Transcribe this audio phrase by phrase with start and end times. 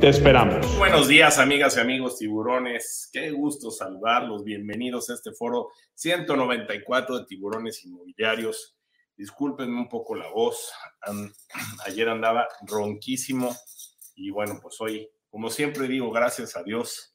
[0.00, 0.78] Te esperamos.
[0.78, 3.10] Buenos días, amigas y amigos tiburones.
[3.12, 4.44] Qué gusto saludarlos.
[4.44, 8.78] Bienvenidos a este foro 194 de tiburones inmobiliarios.
[9.14, 10.72] Discúlpenme un poco la voz.
[11.86, 13.54] Ayer andaba ronquísimo
[14.14, 17.14] y bueno, pues hoy, como siempre digo, gracias a Dios,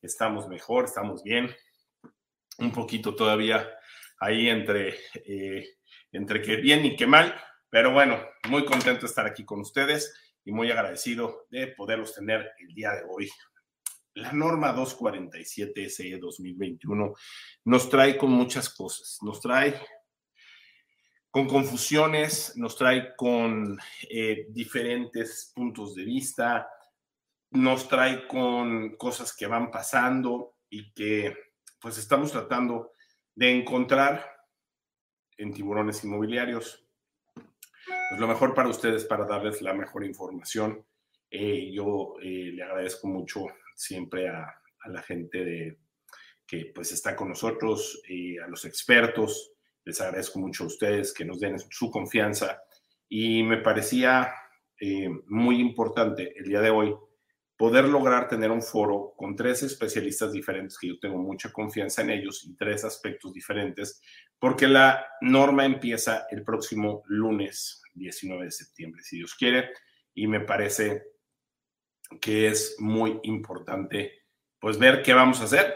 [0.00, 1.54] estamos mejor, estamos bien.
[2.56, 3.68] Un poquito todavía
[4.20, 4.94] ahí entre,
[5.26, 5.68] eh,
[6.12, 7.38] entre que bien y que mal,
[7.68, 10.14] pero bueno, muy contento de estar aquí con ustedes
[10.44, 13.30] y muy agradecido de poderlos tener el día de hoy.
[14.14, 17.14] La norma 247 SE 2021
[17.64, 19.80] nos trae con muchas cosas, nos trae
[21.30, 23.78] con confusiones, nos trae con
[24.10, 26.68] eh, diferentes puntos de vista,
[27.52, 31.34] nos trae con cosas que van pasando y que
[31.80, 32.92] pues estamos tratando
[33.34, 34.30] de encontrar
[35.38, 36.81] en tiburones inmobiliarios
[38.12, 40.84] pues lo mejor para ustedes, para darles la mejor información.
[41.30, 44.54] Eh, yo eh, le agradezco mucho siempre a,
[44.84, 45.78] la gente de,
[46.46, 49.54] que pues está con nosotros, y a los expertos.
[49.86, 52.62] Les agradezco mucho a ustedes que nos den su confianza.
[53.08, 54.30] Y me parecía
[54.78, 56.94] eh, muy importante el día de hoy
[57.62, 62.10] poder lograr tener un foro con tres especialistas diferentes, que yo tengo mucha confianza en
[62.10, 64.02] ellos, y tres aspectos diferentes,
[64.36, 69.70] porque la norma empieza el próximo lunes 19 de septiembre, si Dios quiere,
[70.12, 71.04] y me parece
[72.20, 74.24] que es muy importante
[74.58, 75.72] pues ver qué vamos a hacer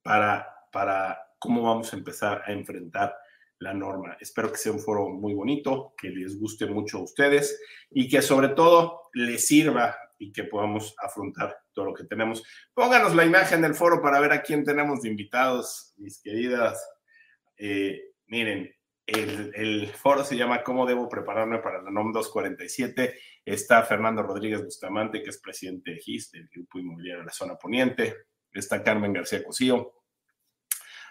[0.00, 3.14] para, para cómo vamos a empezar a enfrentar
[3.58, 4.16] la norma.
[4.20, 8.22] Espero que sea un foro muy bonito, que les guste mucho a ustedes y que
[8.22, 12.42] sobre todo les sirva y que podamos afrontar todo lo que tenemos.
[12.74, 16.82] Pónganos la imagen del foro para ver a quién tenemos de invitados, mis queridas.
[17.58, 18.74] Eh, miren,
[19.06, 23.18] el, foro se llama ¿Cómo debo prepararme para la NOM 247?
[23.44, 27.56] Está Fernando Rodríguez Bustamante, que es presidente de GIS, del Grupo Inmobiliario de la Zona
[27.56, 28.16] Poniente.
[28.52, 29.95] Está Carmen García Cosío,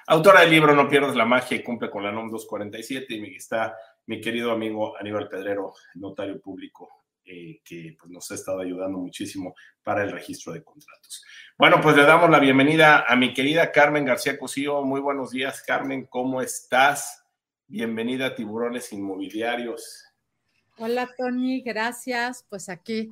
[0.08, 3.14] autora del libro No pierdas la magia y cumple con la NOM 247.
[3.16, 3.76] Y está
[4.08, 9.56] mi querido amigo Aníbal Pedrero, notario público, eh, que pues, nos ha estado ayudando muchísimo
[9.84, 11.24] para el registro de contratos.
[11.58, 14.84] Bueno, pues le damos la bienvenida a mi querida Carmen García Cosío.
[14.84, 16.06] Muy buenos días, Carmen.
[16.06, 17.24] ¿Cómo estás?
[17.68, 20.06] Bienvenida a Tiburones Inmobiliarios.
[20.78, 22.46] Hola Tony, gracias.
[22.50, 23.10] Pues aquí,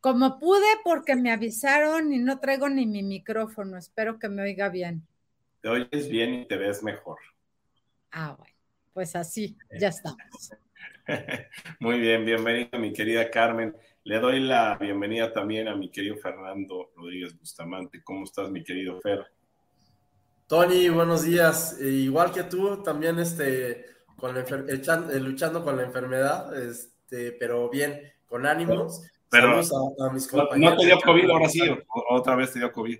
[0.00, 3.76] como pude, porque me avisaron y no traigo ni mi micrófono.
[3.76, 5.06] Espero que me oiga bien.
[5.62, 7.18] Te oyes bien y te ves mejor.
[8.10, 8.52] Ah, bueno,
[8.92, 10.50] pues así, ya estamos.
[11.78, 13.72] Muy bien, bienvenida mi querida Carmen.
[14.02, 18.02] Le doy la bienvenida también a mi querido Fernando Rodríguez Bustamante.
[18.02, 19.24] ¿Cómo estás, mi querido Fer?
[20.48, 21.78] Tony, buenos días.
[21.80, 23.86] E igual que tú, también este,
[24.16, 29.08] con eh, luchando con la enfermedad, este, pero bien, con ánimos.
[29.30, 30.74] Pero a, mis compañeros.
[30.74, 31.60] No, te dio COVID ahora sí,
[32.10, 32.98] otra vez te dio COVID.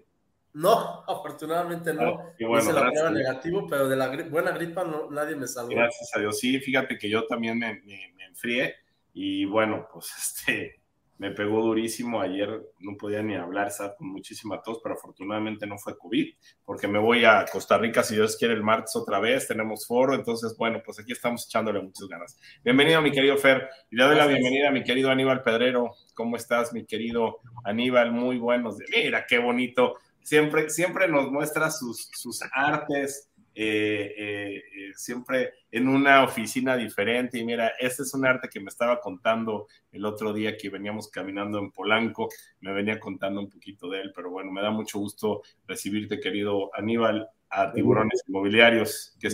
[0.55, 2.19] No, afortunadamente no.
[2.19, 5.71] Ah, Hice la prueba negativo, pero de la buena gripa no, nadie me salvó.
[5.71, 6.39] Gracias a Dios.
[6.39, 8.75] Sí, fíjate que yo también me, me, me enfrié
[9.15, 10.13] y bueno, pues
[10.47, 10.83] este,
[11.23, 12.21] me pegó durísimo.
[12.21, 16.89] Ayer no podía ni hablar, estaba con muchísima tos, pero afortunadamente no fue COVID, porque
[16.89, 19.47] me voy a Costa Rica, si Dios quiere, el martes otra vez.
[19.47, 22.39] Tenemos foro, entonces, bueno, pues aquí estamos echándole muchas ganas.
[22.65, 25.93] Bienvenido, mi querido Fer, y le doy la bienvenida a mi querido Aníbal Pedrero.
[26.15, 28.11] ¿Cómo estás, mi querido Aníbal?
[28.11, 28.79] Muy buenos.
[28.93, 29.99] Mira, qué bonito.
[30.23, 37.39] Siempre, siempre nos muestra sus, sus artes, eh, eh, eh, siempre en una oficina diferente.
[37.39, 41.09] Y mira, este es un arte que me estaba contando el otro día que veníamos
[41.09, 42.31] caminando en Polanco,
[42.61, 46.71] me venía contando un poquito de él, pero bueno, me da mucho gusto recibirte, querido
[46.75, 49.15] Aníbal, a Tiburones Inmobiliarios.
[49.21, 49.29] Que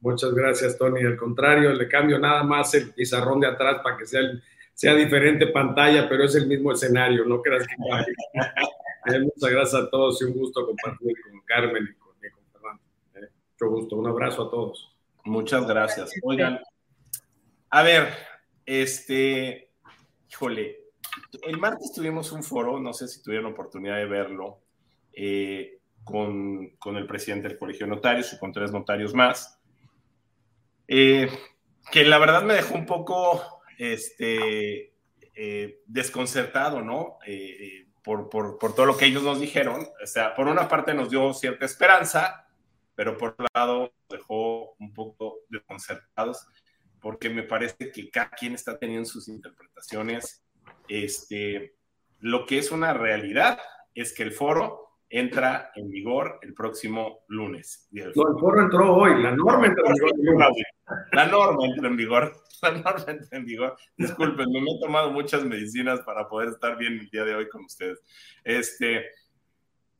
[0.00, 1.04] muchas, gracias, Tony.
[1.04, 4.22] Al contrario, le cambio nada más el pizarrón de atrás para que sea,
[4.74, 7.74] sea diferente pantalla, pero es el mismo escenario, no creas que...
[9.04, 11.96] muchas gracias a todos y un gusto compartir con Carmen
[13.68, 13.96] gusto.
[13.96, 14.94] Un abrazo a todos.
[15.24, 16.10] Muchas gracias.
[16.22, 16.60] Oigan,
[17.70, 18.08] a ver,
[18.66, 19.70] este,
[20.30, 20.78] híjole,
[21.42, 24.60] el martes tuvimos un foro, no sé si tuvieron oportunidad de verlo,
[25.12, 29.60] eh, con, con, el presidente del Colegio de Notarios y con tres notarios más,
[30.88, 31.28] eh,
[31.92, 34.92] que la verdad me dejó un poco este,
[35.34, 37.18] eh, desconcertado, ¿no?
[38.02, 39.86] Por, por, por, todo lo que ellos nos dijeron.
[40.02, 42.48] O sea, por una parte nos dio cierta esperanza,
[42.94, 46.46] pero por otro lado dejó un poco desconcertados,
[47.00, 50.44] porque me parece que cada quien está teniendo sus interpretaciones.
[50.88, 51.76] Este,
[52.20, 53.60] lo que es una realidad
[53.94, 57.86] es que el foro entra en vigor el próximo lunes.
[57.92, 60.54] No, el foro entró hoy, la norma entró en vigor.
[61.12, 62.32] La norma entra en vigor,
[62.62, 63.76] la norma entra en vigor.
[63.98, 67.66] Disculpen, me he tomado muchas medicinas para poder estar bien el día de hoy con
[67.66, 68.00] ustedes.
[68.42, 69.04] Este,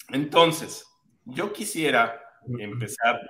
[0.08, 0.86] entonces,
[1.26, 2.18] yo quisiera
[2.58, 3.20] empezar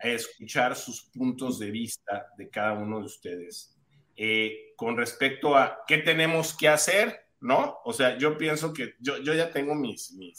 [0.00, 3.76] a escuchar sus puntos de vista de cada uno de ustedes
[4.16, 7.78] eh, con respecto a qué tenemos que hacer, ¿no?
[7.84, 10.38] O sea, yo pienso que yo, yo ya tengo mis, mis,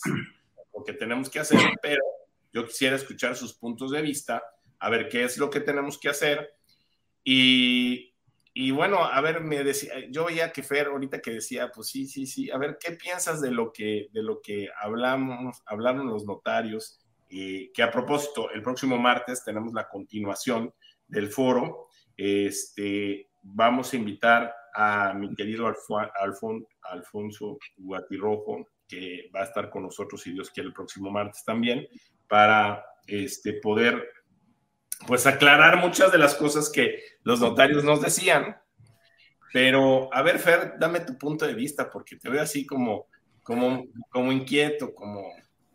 [0.76, 2.04] lo que tenemos que hacer, pero
[2.52, 4.44] yo quisiera escuchar sus puntos de vista,
[4.80, 6.54] a ver qué es lo que tenemos que hacer.
[7.24, 8.14] Y,
[8.54, 12.08] y bueno, a ver, me decía, yo veía que Fer ahorita que decía, pues sí,
[12.08, 16.26] sí, sí, a ver, ¿qué piensas de lo que, de lo que hablamos, hablaron los
[16.26, 17.00] notarios?
[17.28, 20.74] Y que a propósito, el próximo martes tenemos la continuación
[21.08, 21.88] del foro.
[22.16, 30.22] Este, vamos a invitar a mi querido Alfonso Guatirrojo, que va a estar con nosotros,
[30.22, 31.88] si Dios quiere, el próximo martes también,
[32.28, 34.12] para este, poder
[35.08, 38.58] pues aclarar muchas de las cosas que los notarios nos decían.
[39.52, 43.08] Pero, a ver, Fer, dame tu punto de vista, porque te veo así como,
[43.42, 45.22] como, como inquieto, como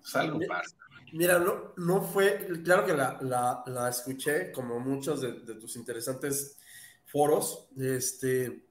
[0.00, 0.76] pues, algo pasa.
[1.12, 5.76] Mira, no, no fue, claro que la, la, la escuché, como muchos de, de, tus
[5.76, 6.58] interesantes
[7.06, 7.68] foros.
[7.76, 8.69] Este,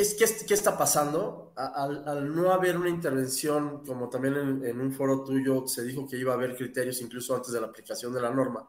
[0.00, 1.52] es que, ¿qué está pasando?
[1.56, 6.06] Al, al, no haber una intervención, como también en, en, un foro tuyo se dijo
[6.08, 8.68] que iba a haber criterios incluso antes de la aplicación de la norma,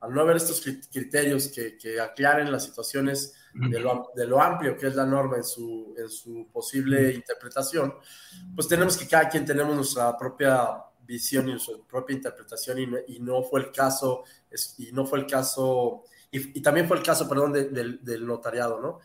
[0.00, 4.76] al no haber estos criterios que, que aclaren las situaciones de lo, de lo, amplio
[4.76, 7.94] que es la norma en su, en su posible interpretación,
[8.54, 13.20] pues tenemos que cada quien tenemos nuestra propia visión y nuestra propia interpretación y, y
[13.20, 14.22] no fue el caso,
[14.76, 18.26] y no fue el caso, y, y también fue el caso, perdón, de, de, del
[18.26, 19.00] notariado, ¿no?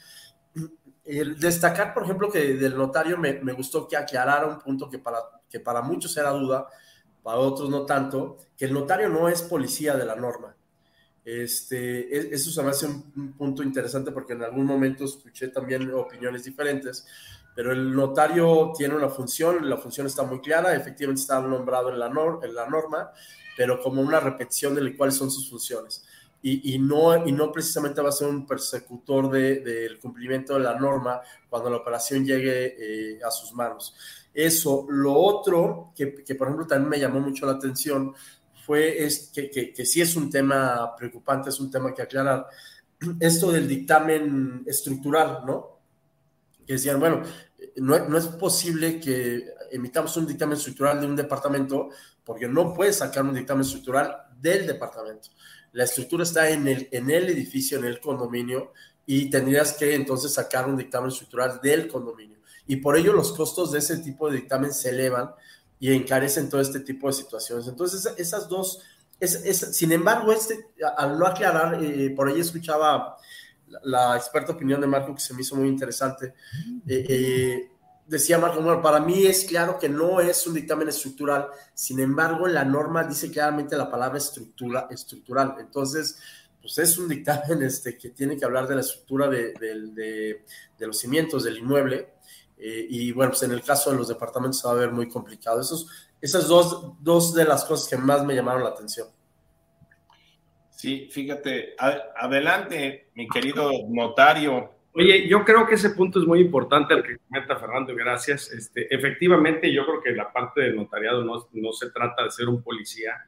[1.05, 5.19] Destacar, por ejemplo, que del notario me, me, gustó que aclarara un punto que para,
[5.49, 6.67] que para muchos era duda,
[7.21, 10.55] para otros no tanto, que el notario no es policía de la norma.
[11.25, 15.93] Este, eso se me hace un, un punto interesante porque en algún momento escuché también
[15.93, 17.05] opiniones diferentes,
[17.53, 21.99] pero el notario tiene una función, la función está muy clara, efectivamente está nombrado en
[21.99, 23.11] la, nor en la norma,
[23.57, 26.05] pero como una repetición de cuáles son sus funciones
[26.45, 30.59] y, y, no, y no precisamente va a ser un persecutor del de, cumplimiento de
[30.59, 33.95] la norma cuando la operación llegue eh, a sus manos.
[34.33, 38.13] Eso, lo otro que, que, por ejemplo también me llamó mucho la atención
[38.65, 42.47] fue es que, que, que sí es un tema preocupante, es un tema que aclarar,
[43.21, 45.79] esto del dictamen estructural, ¿no?
[46.67, 47.21] Que decían, bueno,
[47.77, 51.89] no, no, es posible que emitamos un dictamen estructural de un departamento
[52.25, 55.29] porque no puedes sacar un dictamen estructural del departamento
[55.73, 58.71] la estructura está en el, en el edificio, en el condominio,
[59.05, 62.39] y tendrías que entonces sacar un dictamen estructural del condominio.
[62.65, 65.31] Y por ello los costos de ese tipo de dictamen se elevan
[65.79, 67.67] y encarecen todo este tipo de situaciones.
[67.67, 68.81] Entonces, esas dos,
[69.19, 73.17] es, es, sin embargo, este, al no aclarar, eh, por ahí escuchaba
[73.67, 76.35] la, la, experta opinión de Marco que se me hizo muy interesante.
[76.87, 77.71] Eh, eh,
[78.05, 82.47] decía Marco, bueno, para mí es claro que no es un dictamen estructural, sin embargo,
[82.47, 85.55] la norma dice claramente la palabra estructura, estructural.
[85.59, 86.19] Entonces,
[86.61, 90.97] pues es un dictamen este, que tiene que hablar de la estructura de, de los
[90.97, 92.13] cimientos del inmueble.
[92.57, 95.09] Eh, y bueno, pues en el caso de los departamentos se va a ver muy
[95.09, 95.59] complicado.
[95.59, 95.87] Esos,
[96.21, 99.09] esas dos, dos de las cosas que más me llamaron la atención.
[100.69, 106.93] Sí, fíjate, adelante, mi querido notario, Oye, yo creo que ese punto es muy importante
[106.93, 108.51] el que comenta Fernando, gracias.
[108.51, 112.47] Este, efectivamente, yo creo que la parte del notariado no, no, se trata de ser
[112.47, 113.27] un policía,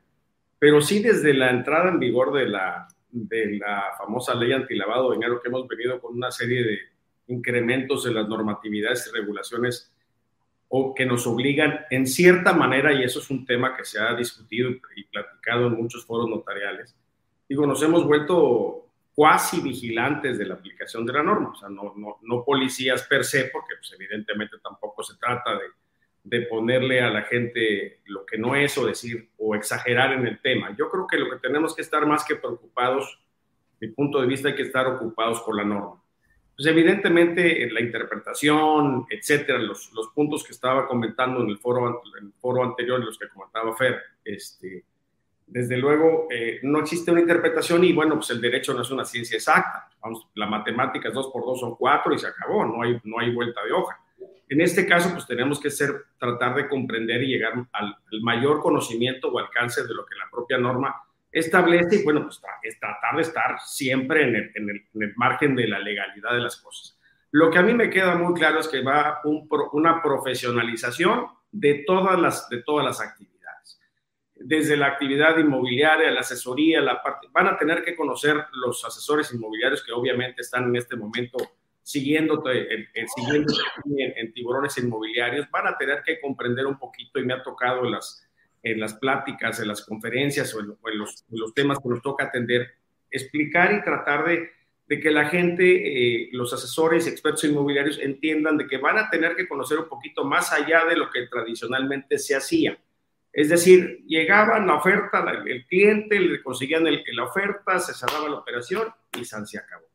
[0.60, 5.15] pero sí desde la entrada en vigor de la, de la famosa ley antilavado de
[5.15, 6.77] dinero que hemos venido con una serie de
[7.27, 9.91] incrementos en las normatividades y regulaciones
[10.67, 14.13] o que nos obligan en cierta manera, y eso es un tema que se ha
[14.15, 16.95] discutido y platicado en muchos foros notariales,
[17.50, 18.84] digo, nos hemos vuelto
[19.15, 23.24] cuasi vigilantes de la aplicación de la norma, o sea, no, no, no policías per
[23.24, 25.65] se, porque pues, evidentemente tampoco se trata de,
[26.24, 30.41] de, ponerle a la gente lo que no es o decir o exagerar en el
[30.41, 30.75] tema.
[30.77, 33.17] Yo creo que lo que tenemos que estar más que preocupados,
[33.79, 36.01] mi punto de vista, hay que estar ocupados con la norma.
[36.57, 42.01] Pues evidentemente en la interpretación, etcétera, los, los puntos que estaba comentando en el foro,
[42.19, 44.84] en el foro anterior, los que comentaba Fer, este,
[45.47, 49.05] desde luego eh, no existe una interpretación y bueno, pues el derecho no es una
[49.05, 49.89] ciencia exacta.
[50.01, 53.19] Vamos, la matemática es 2 por 2 son 4 y se acabó, no hay, no
[53.19, 53.99] hay vuelta de hoja.
[54.47, 59.29] En este caso, pues tenemos que ser, tratar de comprender y llegar al, mayor conocimiento
[59.29, 60.95] o alcance de lo que la propia norma
[61.31, 65.13] establece, y bueno, pues es tratar de estar siempre en el, en, el, en el,
[65.15, 66.97] margen de la legalidad de las cosas.
[67.31, 71.83] Lo que a mí me queda muy claro es que va un, una profesionalización de
[71.85, 73.34] todas, las, de todas las actividades.
[74.47, 79.33] Desde la actividad inmobiliaria, la asesoría, la parte, van a tener que conocer los asesores
[79.33, 81.39] inmobiliarios que obviamente están en este momento
[81.81, 83.45] siguiéndote, en, en,
[84.17, 87.93] en, tiburones inmobiliarios, van a tener que comprender un poquito y me ha tocado en
[87.93, 88.23] las,
[88.61, 91.25] en las pláticas, en las conferencias o en, los,
[91.55, 92.69] temas que nos toca atender,
[93.09, 94.51] explicar y tratar de,
[94.87, 99.35] de que la gente, eh, los asesores, expertos inmobiliarios entiendan de que van a tener
[99.35, 102.77] que conocer un poquito más allá de lo que tradicionalmente se hacía.
[103.35, 108.37] Es decir, llegaban la oferta, el cliente, le conseguían el, la oferta, se cerraba la
[108.37, 108.87] operación
[109.19, 109.87] y se acabó.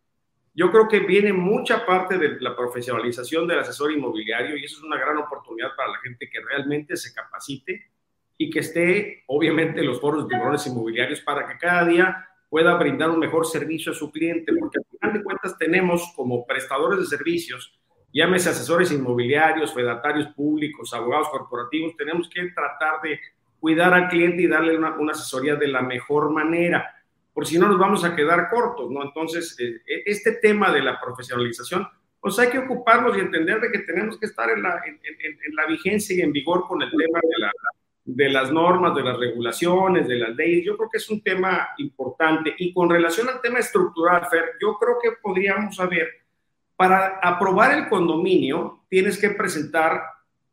[0.53, 4.83] Yo creo que viene mucha parte de la profesionalización del asesor inmobiliario y eso es
[4.83, 7.91] una gran oportunidad para la gente que realmente se capacite
[8.37, 12.75] y que esté, obviamente, en los foros de tiburones inmobiliarios para que cada día pueda
[12.75, 16.99] brindar un mejor servicio a su cliente, porque al final de cuentas tenemos como prestadores
[16.99, 17.80] de servicios,
[18.13, 23.21] llámese asesores inmobiliarios, fedatarios públicos, abogados corporativos, tenemos que tratar de
[23.59, 26.95] cuidar al cliente y darle una, una asesoría de la mejor manera
[27.33, 29.03] por si no nos vamos a quedar cortos, ¿no?
[29.03, 31.89] Entonces, eh, este tema de la profesionalización,
[32.21, 35.33] pues hay que ocuparnos y entender de que tenemos que estar en la, en, en,
[35.33, 37.53] en la vigencia y en vigor con el tema de, la,
[38.05, 40.67] de las normas, de las regulaciones, de las leyes.
[40.67, 42.55] Yo creo que es un tema importante.
[42.59, 46.09] Y con relación al tema estructural, Fer, yo creo que podríamos saber,
[46.81, 50.01] para aprobar el condominio, tienes que presentar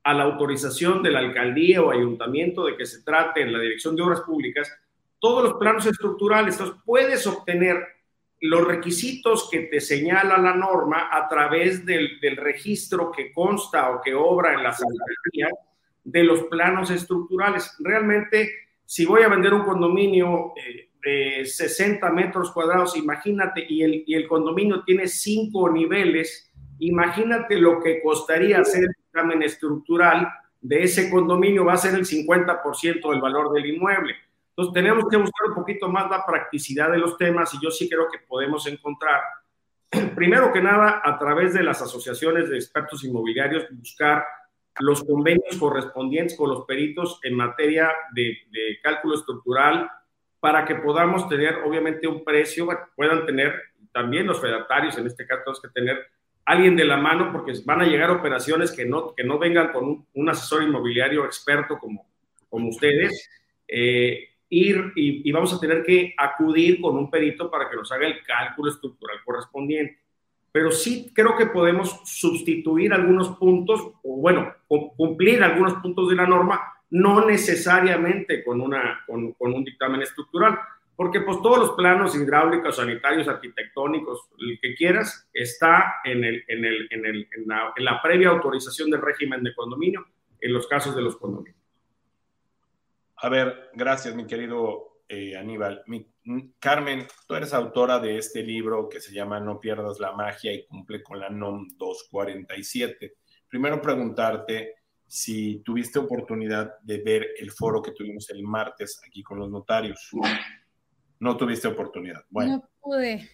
[0.03, 3.95] a la autorización de la alcaldía o ayuntamiento de que se trate en la Dirección
[3.95, 4.69] de Obras Públicas
[5.19, 6.55] todos los planos estructurales.
[6.55, 7.81] Entonces, puedes obtener
[8.41, 14.13] los requisitos que te señala la norma a través del, registro que consta o que
[14.13, 15.47] obra en la secretaría
[16.03, 17.73] de los planos estructurales.
[17.79, 18.51] Realmente,
[18.83, 24.13] si voy a vender un condominio eh, de 60 metros cuadrados, imagínate, y el, y
[24.13, 30.27] el condominio tiene cinco niveles, imagínate lo que costaría hacer el examen estructural
[30.59, 34.15] de ese condominio, va a ser el 50% del valor del inmueble.
[34.49, 37.87] Entonces, tenemos que buscar un poquito más la practicidad de los temas y yo sí
[37.87, 39.21] creo que podemos encontrar,
[40.15, 44.25] primero que nada, a través de las asociaciones de expertos inmobiliarios, buscar
[44.79, 49.89] los convenios correspondientes con los peritos en materia de, de cálculo estructural
[50.39, 53.53] para que podamos tener, obviamente, un precio, puedan tener
[53.91, 56.07] también los fedatarios, en este caso, tenemos que tener
[56.45, 60.05] alguien de la mano porque van a llegar operaciones que no, que no vengan con
[60.13, 62.07] un, asesor inmobiliario experto como,
[62.49, 63.29] como ustedes.
[63.67, 67.91] Eh, ir y, y, vamos a tener que acudir con un perito para que nos
[67.91, 69.99] haga el cálculo estructural correspondiente.
[70.51, 76.25] Pero sí creo que podemos sustituir algunos puntos, o bueno, cumplir algunos puntos de la
[76.25, 80.57] norma, no necesariamente con, una, con, con un dictamen estructural,
[80.97, 86.65] porque pues todos los planos hidráulicos, sanitarios, arquitectónicos, el que quieras, está en, el, en,
[86.65, 90.07] el, en, el, en, la, previa autorización del régimen de condominio
[90.41, 91.55] en los casos de los condominios.
[93.17, 95.83] A ver, gracias, mi querido eh, Aníbal.
[95.85, 96.11] Mi,
[96.59, 100.65] Carmen, tú eres autora de este libro que se llama No pierdas la magia y
[100.65, 103.17] cumple con la NOM 247.
[103.47, 104.77] Primero preguntarte
[105.07, 110.09] si tuviste oportunidad de ver el foro que tuvimos el martes aquí con los notarios.
[111.19, 112.23] No tuviste oportunidad.
[112.29, 112.57] Bueno.
[112.57, 113.29] No pude.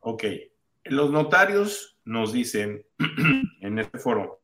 [0.00, 0.24] Ok.
[0.84, 2.84] Los notarios nos dicen
[3.60, 4.42] en este foro,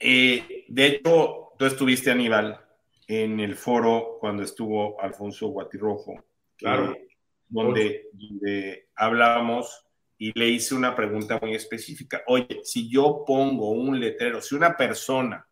[0.00, 2.60] eh, de hecho, tú estuviste, Aníbal,
[3.06, 6.24] en el foro cuando estuvo Alfonso Guatirrojo,
[6.56, 6.92] claro.
[6.92, 7.08] Eh,
[7.48, 9.87] donde, donde hablábamos
[10.18, 12.22] y le hice una pregunta muy específica.
[12.26, 15.46] Oye, si yo pongo un letrero, si una persona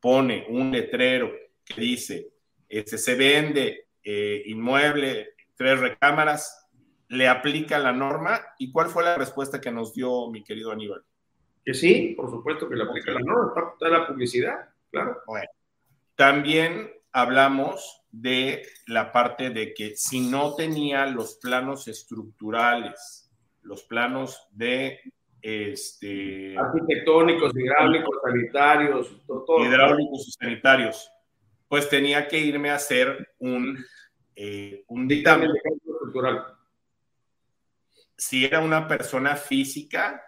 [0.00, 1.32] pone un letrero
[1.64, 2.32] que dice,
[2.68, 6.68] este, se vende eh, inmueble, tres recámaras,
[7.08, 8.40] ¿le aplica la norma?
[8.58, 11.04] ¿Y cuál fue la respuesta que nos dio mi querido Aníbal?
[11.64, 15.18] Que sí, por supuesto que le aplica la norma, está la publicidad claro.
[15.26, 15.48] Bueno,
[16.16, 23.21] también hablamos de la parte de que si no tenía los planos estructurales,
[23.62, 25.00] los planos de
[25.40, 31.10] este arquitectónicos, hidráulicos, sanitarios, todo, hidráulicos y sanitarios,
[31.68, 33.84] pues tenía que irme a hacer un,
[34.36, 36.44] eh, un dictamen estructural.
[38.16, 40.22] Si era una persona física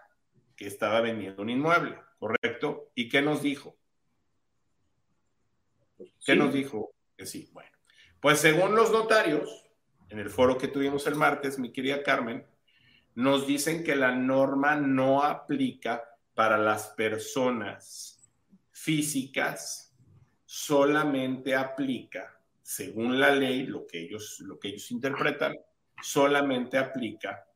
[0.57, 2.91] que estaba vendiendo un inmueble, ¿correcto?
[2.95, 3.76] ¿Y qué nos dijo?
[5.97, 6.37] ¿Qué sí.
[6.37, 6.93] nos dijo?
[7.17, 7.50] Que sí.
[7.53, 7.71] Bueno,
[8.21, 9.64] pues según los notarios,
[10.09, 12.47] en el foro que tuvimos el martes, mi querida Carmen,
[13.14, 16.02] nos dicen que la norma no aplica
[16.35, 18.30] para las personas
[18.73, 19.94] físicas,
[20.44, 25.54] solamente aplica según la ley, lo que ellos, lo que ellos interpretan,
[26.02, 27.47] solamente aplica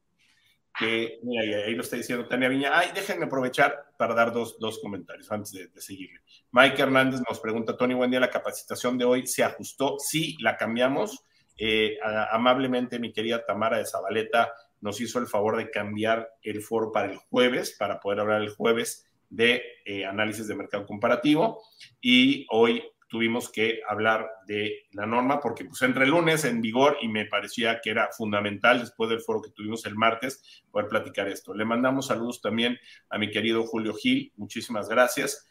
[0.79, 2.79] que, mira, ahí lo está diciendo Tania Viña.
[2.79, 6.21] Ay, déjenme aprovechar para dar dos, dos comentarios antes de, seguirle.
[6.53, 9.97] Mike Hernández nos pregunta, Tony, buen día, la capacitación de hoy se ajustó.
[9.99, 11.25] Sí, la cambiamos.
[11.57, 11.99] Eh,
[12.31, 17.11] amablemente, mi querida Tamara de Zabaleta nos hizo el favor de cambiar el foro para
[17.11, 21.63] el jueves, para poder hablar el jueves de eh, análisis de mercado comparativo.
[22.01, 26.99] Y hoy tuvimos que hablar de la norma porque pues entre el lunes en vigor
[27.01, 31.27] y me parecía que era fundamental después del foro que tuvimos el martes poder platicar
[31.29, 31.55] esto.
[31.55, 35.49] Le mandamos saludos también a mi querido Julio Gil, muchísimas gracias.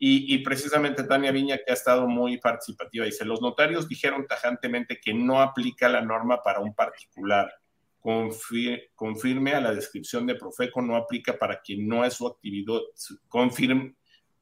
[0.00, 5.00] Y, y, precisamente Tania Viña, que ha estado muy participativa, dice, los notarios dijeron tajantemente
[5.00, 7.50] que no aplica la norma para un particular.
[8.00, 12.80] Confir, confirme a la descripción de Profeco, no aplica para quien no es su actividad.
[13.28, 13.96] Confirme,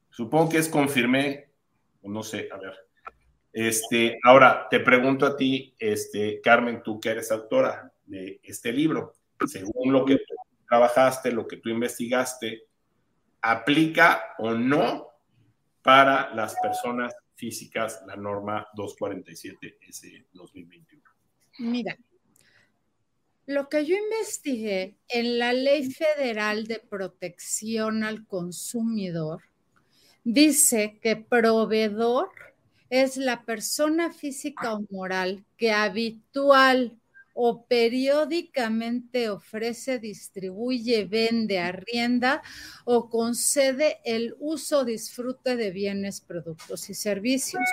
[0.09, 1.47] supongo que es confirme
[2.07, 2.73] no sé, a ver.
[3.51, 9.13] Este, ahora te pregunto a ti, este, Carmen, tú que eres autora de este libro,
[9.45, 10.35] según lo que tú
[10.67, 12.63] trabajaste, lo que tú investigaste,
[13.41, 15.07] ¿aplica o no
[15.81, 21.03] para las personas físicas la norma 247S 2021?
[21.59, 21.97] Mira,
[23.47, 29.41] lo que yo investigué en la Ley Federal de Protección al Consumidor
[30.25, 32.29] dice que proveedor
[32.89, 36.97] es la persona física o moral que habitual
[37.33, 42.41] o periódicamente ofrece, distribuye, vende, arrienda
[42.83, 47.63] o concede el uso disfrute de bienes, productos y servicios.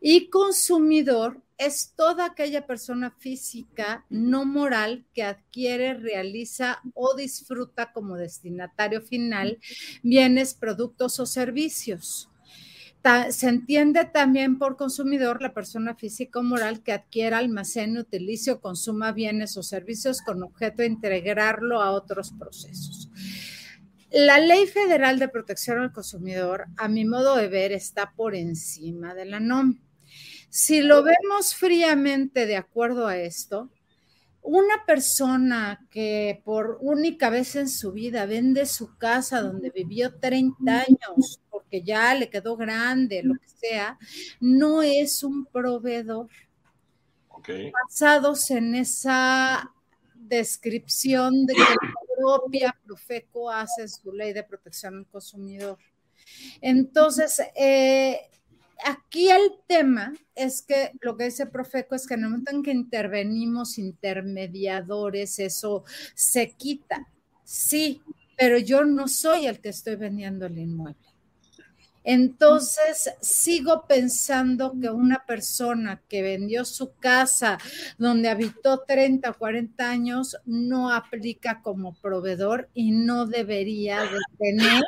[0.00, 8.16] Y consumidor es toda aquella persona física no moral que adquiere, realiza o disfruta como
[8.16, 9.58] destinatario final
[10.02, 12.28] bienes, productos o servicios.
[13.30, 18.60] Se entiende también por consumidor la persona física o moral que adquiera, almacene, utilice o
[18.60, 23.10] consuma bienes o servicios con objeto de integrarlo a otros procesos.
[24.12, 29.14] La Ley Federal de Protección al Consumidor, a mi modo de ver, está por encima
[29.14, 29.78] de la NOM.
[30.54, 33.70] Si lo vemos fríamente de acuerdo a esto,
[34.42, 40.80] una persona que por única vez en su vida vende su casa donde vivió 30
[40.80, 43.98] años porque ya le quedó grande, lo que sea,
[44.40, 46.28] no es un proveedor.
[47.28, 47.70] Okay.
[47.70, 49.72] Basados en esa
[50.14, 55.78] descripción de que la propia Profeco hace su ley de protección al consumidor.
[56.60, 58.28] Entonces, eh,
[58.84, 62.62] aquí el tema es que lo que dice Profeco es que en el momento en
[62.62, 67.08] que intervenimos intermediadores, eso se quita.
[67.44, 68.02] Sí,
[68.36, 71.12] pero yo no soy el que estoy vendiendo el inmueble.
[72.04, 77.58] Entonces, sigo pensando que una persona que vendió su casa
[77.96, 84.82] donde habitó 30 o 40 años no aplica como proveedor y no debería de tener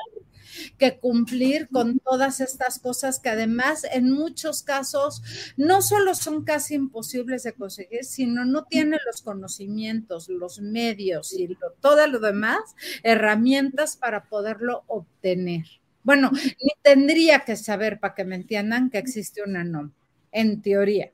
[0.78, 5.22] que cumplir con todas estas cosas que además en muchos casos
[5.56, 11.56] no solo son casi imposibles de conseguir, sino no tiene los conocimientos, los medios y
[11.80, 12.60] todo lo demás,
[13.02, 15.64] herramientas para poderlo obtener.
[16.02, 19.92] Bueno, ni tendría que saber para que me entiendan que existe una NOM,
[20.32, 21.10] en teoría.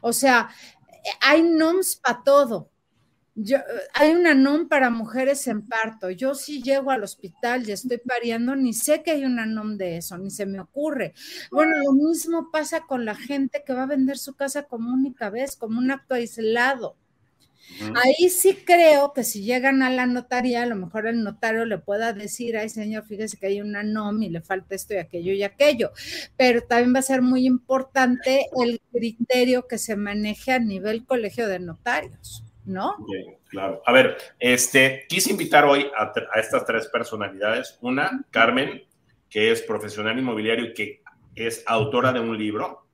[0.00, 0.50] O sea,
[1.20, 2.70] hay NOMs para todo.
[3.38, 3.58] Yo,
[3.92, 6.10] hay una NOM para mujeres en parto.
[6.10, 9.98] Yo sí llego al hospital y estoy pariendo, ni sé que hay una NOM de
[9.98, 11.12] eso, ni se me ocurre.
[11.50, 15.28] Bueno, lo mismo pasa con la gente que va a vender su casa como única
[15.30, 16.96] vez, como un acto aislado.
[17.94, 21.78] Ahí sí creo que si llegan a la notaría, a lo mejor el notario le
[21.78, 25.32] pueda decir, ay señor, fíjese que hay una NOM y le falta esto y aquello
[25.32, 25.90] y aquello,
[26.36, 31.48] pero también va a ser muy importante el criterio que se maneje a nivel colegio
[31.48, 32.96] de notarios, ¿no?
[33.48, 33.82] claro.
[33.86, 37.78] A ver, este, quise invitar hoy a, a estas tres personalidades.
[37.80, 38.82] Una, Carmen,
[39.30, 41.02] que es profesional inmobiliario y que
[41.34, 42.86] es autora de un libro.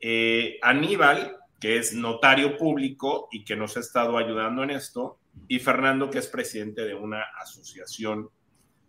[0.00, 5.58] Eh, Aníbal, que es notario público y que nos ha estado ayudando en esto, y
[5.58, 8.28] Fernando, que es presidente de una asociación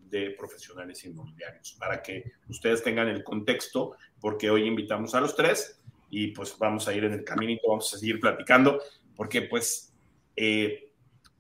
[0.10, 5.82] de profesionales inmobiliarios, para que ustedes tengan el contexto, porque hoy invitamos a los tres
[6.10, 8.82] y pues vamos a ir en el caminito, vamos a seguir platicando,
[9.16, 9.91] porque pues
[10.44, 10.92] eh,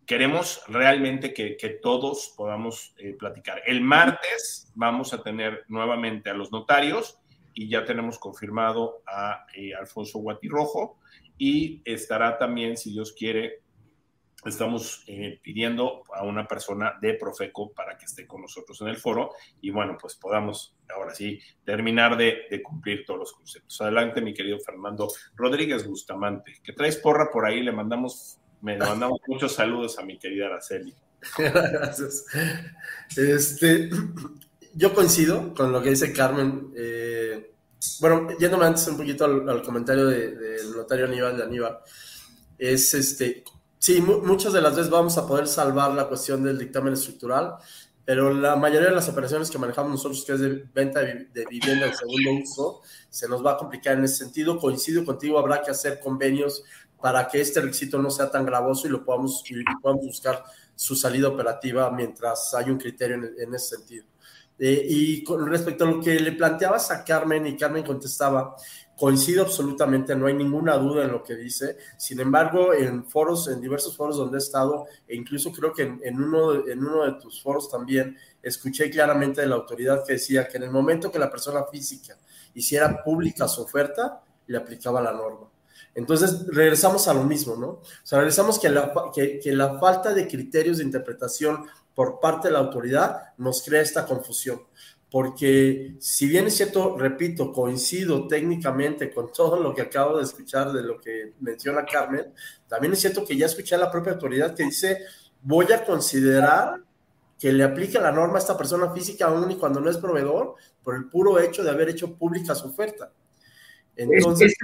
[0.05, 3.63] queremos realmente que, que todos podamos eh, platicar.
[3.65, 7.17] El martes vamos a tener nuevamente a los notarios
[7.55, 10.99] y ya tenemos confirmado a eh, Alfonso Guatirrojo
[11.35, 13.61] y estará también, si Dios quiere,
[14.45, 18.97] estamos eh, pidiendo a una persona de Profeco para que esté con nosotros en el
[18.97, 23.79] foro y bueno, pues podamos ahora sí terminar de, de, cumplir todos los conceptos.
[23.81, 29.19] Adelante, mi querido Fernando Rodríguez Bustamante, que traes porra por ahí, le mandamos, me mandamos
[29.27, 30.93] muchos saludos a mi querida Araceli.
[31.37, 32.25] Gracias.
[33.15, 33.89] Este,
[34.73, 36.71] yo coincido con lo que dice Carmen.
[36.75, 37.51] Eh,
[37.99, 41.79] bueno, yéndome antes un poquito al, comentario del de, notario Aníbal de Aníbal,
[42.57, 43.43] es este,
[43.79, 47.55] sí, muchas de las veces vamos a poder salvar la cuestión del dictamen estructural,
[48.05, 51.87] pero la mayoría de las operaciones que manejamos nosotros, que es de venta de, vivienda
[51.87, 54.59] de segundo uso, se nos va a complicar en ese sentido.
[54.59, 56.63] Coincido contigo, habrá que hacer convenios
[57.01, 59.43] para que este requisito no sea tan gravoso y lo podamos,
[59.81, 60.43] podamos buscar
[60.75, 64.05] su salida operativa mientras hay un criterio en, ese sentido.
[64.57, 68.55] Eh, y con respecto a lo que le planteabas a Carmen y Carmen contestaba,
[68.95, 71.77] coincido absolutamente, no hay ninguna duda en lo que dice.
[71.97, 76.21] Sin embargo, en foros, en diversos foros donde he estado, e incluso creo que en,
[76.21, 80.57] uno, en uno de tus foros también, escuché claramente de la autoridad que decía que
[80.57, 82.15] en el momento que la persona física
[82.53, 85.50] hiciera pública su oferta, le aplicaba la norma.
[85.93, 87.67] Entonces, regresamos a lo mismo, ¿no?
[87.67, 93.33] O sea, regresamos que la, falta de criterios de interpretación por parte de la autoridad
[93.37, 94.61] nos crea esta confusión.
[95.09, 100.71] Porque si bien es cierto, repito, coincido técnicamente con todo lo que acabo de escuchar
[100.71, 102.33] de lo que menciona Carmen,
[102.67, 104.99] también es cierto que ya escuché a la propia autoridad que dice,
[105.41, 106.81] voy a considerar
[107.37, 110.55] que le aplica la norma a esta persona física aún y cuando no es proveedor
[110.83, 113.11] por el puro hecho de haber hecho pública su oferta.
[113.95, 114.55] Entonces,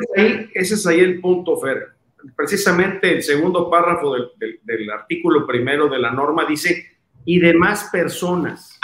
[0.54, 1.90] ese, es ahí, el punto, Fer.
[2.36, 8.80] Precisamente el segundo párrafo del, del, artículo primero de la norma dice, y demás personas.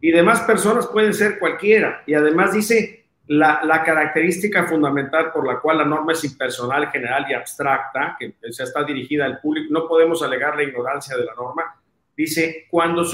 [0.00, 2.02] Y demás personas pueden ser cualquiera.
[2.06, 7.26] Y además dice, la, la, característica fundamental por la cual la norma es impersonal, general
[7.28, 11.34] y abstracta, que se está dirigida al público, no podemos alegar la ignorancia de la
[11.34, 11.80] norma,
[12.16, 13.04] dice, cuando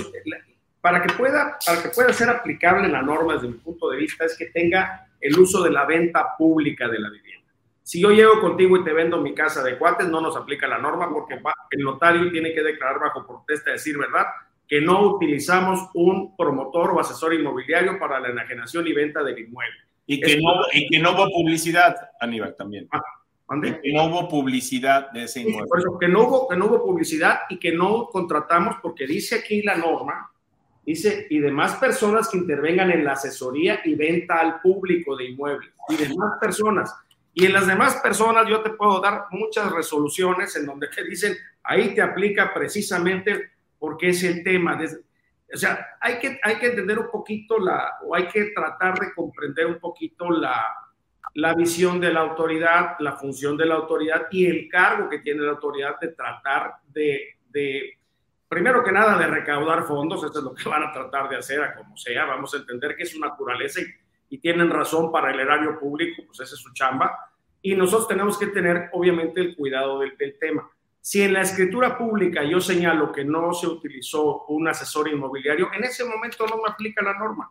[0.80, 4.24] para que pueda, para que pueda ser aplicable la norma desde mi punto de vista
[4.24, 7.50] es que tenga el uso de la venta pública de la vivienda.
[7.82, 10.78] Si yo llego contigo y te vendo mi casa de cuates, no nos aplica la
[10.78, 14.26] norma porque el notario tiene que declarar bajo protesta, decir verdad,
[14.68, 19.76] que no utilizamos un promotor o asesor inmobiliario para la enajenación y venta del inmueble.
[20.06, 22.88] Y que, no, y que no hubo publicidad, Aníbal, también.
[22.90, 23.00] Ah,
[23.60, 25.68] que no hubo publicidad de ese inmueble.
[25.68, 29.36] Por eso, que no, hubo, que no hubo publicidad y que no contratamos, porque dice
[29.36, 30.31] aquí la norma
[30.84, 35.70] Dice, y demás personas que intervengan en la asesoría y venta al público de inmuebles.
[35.88, 36.92] Y demás personas.
[37.34, 41.36] Y en las demás personas yo te puedo dar muchas resoluciones en donde te dicen,
[41.62, 44.78] ahí te aplica precisamente porque es el tema.
[45.52, 49.14] o sea, hay que, hay que entender un poquito la, o hay que tratar de
[49.14, 50.62] comprender un poquito la,
[51.34, 55.42] la visión de la autoridad, la función de la autoridad y el cargo que tiene
[55.42, 57.98] la autoridad de tratar de, de
[58.52, 61.62] primero que nada, de recaudar fondos, eso es lo que van a tratar de hacer
[61.62, 63.80] a como sea, vamos a entender que es su naturaleza
[64.28, 67.18] y, tienen razón para el erario público, pues esa es su chamba,
[67.62, 70.70] y nosotros tenemos que tener, obviamente, el cuidado del, tema.
[71.00, 75.84] Si en la escritura pública yo señalo que no se utilizó un asesor inmobiliario, en
[75.84, 77.50] ese momento no me aplica la norma,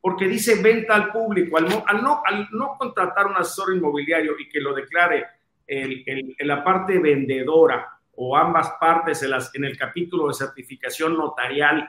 [0.00, 1.58] porque dice venta al público.
[1.58, 5.26] Al al no, al no contratar un asesor inmobiliario y que lo declare
[5.66, 11.88] el, la parte vendedora o ambas partes en, las, en el capítulo de certificación notarial,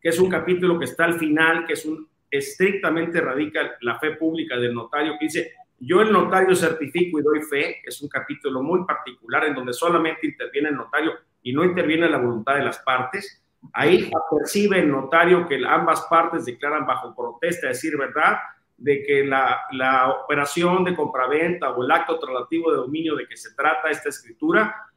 [0.00, 4.16] que es un capítulo que está al final, que es un estrictamente radica la fe
[4.16, 8.60] pública del notario, que dice, yo el notario certifico y doy fe, es un capítulo
[8.60, 11.12] muy particular en donde solamente interviene el notario
[11.44, 13.44] y no interviene la voluntad de las partes.
[13.72, 18.38] Ahí percibe el notario que ambas partes declaran bajo protesta, decir verdad,
[18.76, 23.36] de que la, la operación de compraventa o el acto traslativo de dominio de que
[23.36, 24.87] se trata esta escritura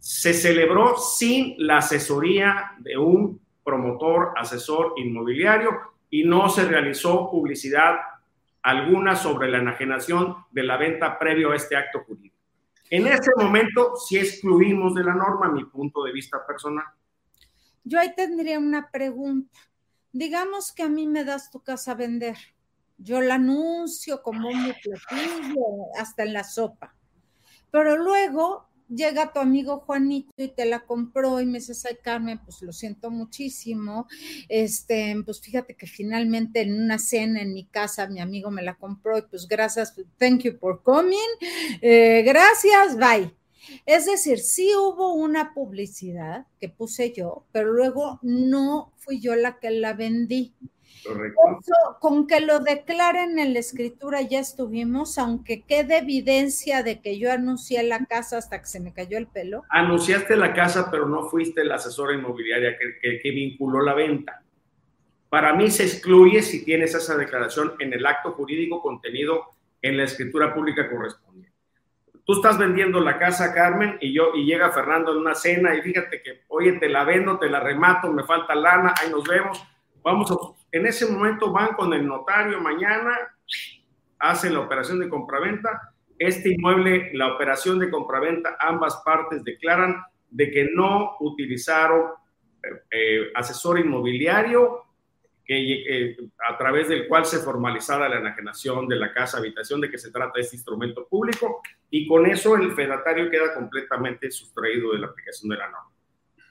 [0.00, 5.70] se celebró sin la asesoría de un promotor, asesor inmobiliario
[6.08, 7.96] y no se realizó publicidad
[8.62, 12.36] alguna sobre la enajenación de la venta previo a este acto jurídico.
[12.88, 16.86] En ese momento, si excluimos de la norma, mi punto de vista personal.
[17.84, 19.58] Yo ahí tendría una pregunta.
[20.12, 22.36] Digamos que a mí me das tu casa a vender.
[22.98, 25.62] Yo la anuncio como un platillo,
[25.98, 26.96] hasta en la sopa.
[27.70, 32.40] Pero luego llega tu amigo Juanito y te la compró y me dices, ay Carmen,
[32.44, 34.06] pues lo siento muchísimo.
[34.48, 38.74] Este, pues fíjate que finalmente en una cena en mi casa mi amigo me la
[38.74, 41.18] compró y pues gracias, thank you for coming,
[41.80, 43.34] eh, gracias, bye.
[43.86, 49.58] Es decir, sí hubo una publicidad que puse yo, pero luego no fui yo la
[49.58, 50.54] que la vendí.
[51.04, 51.40] Correcto.
[52.00, 57.32] con que lo declaren en la escritura ya estuvimos, aunque quede evidencia de que yo
[57.32, 59.64] anuncié la casa hasta que se me cayó el pelo.
[59.70, 64.42] Anunciaste la casa, pero no fuiste la asesora inmobiliaria que, que vinculó la venta.
[65.28, 70.04] Para mí se excluye si tienes esa declaración en el acto jurídico contenido en la
[70.04, 71.56] escritura pública correspondiente.
[72.24, 75.82] Tú estás vendiendo la casa, Carmen, y yo y llega Fernando en una cena y
[75.82, 79.64] fíjate que, oye, te la vendo, te la remato, me falta lana, ahí nos vemos.
[80.02, 80.36] Vamos a,
[80.72, 83.16] en ese momento van con el notario mañana,
[84.18, 85.94] hacen la operación de compraventa.
[86.18, 92.10] Este inmueble, la operación de compraventa, ambas partes declaran de que no utilizaron
[92.62, 94.84] eh, eh, asesor inmobiliario
[95.44, 96.16] que,
[96.48, 100.12] a través del cual se formalizara la enajenación de la casa habitación, de que se
[100.12, 105.50] trata este instrumento público, y con eso el fedatario queda completamente sustraído de la aplicación
[105.50, 105.90] de la norma.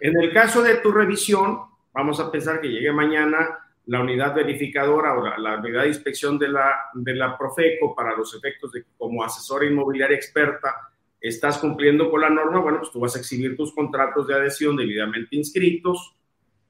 [0.01, 1.61] En el caso de tu revisión,
[1.93, 6.47] vamos a pensar que llegue mañana la unidad verificadora o la, unidad de inspección de
[6.47, 10.75] la, de la Profeco para los efectos de que como asesora inmobiliaria experta
[11.19, 14.75] estás cumpliendo con la norma, bueno, pues tú vas a exhibir tus contratos de adhesión
[14.75, 16.15] debidamente inscritos,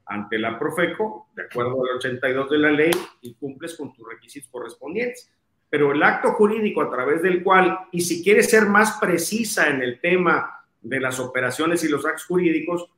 [0.06, 4.50] ante la Profeco, de acuerdo al 82 de la ley, y cumples con tus requisitos
[4.50, 5.30] correspondientes.
[5.70, 9.82] Pero el acto jurídico a través del cual, y si quieres ser más precisa en
[9.82, 12.90] el tema de las operaciones y los actos jurídicos,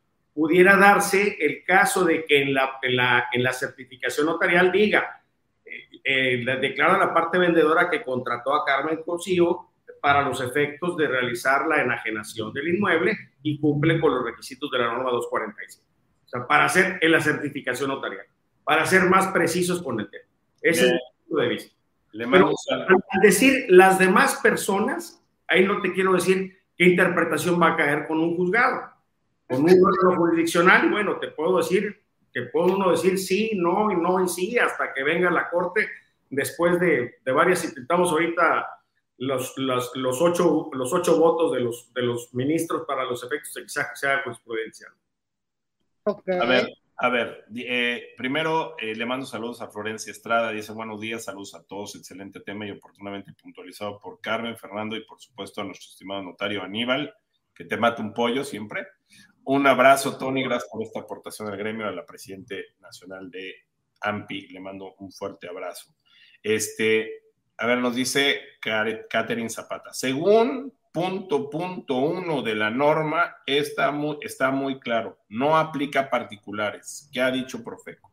[0.41, 5.21] pudiera darse el caso de que en la, en la, certificación notarial diga,
[5.63, 9.67] eh, eh, declara la parte vendedora que contrató a Carmen Cosío
[10.01, 14.79] para los efectos de realizar la enajenación del inmueble y cumple con los requisitos de
[14.79, 15.91] la norma 245
[16.25, 18.25] sea, para hacer en la certificación notarial,
[18.63, 20.25] para ser más precisos con el tema.
[20.59, 21.75] Ese es mi punto de vista.
[22.11, 22.51] Pero
[23.11, 28.07] al decir las demás personas, ahí no te quiero decir qué interpretación va a caer
[28.07, 28.91] con un juzgado,
[29.51, 32.01] con un órgano jurisdiccional, y bueno, te puedo decir
[32.33, 35.89] que puede uno decir sí, no y no y sí, hasta que venga la corte
[36.29, 38.67] después de, de varias, intentamos ahorita
[39.17, 43.53] los, los, los, ocho, los ocho votos de los, de los ministros para los efectos
[43.53, 44.91] de que sea jurisprudencial.
[46.05, 50.99] A ver, a ver, eh, primero eh, le mando saludos a Florencia Estrada, dice buenos
[50.99, 55.61] días, saludos a todos, excelente tema y oportunamente puntualizado por Carmen, Fernando y por supuesto
[55.61, 57.13] a nuestro estimado notario Aníbal,
[57.53, 58.87] que te mata un pollo siempre.
[59.53, 63.53] Un abrazo, Tony, gracias por esta aportación al gremio, a la Presidente Nacional de
[63.99, 65.93] AMPI, le mando un fuerte abrazo.
[66.41, 67.23] Este,
[67.57, 74.19] a ver, nos dice Catherine Zapata, según punto, punto uno de la norma está muy,
[74.21, 75.19] está muy claro.
[75.27, 77.09] No aplica particulares.
[77.11, 78.10] ¿Qué ha dicho Profeco?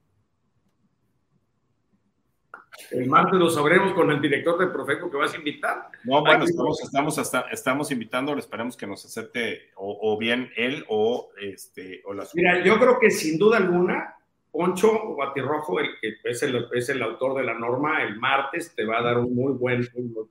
[2.91, 5.89] El martes lo sabremos con el director de Profeco que vas a invitar.
[6.05, 11.31] No, bueno, estamos, estamos, hasta, estamos invitándolo, esperemos que nos acepte o, bien él o,
[11.41, 14.15] este, o la Mira, yo creo que sin duda alguna,
[14.51, 18.85] Poncho Guatirrojo, el que es el, es el autor de la norma, el martes te
[18.85, 19.83] va a dar un muy buen,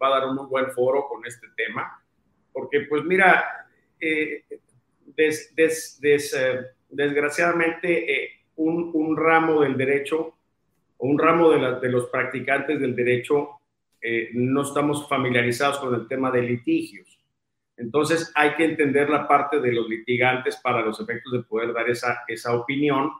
[0.01, 2.01] va a dar un muy buen foro con este tema
[2.57, 3.67] porque pues mira,
[3.99, 4.43] eh,
[5.15, 10.36] eh, desgraciadamente eh, un, ramo del derecho,
[10.99, 13.59] un ramo de, los practicantes del derecho,
[14.33, 17.19] no estamos familiarizados con el tema de litigios.
[17.75, 21.89] Entonces hay que entender la parte de los litigantes para los efectos de poder dar
[21.89, 23.11] esa, esa opinión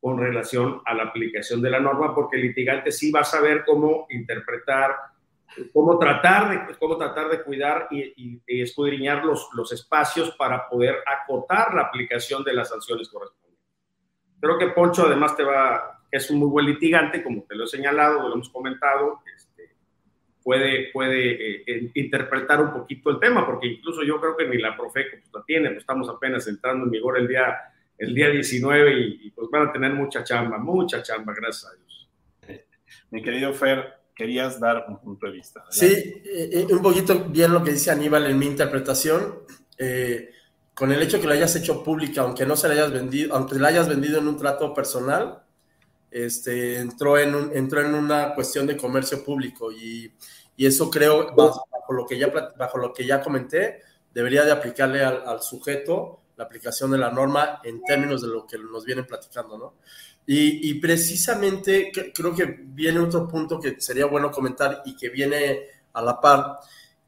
[0.00, 3.64] con relación a la aplicación de la norma, porque el litigante sí va a saber
[3.66, 4.94] cómo interpretar
[5.72, 11.74] cómo tratar de, cómo tratar de cuidar y, escudriñar los, los espacios para poder acotar
[11.74, 13.64] la aplicación de las sanciones correspondientes.
[14.40, 17.68] Creo que Poncho además te va, es un muy buen litigante, como te lo he
[17.68, 19.70] señalado, lo hemos comentado, este,
[20.42, 24.76] puede, puede eh, interpretar un poquito el tema, porque incluso yo creo que ni la
[24.76, 27.56] Profeco pues, la tiene, pues, estamos apenas entrando en vigor el día,
[27.98, 31.76] el día 19 y, y pues van a tener mucha chamba, mucha chamba, gracias a
[31.76, 31.86] Dios.
[33.10, 35.64] Mi querido Fer, querías dar un punto de vista.
[35.70, 39.40] Sí, eh, eh, un poquito bien lo que dice Aníbal en mi interpretación.
[39.78, 40.30] Eh,
[40.74, 43.56] con el hecho que la hayas hecho pública, aunque no se la hayas vendido, aunque
[43.56, 45.42] la hayas vendido en un trato personal,
[46.24, 50.10] este, entró, en entró en una cuestión de comercio público y,
[50.56, 53.82] y eso creo, bajo, lo que ya, bajo lo que ya comenté,
[54.14, 58.56] debería de aplicarle al, sujeto la aplicación de la norma en términos de lo que
[58.56, 59.74] nos vienen platicando, ¿no?
[60.26, 66.02] Y, precisamente creo que viene otro punto que sería bueno comentar y que viene a
[66.02, 66.56] la par.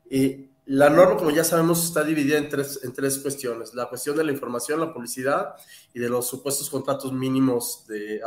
[0.08, 3.72] Eh, la norma, como ya sabemos, está dividida en tres, en tres cuestiones.
[3.72, 5.54] La cuestión de la información, la publicidad
[5.94, 8.20] y de los supuestos contratos mínimos, de,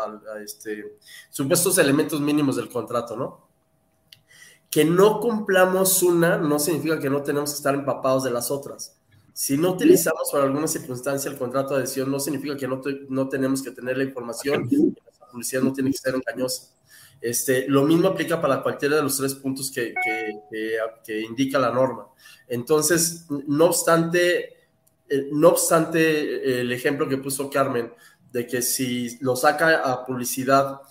[0.43, 0.97] este,
[1.29, 3.47] supuestos elementos mínimos del contrato, ¿no?
[4.71, 8.97] Que no cumplamos una no significa que no tenemos que estar empapados de las otras.
[9.33, 13.29] Si no utilizamos por alguna circunstancia el contrato de adhesión, no significa que no, no
[13.29, 14.93] tenemos que tener la información y
[15.31, 16.73] publicidad no tiene que ser engañosa.
[17.21, 19.93] Este, lo mismo aplica para cualquiera de los tres puntos que,
[21.05, 22.07] que, indica la norma.
[22.47, 24.57] Entonces, no obstante,
[25.07, 27.93] eh, no obstante el ejemplo que puso Carmen,
[28.31, 30.81] de que si lo saca a publicidad,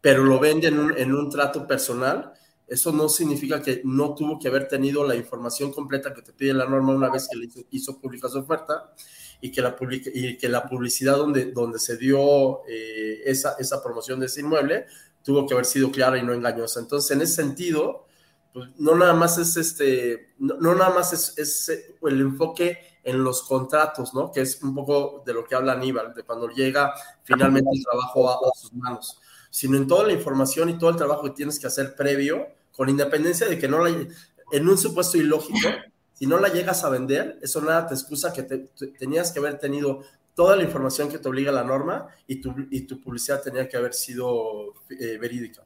[0.00, 2.32] pero lo vende en un, en un trato personal,
[2.68, 6.52] eso no significa que no tuvo que haber tenido la información completa que te pide
[6.52, 8.92] la norma una vez que le hizo, pública su oferta
[9.40, 14.18] y que la, y que la publicidad donde, donde se dio eh, esa, esa promoción
[14.18, 14.86] de ese inmueble
[15.26, 16.78] tuvo que haber sido clara y no engañosa.
[16.78, 18.06] Entonces, en ese sentido,
[18.52, 21.68] pues, no nada más es este, no, nada más es, es,
[22.00, 24.30] el enfoque en los contratos, ¿no?
[24.30, 28.30] Que es un poco de lo que habla Aníbal, de cuando llega finalmente el trabajo
[28.30, 31.58] a, a sus manos, sino en toda la información y todo el trabajo que tienes
[31.58, 35.68] que hacer previo, con independencia de que no la, en un supuesto ilógico,
[36.12, 40.02] si no la llegas a vender, eso nada te excusa que tenías que haber tenido
[40.36, 43.78] toda la información que te obliga la norma y tu, y tu publicidad tenía que
[43.78, 45.64] haber sido eh, verídica.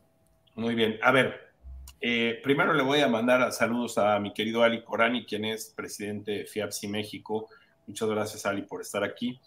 [0.54, 0.96] Muy bien.
[1.02, 1.52] A ver,
[2.00, 6.30] eh, primero le voy a mandar saludos a mi querido Ali Corani, quien es presidente
[6.30, 7.48] de FIAPSI México.
[7.88, 9.40] Muchas gracias, Ali, por estar aquí.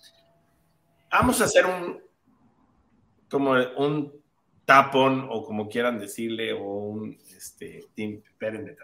[1.10, 2.02] Vamos a hacer un,
[3.30, 4.12] como un
[4.66, 8.76] tapón, o como quieran decirle, o un, este, espérenme.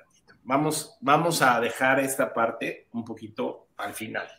[0.43, 4.38] Vamos, vamos a dejar esta parte un poquito al final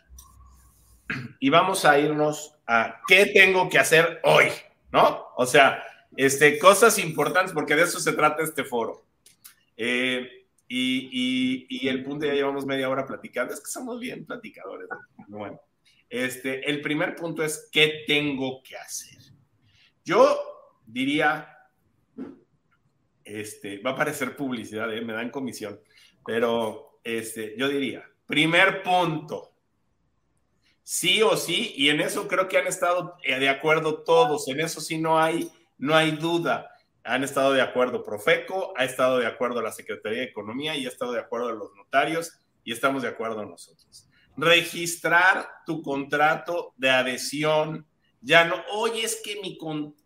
[1.39, 4.49] y vamos a irnos a qué tengo que hacer hoy,
[4.93, 5.27] ¿no?
[5.37, 5.83] O sea,
[6.17, 9.05] este, cosas importantes, porque de eso se trata este foro.
[9.77, 14.89] Eh, y, y, el punto ya llevamos media hora platicando, es que somos bien platicadores.
[15.27, 15.61] Bueno,
[16.09, 19.19] este, el primer punto es qué tengo que hacer.
[20.05, 20.39] Yo
[20.87, 21.57] diría,
[23.25, 25.01] este, va a parecer publicidad, ¿eh?
[25.03, 25.81] me dan comisión,
[26.25, 29.50] pero este, yo diría, primer punto,
[30.91, 34.59] sí o sí, y en eso creo que han estado eh, de acuerdo todos, en
[34.59, 35.49] eso sí no hay,
[35.79, 36.69] no hay duda.
[37.05, 40.89] Han estado de acuerdo Profeco, ha estado de acuerdo la Secretaría de Economía y ha
[40.89, 44.09] estado de acuerdo los notarios y estamos de acuerdo nosotros.
[44.37, 47.87] Registrar tu contrato de adhesión.
[48.21, 49.57] Ya no, oye, es que mi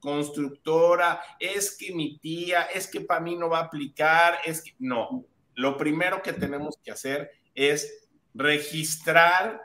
[0.00, 4.74] constructora, es que mi tía, es que para mí no va a aplicar, es que
[4.78, 5.24] no.
[5.54, 9.62] Lo primero que tenemos que hacer es registrar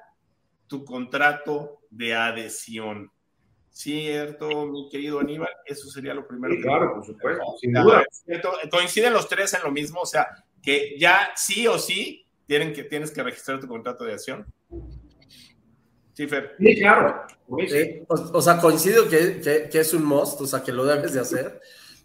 [0.69, 3.11] tu contrato de adhesión.
[3.71, 5.49] ¿Cierto, mi querido Aníbal?
[5.65, 6.55] Eso sería lo primero.
[6.61, 8.05] claro, por supuesto, sin duda.
[8.71, 10.27] Coinciden los tres en lo mismo, o sea,
[10.61, 14.45] que ya sí o sí tienen que, tienes que registrar tu contrato de adhesión.
[16.13, 16.55] Sí, Fer.
[16.59, 17.25] Sí, claro.
[18.07, 19.39] o, sea, coincido que,
[19.71, 21.61] que, es un must, o sea, que lo debes de hacer.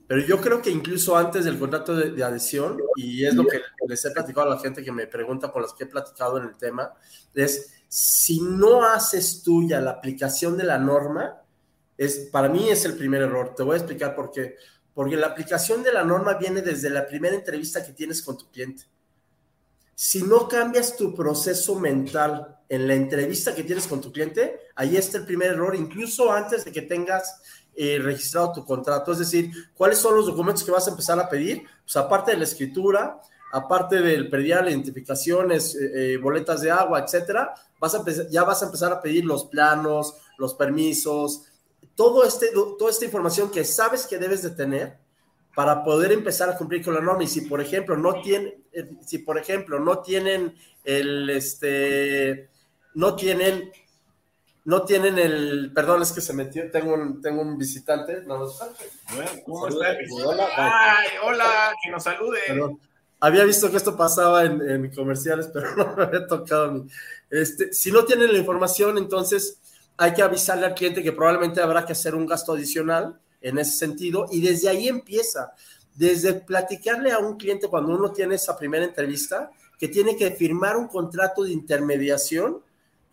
[0.07, 4.05] Pero yo creo que incluso antes del contrato de, adhesión, y es lo que les
[4.05, 6.57] he platicado a la gente que me pregunta por las que he platicado en el
[6.57, 6.93] tema,
[7.35, 11.40] es si no haces tuya la aplicación de la norma,
[11.97, 13.55] es, para mí es el primer error.
[13.57, 14.57] Te voy a explicar por qué.
[14.93, 18.51] Porque la aplicación de la norma viene desde la primera entrevista que tienes con tu
[18.51, 18.85] cliente.
[19.95, 24.97] Si no cambias tu proceso mental en la entrevista que tienes con tu cliente, ahí
[24.97, 27.40] está el primer error, incluso antes de que tengas
[27.77, 29.13] eh, registrado tu contrato.
[29.13, 31.65] Es decir, ¿cuáles son los documentos que vas a empezar a pedir?
[31.83, 33.21] Pues aparte de la escritura,
[33.53, 38.67] aparte del predial, identificaciones, eh, eh, boletas de agua, etcétera, vas a ya vas a
[38.67, 41.43] empezar a pedir los planos, los permisos,
[41.95, 44.99] todo este, toda esta información que sabes que debes de tener
[45.55, 47.23] para poder empezar a cumplir con la norma.
[47.23, 48.65] Y si, por ejemplo, no tienen,
[49.07, 52.49] si por ejemplo no tienen el, este,
[52.95, 53.71] no tienen
[54.64, 55.72] no tienen el.
[55.74, 56.70] Perdón, es que se metió.
[56.70, 58.22] Tengo un, tengo un visitante.
[58.22, 58.46] No,
[59.44, 59.96] ¿Cómo está?
[60.24, 62.38] Hola, Ay, hola, que nos salude.
[63.20, 66.87] Había visto que esto pasaba en, comerciales, pero no me había tocado a mí.
[67.31, 69.61] Este, si no tienen la información, entonces
[69.96, 73.77] hay que avisarle al cliente que probablemente habrá que hacer un gasto adicional en ese
[73.77, 74.27] sentido.
[74.31, 75.53] Y desde ahí empieza.
[75.94, 80.77] Desde platicarle a un cliente cuando uno tiene esa primera entrevista, que tiene que firmar
[80.77, 82.62] un contrato de intermediación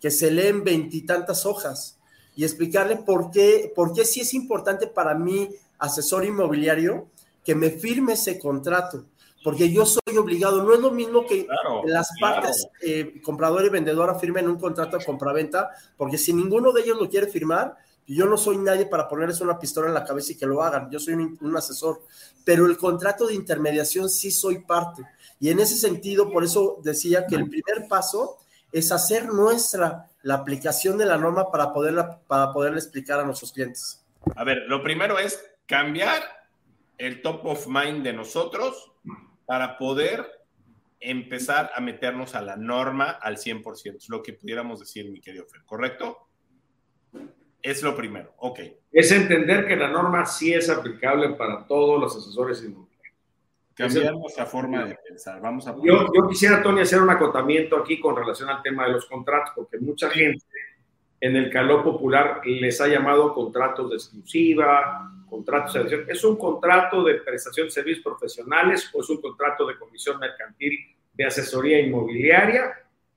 [0.02, 1.96] que se lee en veintitantas hojas
[2.34, 7.06] y explicarle por qué, por qué sí es importante para mí, asesor inmobiliario,
[7.44, 9.04] que me firme ese contrato,
[9.44, 11.46] porque yo soy obligado, no es lo mismo que
[11.84, 16.82] las partes eh, comprador y vendedora firmen un contrato de compraventa, porque si ninguno de
[16.82, 20.32] ellos lo quiere firmar, yo no soy nadie para ponerles una pistola en la cabeza
[20.32, 22.02] y que lo hagan, yo soy un asesor,
[22.44, 25.04] pero el contrato de intermediación sí soy parte.
[25.38, 28.38] Y en ese sentido, por eso decía que el primer paso
[28.72, 33.52] es hacer nuestra la aplicación de la norma para poderla, para poderle explicar a nuestros
[33.52, 34.04] clientes.
[34.36, 36.22] A ver, lo primero es cambiar
[36.98, 38.92] el top of mind de nosotros
[39.46, 40.24] para poder
[41.00, 45.46] empezar a meternos a la norma al 100%, es lo que pudiéramos decir, mi querido
[45.46, 46.28] Fer, ¿correcto?
[47.60, 48.60] Es lo primero, ok.
[48.92, 52.91] Es entender que la norma sí es aplicable para todos los asesores inmobiliarios.
[53.74, 55.40] Cambiar nuestra forma de pensar.
[55.40, 58.92] Vamos a yo, yo quisiera, Tony, hacer un acotamiento aquí con relación al tema de
[58.92, 60.44] los contratos, porque mucha gente
[61.20, 66.04] en el calor popular les ha llamado contratos de exclusiva, contratos de.
[66.08, 70.78] ¿Es un contrato de prestación de servicios profesionales o es un contrato de comisión mercantil
[71.14, 72.74] de asesoría inmobiliaria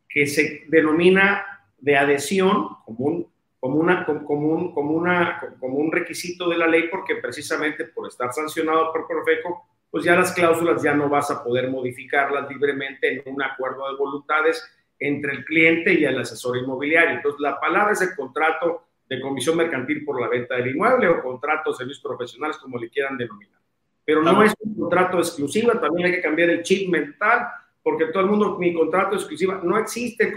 [0.08, 1.46] que se denomina
[1.78, 3.28] de adhesión como un,
[3.60, 8.08] como, una, como, un, como, una, como un requisito de la ley porque precisamente por
[8.08, 13.14] estar sancionado por Profeco, pues ya las cláusulas ya no vas a poder modificarlas libremente
[13.14, 14.64] en un acuerdo de voluntades
[15.00, 17.16] entre el cliente y el asesor inmobiliario.
[17.16, 21.22] Entonces, la palabra es el contrato de comisión mercantil por la venta del inmueble o
[21.22, 23.62] contrato de servicios profesionales, como le quieran denominar.
[24.04, 27.48] Pero no es un contrato exclusivo, también hay que cambiar el chip mental,
[27.82, 30.34] porque todo el mundo, mi contrato exclusiva, no existe,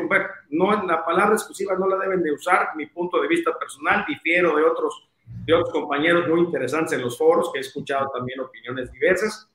[0.51, 4.55] no, la palabra exclusiva no la deben de usar, mi punto de vista personal, difiero
[4.57, 5.08] de otros,
[5.45, 9.51] de otros compañeros muy interesantes en los foros, que he escuchado también opiniones diversas.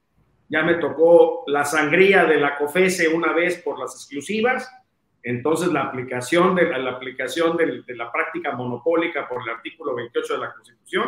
[0.49, 4.69] Ya me tocó la sangría de la COFESE una vez por las exclusivas,
[5.24, 10.39] entonces, la aplicación, de, la, aplicación de, la práctica monopólica por el artículo 28 de
[10.39, 11.05] la Constitución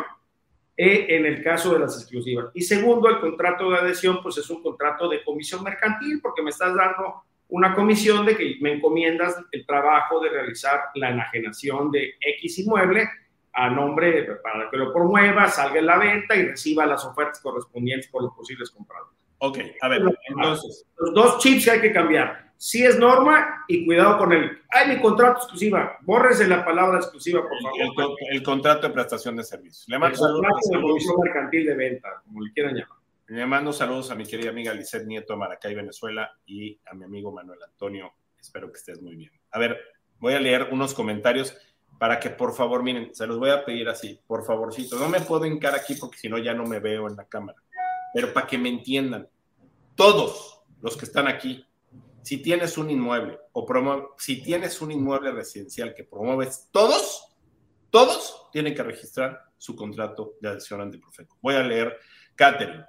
[0.78, 2.46] eh, en el caso de las exclusivas.
[2.54, 6.52] Y segundo, el contrato de adhesión, pues es un contrato de comisión mercantil, porque me
[6.52, 12.16] estás dando una comisión de que me encomiendas el trabajo de realizar la enajenación de
[12.20, 13.10] X inmueble
[13.56, 18.10] a nombre para que lo promueva, salga en la venta y reciba las ofertas correspondientes
[18.10, 19.16] por los posibles compradores.
[19.40, 20.86] Ok, a ver, entonces.
[20.98, 24.96] Los dos chips que hay que cambiar si es norma y cuidado con el, ay,
[24.96, 28.18] mi contrato exclusiva, bórrese la palabra exclusiva, por favor.
[28.32, 29.86] El, contrato de prestación de servicios.
[29.88, 31.06] Le mando saludos.
[31.06, 32.98] De mercantil de venta, como le quieran llamar.
[33.28, 37.32] Le mando saludos a mi querida amiga Lizeth Nieto, Maracay, Venezuela, y a mi amigo
[37.32, 38.14] Manuel Antonio.
[38.40, 39.32] Espero que estés muy bien.
[39.52, 39.80] A ver,
[40.20, 41.58] voy a leer unos comentarios
[41.98, 44.98] para que por favor, miren, se los voy a pedir así, por favorcito.
[45.00, 47.62] No me puedo hincar aquí porque si no ya no me veo en la cámara.
[48.14, 49.28] Pero para que me entiendan,
[49.96, 51.66] todos los que están aquí,
[52.22, 53.66] si tienes un inmueble o
[54.18, 57.36] si tienes un inmueble residencial que promueves, todos,
[57.90, 61.38] todos tienen que registrar su contrato de adhesión ante Profeco.
[61.42, 61.98] Voy a leer,
[62.36, 62.86] Catherine.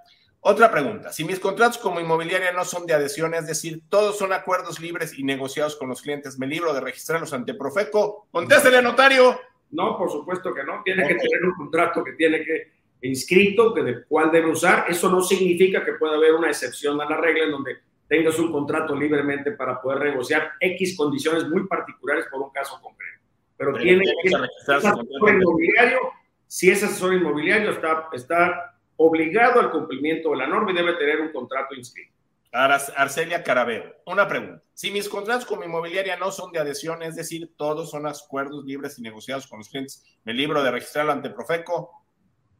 [0.48, 1.12] Otra pregunta.
[1.12, 5.18] Si mis contratos como inmobiliaria no son de adhesión, es decir, todos son acuerdos libres
[5.18, 8.28] y negociados con los clientes, ¿me libro de registrarlos ante Profeco?
[8.30, 9.40] Contéstele, notario.
[9.72, 10.82] No, por supuesto que no.
[10.84, 12.70] Tiene que tener un contrato que tiene que
[13.02, 14.84] inscrito, que de cuál debe usar.
[14.88, 18.52] Eso no significa que pueda haber una excepción a la regla en donde tengas un
[18.52, 23.20] contrato libremente para poder negociar X condiciones muy particulares por un caso concreto.
[23.56, 24.36] Pero, tiene que
[24.72, 25.98] asesor inmobiliario,
[26.46, 31.20] si es asesor inmobiliario, está, está obligado al cumplimiento de la norma y debe tener
[31.20, 32.12] un contrato inscrito.
[32.52, 34.62] Arcelia Carabero, una pregunta.
[34.72, 38.64] Si mis contratos con mi inmobiliaria no son de adhesión, es decir, todos son acuerdos
[38.64, 42.02] libres y negociados con los clientes, ¿me libro de registrarlo ante Profeco?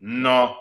[0.01, 0.57] No,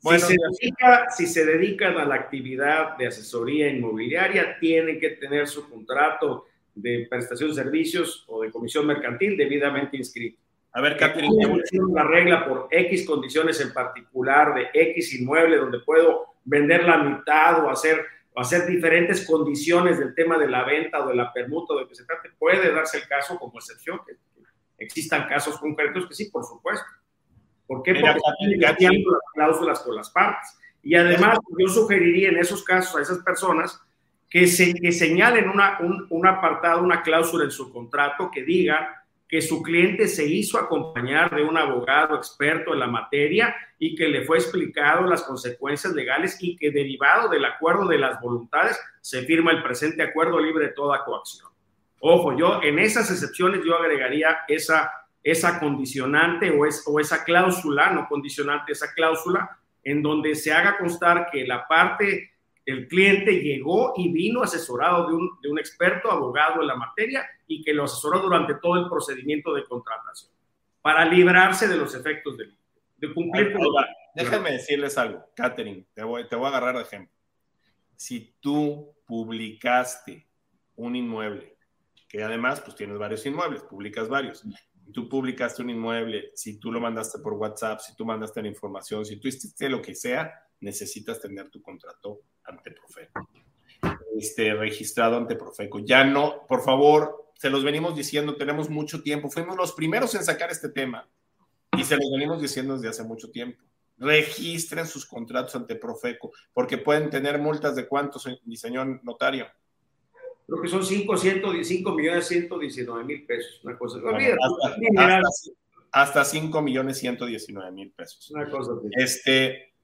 [0.00, 5.48] si, se dedica, si se dedican a la actividad de asesoría inmobiliaria, tienen que tener
[5.48, 10.40] su contrato de prestación de servicios o de comisión mercantil debidamente inscrito.
[10.78, 11.34] A ver, Catherine.
[11.80, 17.64] Una regla por X condiciones en particular de X inmueble donde puedo vender la mitad
[17.64, 21.74] o hacer, o hacer diferentes condiciones del tema de la venta o de la permuta
[21.74, 22.30] de que se trate.
[22.38, 24.14] Puede darse el caso como excepción, que
[24.78, 26.86] existan casos concretos que sí, por supuesto.
[27.66, 27.94] ¿Por qué?
[27.94, 28.76] Porque están las
[29.34, 30.56] cláusulas con las partes.
[30.84, 33.82] Y además, yo sugeriría en esos casos a esas personas
[34.30, 38.97] que, se, que señalen una, un, un, apartado, una cláusula en su contrato que diga
[39.28, 44.08] que su cliente se hizo acompañar de un abogado experto en la materia y que
[44.08, 49.22] le fue explicado las consecuencias legales y que derivado del acuerdo de las voluntades se
[49.22, 51.48] firma el presente acuerdo libre de toda coacción.
[52.00, 54.90] Ojo, yo en esas excepciones yo agregaría esa
[55.22, 60.78] esa condicionante o, es, o esa cláusula, no condicionante, esa cláusula en donde se haga
[60.78, 62.32] constar que la parte,
[62.68, 67.26] el cliente llegó y vino asesorado de un, de un experto abogado en la materia
[67.46, 70.30] y que lo asesoró durante todo el procedimiento de contratación
[70.82, 72.54] para librarse de los efectos del,
[72.98, 73.64] de cumplir con
[74.14, 77.14] Déjenme decirles algo, Catherine, te voy, te voy a agarrar de ejemplo.
[77.96, 80.28] Si tú publicaste
[80.76, 81.56] un inmueble,
[82.06, 84.44] que además pues tienes varios inmuebles, publicas varios,
[84.92, 89.04] tú publicaste un inmueble, si tú lo mandaste por WhatsApp, si tú mandaste la información,
[89.04, 93.28] si tú hiciste lo que sea, necesitas tener tu contrato ante Profeco.
[94.16, 95.78] Este, registrado ante Profeco.
[95.80, 99.30] Ya no, por favor, se los venimos diciendo, tenemos mucho tiempo.
[99.30, 101.08] Fuimos los primeros en sacar este tema
[101.76, 103.62] y se los venimos diciendo desde hace mucho tiempo.
[103.98, 109.46] Registren sus contratos ante Profeco, porque pueden tener multas de cuántos, mi señor notario
[110.48, 114.00] creo que son 5, 115 millones 119 mil pesos, una cosa.
[115.92, 118.30] hasta 5 millones 119 mil pesos.
[118.30, 118.72] Una cosa.
[118.92, 119.74] Este,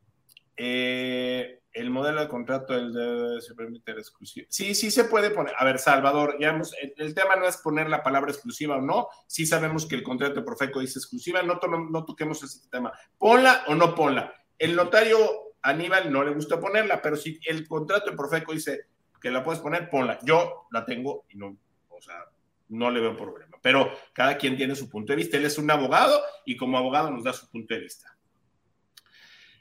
[0.56, 4.46] eh, el modelo de contrato el de, se permite exclusivo.
[4.48, 5.54] Sí, sí se puede poner.
[5.58, 9.08] A ver, Salvador, ya hemos, el, tema no es poner la palabra exclusiva o no.
[9.26, 11.60] Sí sabemos que el contrato de Profeco dice exclusiva, no,
[11.90, 12.92] no toquemos ese tema.
[13.18, 14.32] Ponla o no ponla.
[14.58, 15.18] El notario
[15.60, 18.93] Aníbal no le gusta ponerla, pero si el contrato de Profeco dice
[19.25, 20.18] que la puedes poner, ponla.
[20.22, 21.57] Yo la tengo y no,
[21.89, 22.27] o sea,
[22.68, 23.57] no le veo problema.
[23.62, 25.39] Pero cada quien tiene su punto de vista.
[25.39, 28.14] Él es un abogado y como abogado nos da su punto de vista.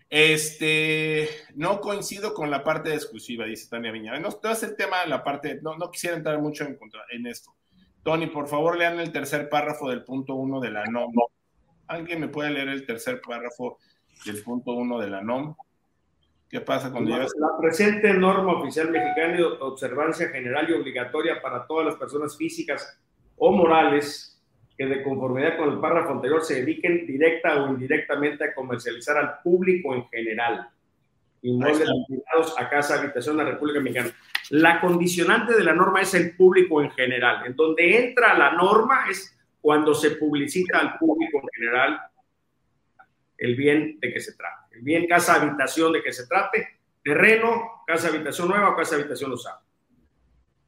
[0.10, 4.20] Este, no coincido con la parte exclusiva, dice Tania Viña.
[4.20, 6.78] No, es el tema de la parte, no, no quisiera entrar mucho en,
[7.12, 7.56] en esto.
[8.04, 11.14] Tony, por favor, lean el tercer párrafo del punto uno de la NOM.
[11.88, 13.80] ¿Alguien me puede leer el tercer párrafo
[14.26, 15.56] del punto uno de la NOM?
[16.54, 17.28] ¿Qué pasa con La
[17.60, 22.96] presente norma oficial mexicana de observancia general y obligatoria para todas las personas físicas
[23.38, 24.40] o morales
[24.78, 29.42] que de conformidad con el párrafo anterior se dediquen directa o indirectamente a comercializar al
[29.42, 30.70] público en general
[31.42, 34.16] inmuebles destinados a casa, habitación de la República Mexicana.
[34.52, 37.48] La condicionante de la norma es el público en general.
[37.48, 42.00] En donde entra la norma es cuando se publicita al público en general
[43.40, 44.63] el bien de que se trate.
[44.74, 49.32] El bien casa, habitación de que se trate, terreno, casa, habitación nueva o casa, habitación
[49.32, 49.64] usada.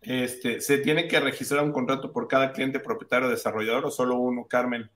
[0.02, 4.46] Este, ¿Se tiene que registrar un contrato por cada cliente propietario desarrollador o solo uno,
[4.48, 4.90] Carmen?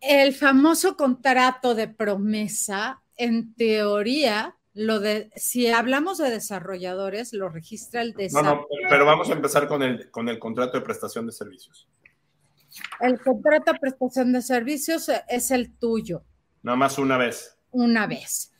[0.00, 8.02] El famoso contrato de promesa, en teoría, lo de, si hablamos de desarrolladores, lo registra
[8.02, 8.66] el desarrollador.
[8.68, 11.88] No, no, pero vamos a empezar con el, con el contrato de prestación de servicios.
[13.00, 16.24] El contrato de prestación de servicios es el tuyo.
[16.64, 17.58] Nada más una vez.
[17.70, 18.50] Una vez.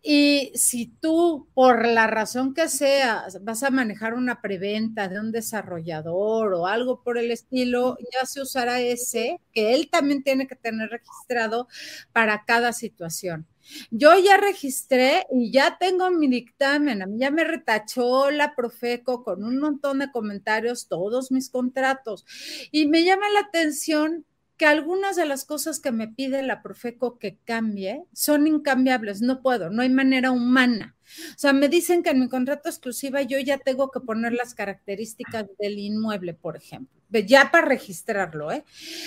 [0.00, 5.32] Y si tú, por la razón que sea, vas a manejar una preventa de un
[5.32, 10.54] desarrollador o algo por el estilo, ya se usará ese, que él también tiene que
[10.54, 11.66] tener registrado
[12.12, 13.48] para cada situación.
[13.90, 19.24] Yo ya registré y ya tengo mi dictamen, a mí ya me retachó la Profeco
[19.24, 22.24] con un montón de comentarios, todos mis contratos.
[22.70, 24.24] Y me llama la atención
[24.58, 29.40] que algunas de las cosas que me pide la Profeco que cambie son incambiables, no
[29.40, 30.96] puedo, no hay manera humana.
[31.30, 34.54] O sea, me dicen que en mi contrato exclusiva yo ya tengo que poner las
[34.54, 38.64] características del inmueble, por ejemplo, ya para registrarlo, ¿eh?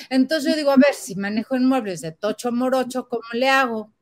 [0.10, 3.93] Entonces yo digo, a ver, si manejo inmuebles de tocho morocho, ¿cómo le hago?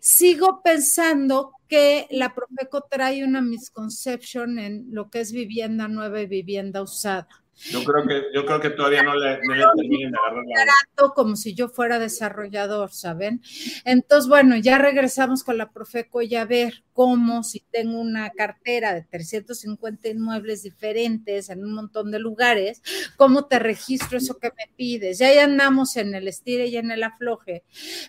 [0.00, 6.26] Sigo pensando que la Profeco trae una misconception en lo que es vivienda nueva y
[6.26, 7.28] vivienda usada.
[7.56, 11.14] Yo creo que, yo creo que todavía no le, no le terminen de agarrar la
[11.14, 13.40] como si yo fuera desarrollador, ¿saben?
[13.84, 18.94] Entonces, bueno, ya regresamos con la Profeco y a ver cómo si tengo una cartera
[18.94, 22.82] de 350 inmuebles diferentes en un montón de lugares,
[23.16, 25.18] cómo te registro eso que me pides.
[25.18, 27.64] Ya, ya andamos en el estire y en el afloje,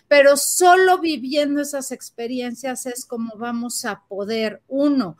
[0.08, 5.16] pero solo viviendo esas experiencias es como vamos a poder, uno,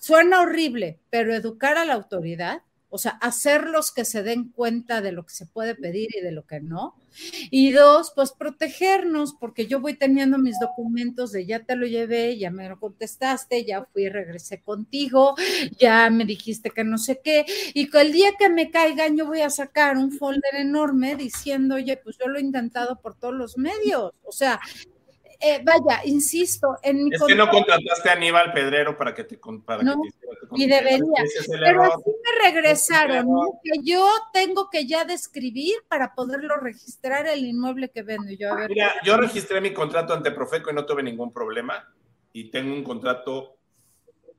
[0.00, 2.62] suena horrible, pero educar a la autoridad
[2.94, 6.30] o sea, hacerlos que se den cuenta de lo que se puede pedir y de
[6.30, 6.94] lo que no.
[7.50, 12.36] Y dos, pues protegernos, porque yo voy teniendo mis documentos de ya te lo llevé,
[12.36, 15.34] ya me lo contestaste, ya fui regresé contigo,
[15.80, 19.26] ya me dijiste que no sé qué, y que el día que me caigan yo
[19.26, 23.34] voy a sacar un folder enorme diciendo, oye, pues yo lo he intentado por todos
[23.34, 24.12] los medios.
[24.22, 24.60] O sea,
[25.44, 29.40] eh, vaya, insisto, en mi Es que no contrataste a Aníbal Pedrero para que te
[29.66, 30.00] para no,
[30.54, 31.24] Y debería.
[31.60, 33.26] Pero así me regresaron,
[33.64, 38.30] que yo tengo que ya describir para poderlo registrar el inmueble que vendo.
[38.38, 41.92] Yo, Mira, yo registré mi contrato ante Profeco y no tuve ningún problema.
[42.32, 43.56] Y tengo un contrato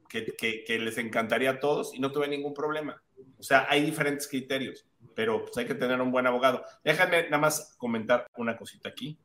[0.08, 3.04] que, que, les encantaría a todos y no tuve ningún problema.
[3.38, 6.64] O sea, hay diferentes criterios, pero pues hay que tener un buen abogado.
[6.84, 9.18] Déjame nada más comentar una cosita aquí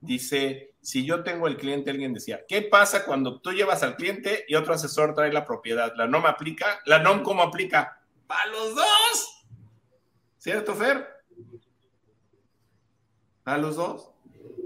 [0.00, 4.44] dice, si yo tengo el cliente, alguien decía, ¿qué pasa cuando tú llevas al cliente
[4.48, 5.92] y otro asesor trae la propiedad?
[5.96, 6.80] ¿La NOM aplica?
[6.86, 8.00] ¿La NOM cómo aplica?
[8.26, 9.46] ¡Para los dos!
[10.38, 11.06] ¿Cierto, Fer?
[13.44, 14.10] ¿A los dos?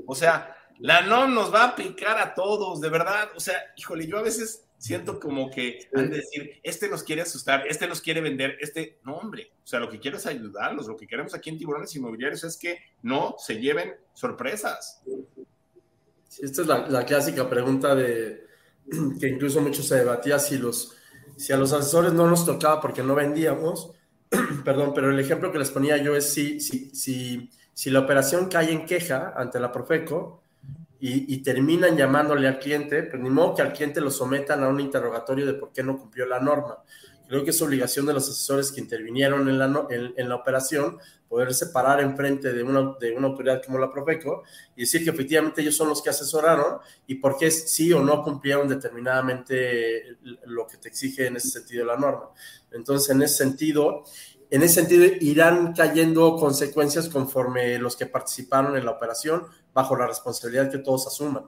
[0.06, 3.30] O sea, la NOM nos va a aplicar a todos, de verdad.
[3.36, 7.20] O sea, híjole, yo a veces siento como que han de decir, este nos quiere
[7.20, 10.88] asustar, este nos quiere vender, este, no hombre, o sea, lo que quiero es ayudarlos,
[10.88, 15.02] lo que queremos aquí en Tiburones Inmobiliarios es que no se lleven sorpresas.
[16.40, 18.46] esta es la, clásica pregunta de
[19.20, 20.96] que incluso mucho se debatía si los
[21.36, 23.92] si a los asesores no nos tocaba porque no vendíamos,
[24.64, 28.48] perdón, pero el ejemplo que les ponía yo es si, si, si, si la operación
[28.48, 30.42] cae en queja ante la Profeco,
[31.02, 34.80] y, terminan llamándole al cliente, pues ni modo que al cliente lo sometan a un
[34.80, 36.76] interrogatorio de por qué no cumplió la norma.
[37.26, 41.54] creo que es obligación de los asesores que intervinieron en la, en, la operación poder
[41.54, 44.42] separar enfrente de una, de una autoridad como la Profeco
[44.76, 48.22] y decir que efectivamente ellos son los que asesoraron y por qué sí o no
[48.22, 52.30] cumplieron determinadamente lo que te exige en ese sentido la norma.
[52.72, 54.04] Entonces, en ese sentido,
[54.50, 60.06] en ese sentido irán cayendo consecuencias conforme los que participaron en la operación bajo la
[60.06, 61.44] responsabilidad que todos asuman.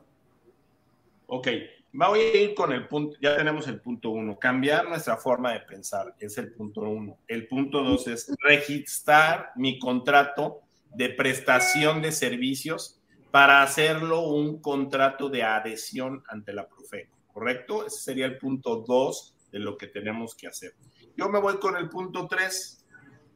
[1.27, 1.49] Ok,
[1.93, 5.61] voy a ir con el punto, ya tenemos el punto uno, cambiar nuestra forma de
[5.61, 7.19] pensar, es el punto uno.
[7.27, 10.61] El punto dos es registrar mi contrato
[10.95, 13.01] de prestación de servicios
[13.31, 17.87] para hacerlo un contrato de adhesión ante la Profeco, ¿correcto?
[17.87, 20.75] Ese sería el punto dos de lo que tenemos que hacer.
[21.17, 22.85] Yo me voy con el punto tres,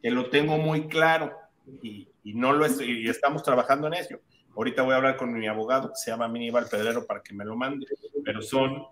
[0.02, 1.34] que lo tengo muy claro
[1.82, 4.20] y, no lo y estamos trabajando en ello.
[4.56, 7.44] Ahorita voy a hablar con mi abogado que se llama Minival Pedrero para que me
[7.44, 7.86] lo mande,
[8.24, 8.86] pero son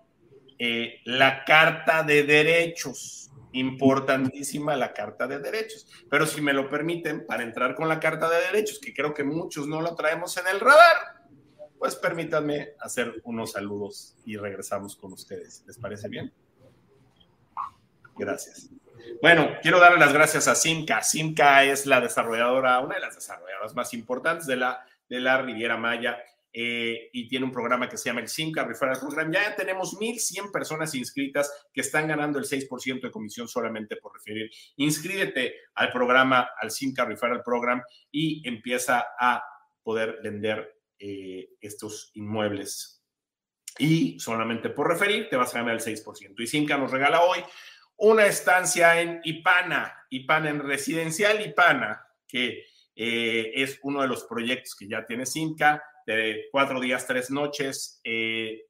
[0.59, 5.87] eh, la carta de derechos, importantísima la carta de derechos.
[6.09, 9.23] Pero si me lo permiten, para entrar con la carta de derechos, que creo que
[9.23, 11.23] muchos no lo traemos en el radar,
[11.79, 15.63] pues permítanme hacer unos saludos y regresamos con ustedes.
[15.65, 16.31] ¿Les parece bien?
[18.15, 18.69] Gracias.
[19.21, 21.01] Bueno, quiero darle las gracias a Simca.
[21.01, 25.77] Simca es la desarrolladora, una de las desarrolladoras más importantes de la, de la Riviera
[25.77, 26.17] Maya.
[26.57, 29.29] Eh, y tiene un programa que se llama el Simca Referral Program.
[29.29, 34.49] Ya tenemos 1.100 personas inscritas que están ganando el 6% de comisión solamente por referir.
[34.77, 39.43] Inscríbete al programa, al Simca Referral Program y empieza a
[39.83, 43.03] poder vender eh, estos inmuebles.
[43.77, 46.35] Y solamente por referir te vas a ganar el 6%.
[46.37, 47.39] Y Simca nos regala hoy
[47.97, 54.75] una estancia en Ipana, Ipana en residencial Ipana, que eh, es uno de los proyectos
[54.75, 58.61] que ya tiene Simca, de cuatro días, tres noches eh,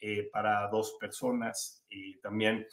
[0.00, 2.66] eh, para dos personas y también,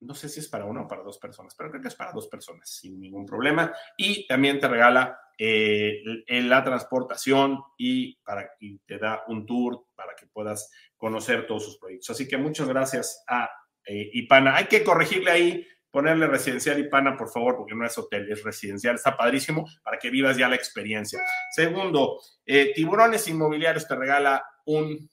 [0.00, 2.12] no sé si es para una o para dos personas, pero creo que es para
[2.12, 3.72] dos personas sin ningún problema.
[3.96, 10.26] Y también te regala la transportación y, para, y te da un tour para que
[10.26, 12.10] puedas conocer todos sus proyectos.
[12.10, 13.48] Así que muchas gracias a
[13.86, 14.56] eh, Ipana.
[14.56, 18.96] Hay que corregirle ahí, ponerle residencial Ipana, por favor, porque no es hotel, es residencial.
[18.96, 21.20] Está padrísimo para que vivas ya la experiencia.
[21.52, 25.08] Segundo, eh, Tiburones Inmobiliarios te regala un,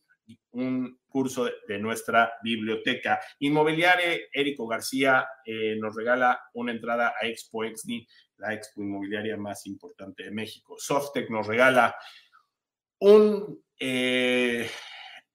[0.54, 3.22] un curso de, nuestra biblioteca.
[3.38, 8.08] Inmobiliaria Érico García eh, nos regala una entrada a Expo Exni,
[8.38, 10.78] la expo inmobiliaria más importante de México.
[10.80, 11.96] Softec nos regala
[13.02, 13.64] un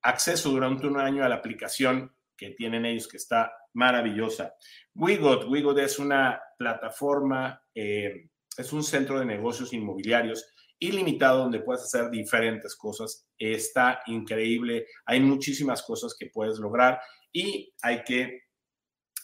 [0.03, 4.55] acceso durante un año a la aplicación que tienen ellos que está maravillosa.
[4.95, 11.83] Wigot, Wigot es una plataforma, eh, es un centro de negocios inmobiliarios ilimitado donde puedes
[11.83, 13.29] hacer diferentes cosas.
[13.39, 16.99] Está increíble, hay muchísimas cosas que puedes lograr
[17.33, 18.45] y hay que,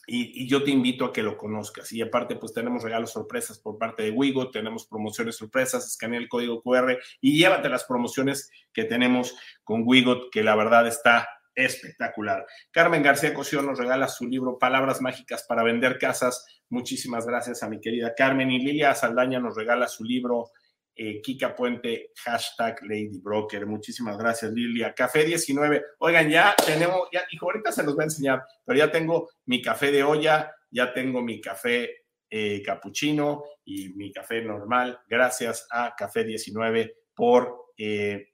[0.07, 1.91] y, yo te invito a que lo conozcas.
[1.93, 6.29] Y aparte, pues tenemos regalos sorpresas por parte de Wigo, tenemos promociones sorpresas, escanea el
[6.29, 9.35] código QR y llévate las promociones que tenemos
[9.65, 12.47] con Wigot, que la verdad está espectacular.
[12.71, 16.47] Carmen García Cosío nos regala su libro Palabras Mágicas para Vender Casas.
[16.69, 18.51] Muchísimas gracias a mi querida Carmen.
[18.51, 20.51] Y Lilia Saldaña nos regala su libro
[20.95, 23.67] eh, Kika Puente, hashtag Lady Broker.
[23.67, 24.95] Muchísimas gracias, Lilia.
[24.95, 25.83] Café 19.
[25.99, 29.63] Oigan, ya tenemos, ya, hijo, ahorita se los voy a enseñar, pero ya tengo mi
[29.63, 35.01] café de olla, ya tengo mi café eh, capuchino y mi café normal.
[35.09, 38.33] Gracias a Café 19 por, eh,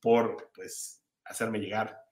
[0.00, 2.03] por pues, hacerme llegar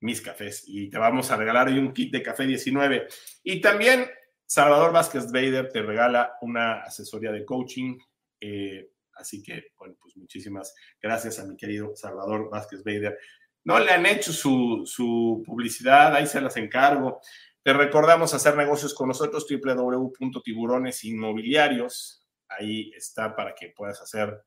[0.00, 3.06] mis cafés y te vamos a regalar hoy un kit de café 19.
[3.42, 4.06] Y también
[4.44, 7.98] Salvador Vázquez Bader te regala una asesoría de coaching.
[8.40, 13.18] Eh, así que, bueno, pues muchísimas gracias a mi querido Salvador Vázquez Bader.
[13.64, 17.20] No le han hecho su, su publicidad, ahí se las encargo.
[17.62, 22.24] Te recordamos hacer negocios con nosotros, www.tiburonesinmobiliarios.
[22.48, 24.40] Ahí está para que puedas hacer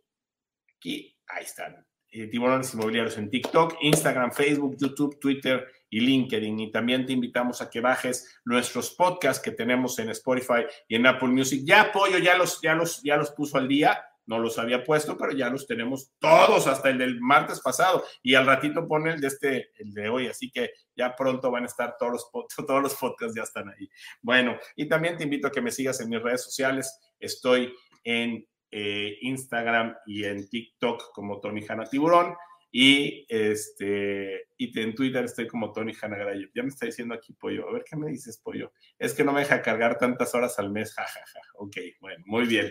[0.76, 1.84] aquí, ahí están.
[2.10, 6.58] Eh, tiburones Inmobiliarios en TikTok, Instagram, Facebook, YouTube, Twitter y LinkedIn.
[6.58, 11.06] Y también te invitamos a que bajes nuestros podcasts que tenemos en Spotify y en
[11.06, 11.62] Apple Music.
[11.64, 15.16] Ya apoyo, ya los, ya los, ya los puso al día no los había puesto,
[15.16, 19.20] pero ya los tenemos todos, hasta el del martes pasado, y al ratito pone el
[19.20, 22.82] de este, el de hoy, así que ya pronto van a estar todos los, todos
[22.82, 23.88] los podcasts, ya están ahí.
[24.20, 27.74] Bueno, y también te invito a que me sigas en mis redes sociales, estoy
[28.04, 32.34] en eh, Instagram y en TikTok como Tony Hanna Tiburón,
[32.70, 36.48] Y, este, y en Twitter estoy como Tony Hanagarayo.
[36.54, 37.66] Ya me está diciendo aquí Pollo.
[37.66, 38.72] A ver qué me dices, Pollo.
[38.98, 40.92] Es que no me deja cargar tantas horas al mes.
[40.92, 41.48] jajaja, Ja, ja.
[41.54, 42.70] Ok, bueno, muy bien.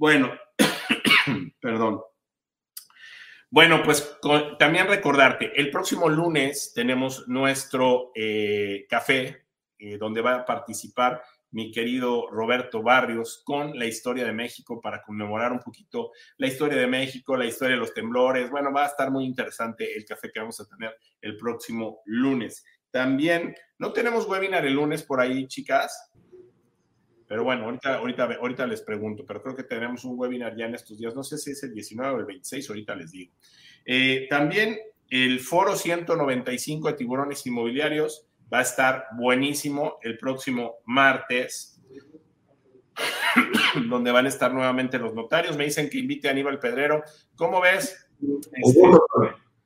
[0.00, 0.32] Bueno,
[1.60, 2.00] perdón.
[3.50, 4.16] Bueno, pues
[4.58, 9.44] también recordarte, el próximo lunes tenemos nuestro eh, café
[9.78, 15.02] eh, donde va a participar mi querido Roberto Barrios con la historia de México para
[15.02, 18.50] conmemorar un poquito la historia de México, la historia de los temblores.
[18.50, 22.64] Bueno, va a estar muy interesante el café que vamos a tener el próximo lunes.
[22.90, 26.10] También, no tenemos webinar el lunes por ahí, chicas.
[27.30, 30.74] Pero bueno, ahorita, ahorita, ahorita les pregunto, pero creo que tenemos un webinar ya en
[30.74, 31.14] estos días.
[31.14, 33.32] No sé si es el 19 o el 26, ahorita les digo.
[33.84, 34.76] Eh, también
[35.08, 41.80] el foro 195 de tiburones inmobiliarios va a estar buenísimo el próximo martes,
[43.88, 45.56] donde van a estar nuevamente los notarios.
[45.56, 47.04] Me dicen que invite a Aníbal Pedrero.
[47.36, 48.08] ¿Cómo ves?
[48.54, 48.82] Este,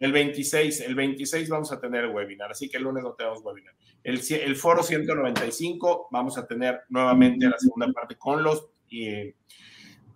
[0.01, 3.74] el 26, el 26 vamos a tener webinar, así que el lunes no tenemos webinar.
[4.03, 9.34] El, el foro 195 vamos a tener nuevamente la segunda parte con los, eh,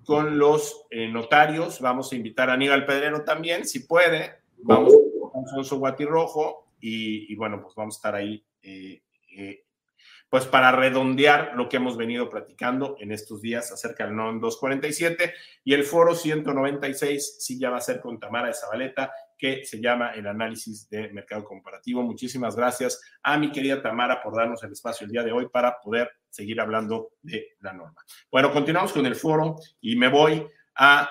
[0.04, 1.80] con los eh, notarios.
[1.80, 4.34] Vamos a invitar a Aníbal Pedrero también, si puede.
[4.58, 9.00] Vamos con Alfonso Guatirrojo y, y bueno, pues vamos a estar ahí eh,
[10.28, 15.32] pues para redondear lo que hemos venido platicando en estos días acerca del NON 247
[15.64, 19.80] y el foro 196 sí ya va a ser con Tamara de Zabaleta que se
[19.80, 22.02] llama el análisis de mercado comparativo.
[22.02, 25.78] Muchísimas gracias a mi querida Tamara por darnos el espacio el día de hoy para
[25.80, 28.02] poder seguir hablando de la norma.
[28.30, 31.08] Bueno, continuamos con el foro y me voy a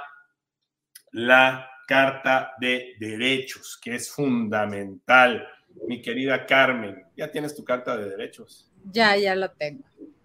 [1.13, 5.47] la Carta de Derechos, que es fundamental
[5.85, 8.71] mi querida Carmen, ¿ya tienes tu carta de derechos?
[8.91, 9.83] Ya, ya lo tengo.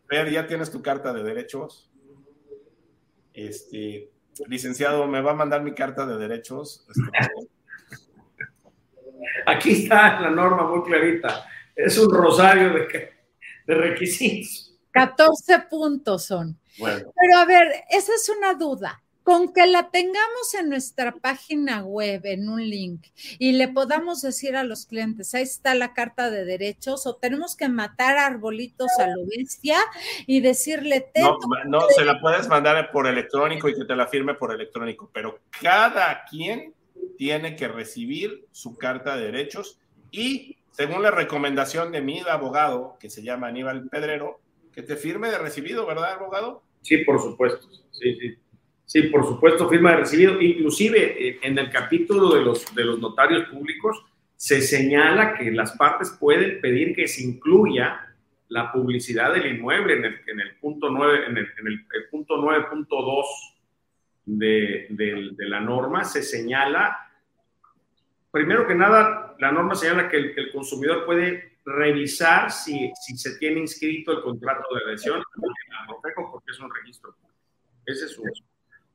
[0.08, 1.90] Ver, ¿ya tienes tu carta de derechos?
[3.32, 4.10] Este,
[4.46, 6.86] licenciado, ¿me va a mandar mi carta de derechos?
[6.88, 7.48] Este,
[9.46, 11.46] Aquí está la norma muy clarita.
[11.74, 13.12] Es un rosario de,
[13.66, 14.78] de requisitos.
[14.92, 16.58] 14 puntos son.
[16.78, 17.12] Bueno.
[17.14, 22.22] Pero a ver, esa es una duda con que la tengamos en nuestra página web,
[22.24, 23.06] en un link,
[23.38, 27.56] y le podamos decir a los clientes, ahí está la carta de derechos, o tenemos
[27.56, 29.78] que matar arbolitos a lo bestia
[30.26, 31.10] y decirle...
[31.16, 35.08] No, no, se la puedes mandar por electrónico y que te la firme por electrónico,
[35.12, 36.74] pero cada quien
[37.16, 39.80] tiene que recibir su carta de derechos
[40.10, 44.40] y, según la recomendación de mi abogado, que se llama Aníbal Pedrero,
[44.72, 46.62] que te firme de recibido, ¿verdad, abogado?
[46.80, 47.68] Sí, por supuesto.
[47.92, 48.34] Sí, sí.
[48.84, 50.40] Sí, por supuesto, firma de recibido.
[50.40, 54.04] Inclusive eh, en el capítulo de los, de los notarios públicos
[54.36, 58.12] se señala que las partes pueden pedir que se incluya
[58.48, 62.36] la publicidad del inmueble en el, en el punto 9, en el, en el, punto
[62.36, 63.24] 9.2
[64.24, 64.86] de,
[65.38, 67.10] la norma se señala,
[68.30, 73.60] primero que nada, la norma señala que el, consumidor puede revisar si, si, se tiene
[73.60, 77.14] inscrito el contrato de adhesión en porque es un registro.
[77.86, 78.22] Ese es su,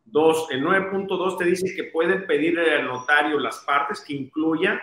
[0.10, 4.82] Dos, el 9.2 te dice que pueden pedirle al notario las partes que incluya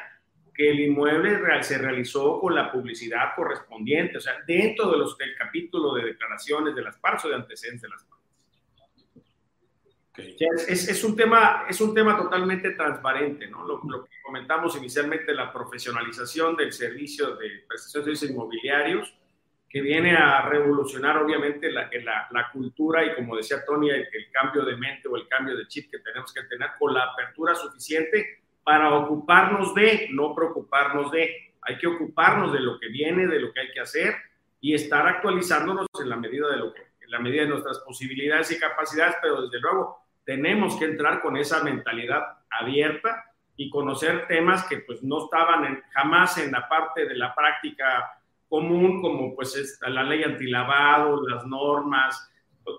[0.52, 5.34] que el inmueble se realizó con la publicidad correspondiente, o sea, dentro de los, del
[5.34, 8.13] capítulo de declaraciones de las partes o de antecedentes de las partes.
[10.14, 10.36] Okay.
[10.68, 13.66] Es, es, un tema, es un tema totalmente transparente, ¿no?
[13.66, 19.12] Lo, lo, que comentamos inicialmente, la profesionalización del servicio de prestación de servicios inmobiliarios,
[19.68, 24.30] que viene a revolucionar obviamente la, la, la cultura y como decía Tony, el, el,
[24.30, 27.56] cambio de mente o el cambio de chip que tenemos que tener con la apertura
[27.56, 31.54] suficiente para ocuparnos de, no preocuparnos de.
[31.62, 34.14] Hay que ocuparnos de lo que viene, de lo que hay que hacer
[34.60, 38.52] y estar actualizándonos en la medida de lo que, en la medida de nuestras posibilidades
[38.52, 43.24] y capacidades, pero desde luego tenemos que entrar con esa mentalidad abierta
[43.56, 48.20] y conocer temas que pues no estaban en, jamás en la parte de la práctica
[48.48, 52.30] común, como pues es la ley antilavado, las normas,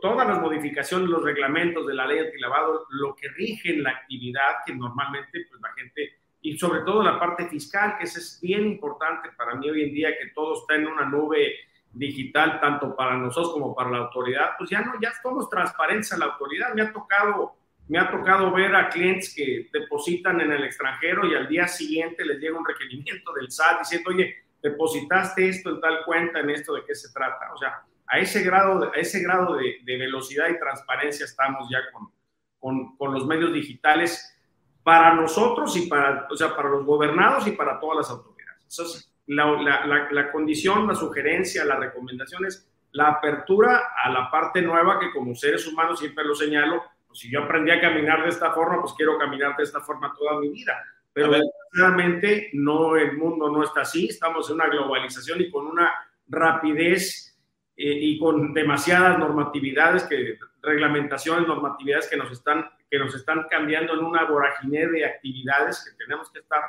[0.01, 4.73] todas las modificaciones, los reglamentos de la ley antilavado, lo que rigen la actividad que
[4.73, 9.55] normalmente pues la gente, y sobre todo la parte fiscal, que es bien importante para
[9.55, 11.55] mí hoy en día, que todo está en una nube
[11.95, 16.17] digital, tanto para nosotros como para la autoridad, pues ya no, ya somos transparentes a
[16.17, 16.73] la autoridad.
[16.73, 17.55] Me ha tocado,
[17.87, 22.25] me ha tocado ver a clientes que depositan en el extranjero y al día siguiente
[22.25, 26.73] les llega un requerimiento del SAT diciendo, oye, depositaste esto en tal cuenta, en esto
[26.73, 27.53] de qué se trata.
[27.53, 32.11] O sea, a ese grado, a ese grado de, velocidad y transparencia estamos ya con,
[32.59, 34.37] con, con, los medios digitales
[34.83, 38.63] para nosotros y para, o sea, para los gobernados y para todas las autoridades.
[38.63, 44.31] Entonces, la, la, la, la condición, la sugerencia, la recomendación es la apertura a la
[44.31, 48.23] parte nueva que como seres humanos siempre lo señalo, pues si yo aprendí a caminar
[48.23, 50.81] de esta forma, pues quiero caminar de esta forma toda mi vida.
[51.11, 51.33] Pero
[51.71, 55.93] realmente no, el mundo no está así, estamos en una globalización y con una
[56.27, 57.37] rapidez
[57.77, 63.93] eh, y con demasiadas normatividades, que, reglamentaciones, normatividades que nos, están, que nos están cambiando
[63.93, 66.61] en una vorágine de actividades que tenemos que estar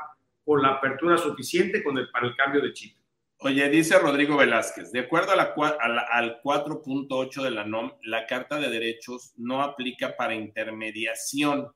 [0.47, 2.97] con la apertura suficiente con el, para el cambio de chip.
[3.41, 5.53] Oye, dice Rodrigo Velázquez, de acuerdo a la,
[6.11, 11.69] al 4.8 de la NOM, la Carta de Derechos no aplica para intermediación,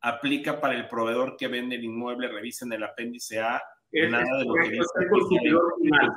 [0.00, 4.44] aplica para el proveedor que vende el inmueble, revisen el apéndice A, es, nada de
[4.44, 4.80] lo que dice.
[4.80, 6.10] Es el consumidor final.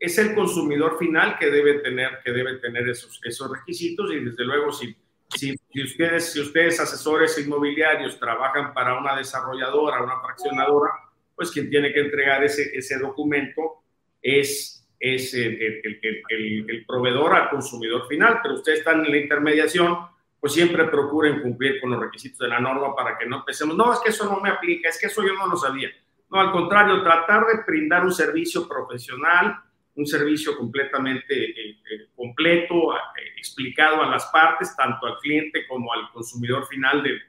[0.00, 4.44] Es el consumidor final que debe tener, que debe tener esos, esos requisitos y desde
[4.44, 4.96] luego si,
[5.28, 10.92] si, si, ustedes, si ustedes asesores inmobiliarios trabajan para una desarrolladora, una fraccionadora,
[11.34, 13.82] pues quien tiene que entregar ese, ese documento
[14.22, 19.98] es, es el, el, el, proveedor al consumidor final, pero ustedes están en la intermediación,
[20.38, 23.92] pues siempre procuren cumplir con los requisitos de la norma para que no empecemos, no,
[23.92, 25.88] es que eso no me aplica, es que eso yo no lo sabía.
[26.30, 29.56] No, al contrario, tratar de brindar un servicio profesional,
[29.96, 32.98] un servicio completamente eh, eh, completo, eh,
[33.36, 37.20] explicado a las partes, tanto al cliente como al consumidor final del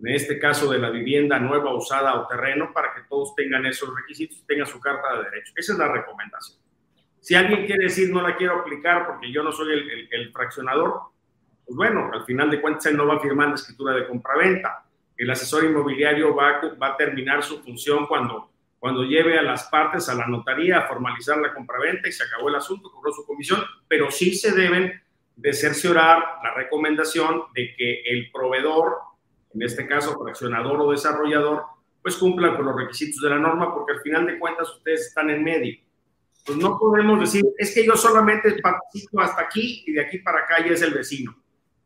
[0.00, 3.92] en este caso de la vivienda nueva, usada o terreno, para que todos tengan esos
[3.94, 5.52] requisitos, tengan su carta de derecho.
[5.56, 6.60] Esa es la recomendación.
[7.20, 11.00] Si alguien quiere decir no la quiero aplicar porque yo no soy el, el, fraccionador,
[11.66, 14.84] pues bueno, al final de cuentas él no va a firmar la escritura de compraventa.
[15.16, 20.08] El asesor inmobiliario va, va a terminar su función cuando, cuando lleve a las partes
[20.08, 23.60] a la notaría a formalizar la compraventa y se acabó el asunto, cobró su comisión,
[23.88, 25.02] pero sí se deben
[25.36, 29.08] de cerciorar la recomendación de que el proveedor
[29.54, 31.64] en este caso fraccionador o desarrollador,
[32.02, 35.30] pues cumplan con los requisitos de la norma, porque al final de cuentas ustedes están
[35.30, 35.76] en medio.
[36.44, 40.40] Pues no podemos decir, es que yo solamente participo hasta aquí y de aquí para
[40.40, 41.36] acá ya es el vecino.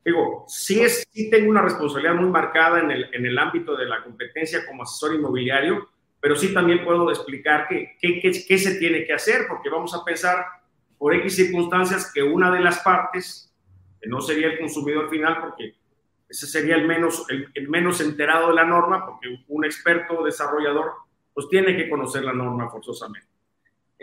[0.05, 3.87] Digo, sí, es, sí tengo una responsabilidad muy marcada en el, en el ámbito de
[3.87, 5.89] la competencia como asesor inmobiliario,
[6.23, 10.05] pero sí también puedo explicar qué, qué, qué, se tiene que hacer, porque vamos a
[10.05, 10.47] pensar
[10.97, 13.53] por X circunstancias que una de las partes,
[14.01, 15.75] que no sería el consumidor final, porque
[16.29, 20.93] ese sería el menos, el, menos enterado de la norma, porque un experto desarrollador
[21.35, 23.32] pues tiene que conocer la norma forzosamente.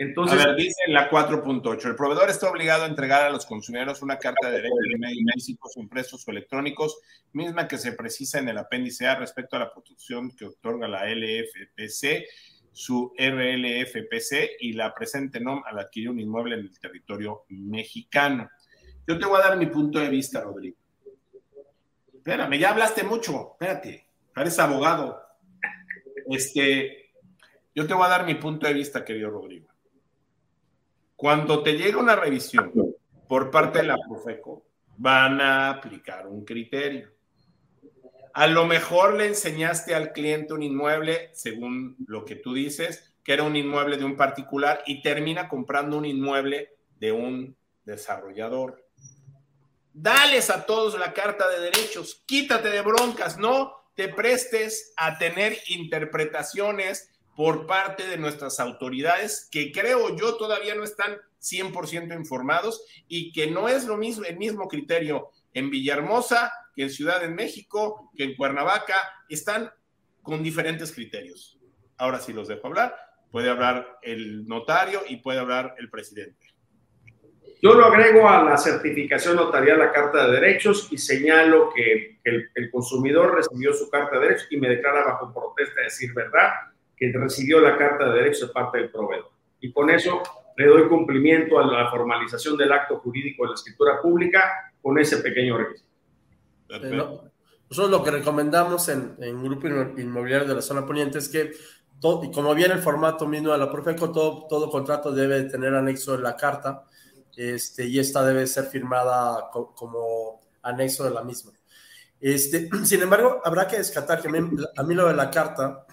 [0.00, 4.00] Entonces, a ver, dice la 4.8, el proveedor está obligado a entregar a los consumidores
[4.00, 6.98] una carta de derecho de físicos, impresos o electrónicos,
[7.34, 11.04] misma que se precisa en el apéndice A respecto a la protección que otorga la
[11.04, 12.24] LFPC,
[12.72, 18.48] su RLFPC y la presente NOM al adquirir un inmueble en el territorio mexicano.
[19.06, 20.78] Yo te voy a dar mi punto de vista, Rodrigo.
[22.14, 25.20] Espérame, ya hablaste mucho, espérate, eres abogado.
[26.30, 27.12] Este,
[27.74, 29.69] yo te voy a dar mi punto de vista, querido Rodrigo.
[31.20, 32.72] Cuando te llega una revisión
[33.28, 34.64] por parte de la Profeco,
[34.96, 37.10] van a aplicar un criterio.
[38.32, 43.34] A lo mejor le enseñaste al cliente un inmueble, según lo que tú dices, que
[43.34, 47.54] era un inmueble de un particular y termina comprando un inmueble de un
[47.84, 48.82] desarrollador.
[49.92, 55.58] Dales a todos la carta de derechos, quítate de broncas, no te prestes a tener
[55.68, 57.09] interpretaciones
[57.40, 63.50] por parte de nuestras autoridades que creo yo todavía no están 100% informados y que
[63.50, 68.24] no es lo mismo el mismo criterio en Villahermosa que en Ciudad de México, que
[68.24, 68.94] en Cuernavaca,
[69.30, 69.70] están
[70.20, 71.58] con diferentes criterios.
[71.96, 72.94] Ahora sí los dejo hablar,
[73.30, 76.46] puede hablar el notario y puede hablar el presidente.
[77.62, 82.70] Yo lo agrego a la certificación notarial, la carta de derechos, y señalo que el,
[82.70, 86.69] consumidor recibió su carta de derechos y me declara bajo protesta de decir verdad
[87.00, 89.30] que recibió la carta de derechos de parte del proveedor.
[89.60, 90.22] Y con eso
[90.56, 95.16] le doy cumplimiento a la formalización del acto jurídico de la escritura pública con ese
[95.16, 95.88] pequeño requisito.
[97.68, 101.52] nosotros lo que recomendamos en, en Grupo Inmobiliario de la Zona Poniente es que
[101.98, 105.74] todo, y como viene el formato mismo de la Profeco, todo, todo contrato debe tener
[105.74, 106.84] anexo en la carta
[107.36, 111.52] este, y esta debe ser firmada como anexo de la misma.
[112.20, 115.86] Este, sin embargo, habrá que descartar que a mí, lo de la carta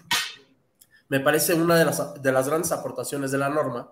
[1.09, 3.91] me parece una de las, de las grandes aportaciones de la norma,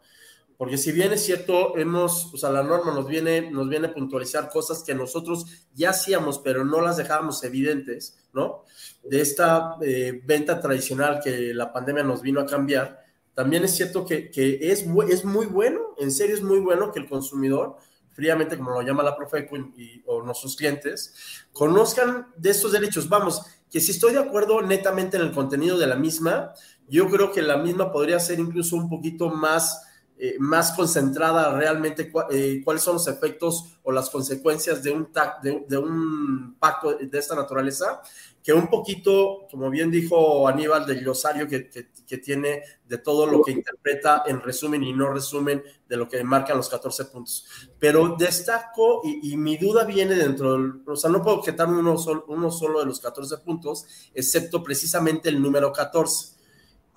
[0.57, 3.93] porque si bien es cierto, hemos, o sea, la norma nos viene, nos viene a
[3.93, 8.63] puntualizar cosas que nosotros ya hacíamos, pero no las dejábamos evidentes, ¿no?
[9.03, 13.05] De esta eh, venta tradicional que la pandemia nos vino a cambiar,
[13.35, 17.09] también es cierto que, es, es muy bueno, en serio es muy bueno que el
[17.09, 17.75] consumidor,
[18.13, 21.13] fríamente como lo llama la Profeco y, o nuestros clientes,
[21.51, 23.09] conozcan de estos derechos.
[23.09, 26.53] Vamos, que si estoy de acuerdo netamente en el contenido de la misma,
[26.87, 29.81] yo creo que la misma podría ser incluso un poquito más
[30.17, 35.09] eh, más concentrada realmente eh, cuáles son los efectos o las consecuencias de un,
[35.43, 38.01] de, un pacto de esta naturaleza,
[38.41, 43.41] que un poquito, como bien dijo Aníbal, del glosario que, que, tiene de todo lo
[43.41, 47.45] que interpreta en resumen y no resumen de lo que marcan los 14 puntos.
[47.77, 52.51] Pero destaco, y, mi duda viene dentro del, o sea, no puedo objetarme uno uno
[52.51, 56.34] solo de los 14 puntos, excepto precisamente el número 14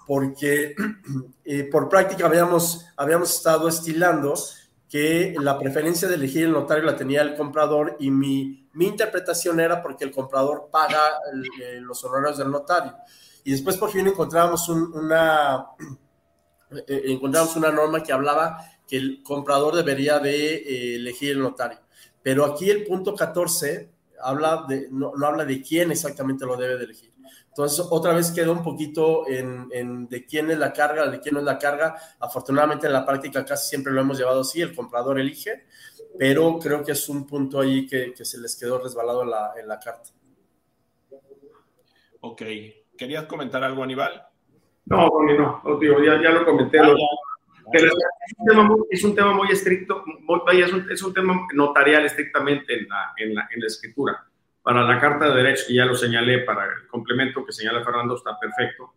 [0.09, 0.75] porque
[1.45, 4.35] eh, por práctica habíamos, habíamos estado estilando
[4.89, 9.61] que la preferencia de elegir el notario la tenía el comprador y mi, mi interpretación
[9.61, 10.99] era porque el comprador paga
[11.61, 12.97] eh, los honorarios del notario.
[13.45, 15.67] Y después por fin encontramos una,
[16.87, 21.81] eh, encontramos una norma que hablaba que el comprador debería de elegir el notario.
[22.23, 23.91] Pero aquí el punto 14
[24.23, 27.13] habla no, habla de quién exactamente lo debe de elegir.
[27.59, 31.41] Entonces, otra vez quedó un poquito en, de quién es la carga, de quién no
[31.41, 31.97] es la carga.
[32.21, 35.65] Afortunadamente, en la práctica casi siempre lo hemos llevado así, el comprador elige,
[36.17, 39.67] pero creo que es un punto ahí que, se les quedó resbalado en la, en
[39.67, 40.11] la carta.
[42.21, 42.43] Ok.
[42.97, 44.25] ¿Querías comentar algo, Aníbal?
[44.87, 46.79] No, no, no, digo, ya, ya, lo comenté.
[46.79, 46.95] Ah,
[47.73, 47.83] es,
[48.39, 50.05] un tema muy, es, un tema muy, estricto,
[50.53, 54.29] es, un, es un tema notarial estrictamente en la, en la, en la escritura.
[54.69, 58.17] Para la Carta de Derechos, que ya lo señalé, para el complemento que señala Fernando,
[58.17, 58.93] está perfecto.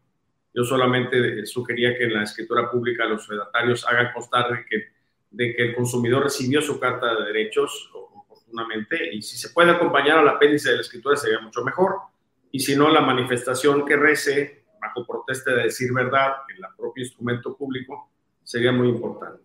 [0.54, 4.88] Yo solamente sugería que en la escritura pública los fedatarios hagan constar de que,
[5.30, 10.18] de que el consumidor recibió su Carta de Derechos oportunamente y si se puede acompañar
[10.18, 12.00] al apéndice de la escritura sería mucho mejor.
[12.52, 17.02] Y si no, la manifestación que rece bajo protesta de decir verdad en el propio
[17.02, 18.12] instrumento público
[18.44, 19.42] sería muy importante.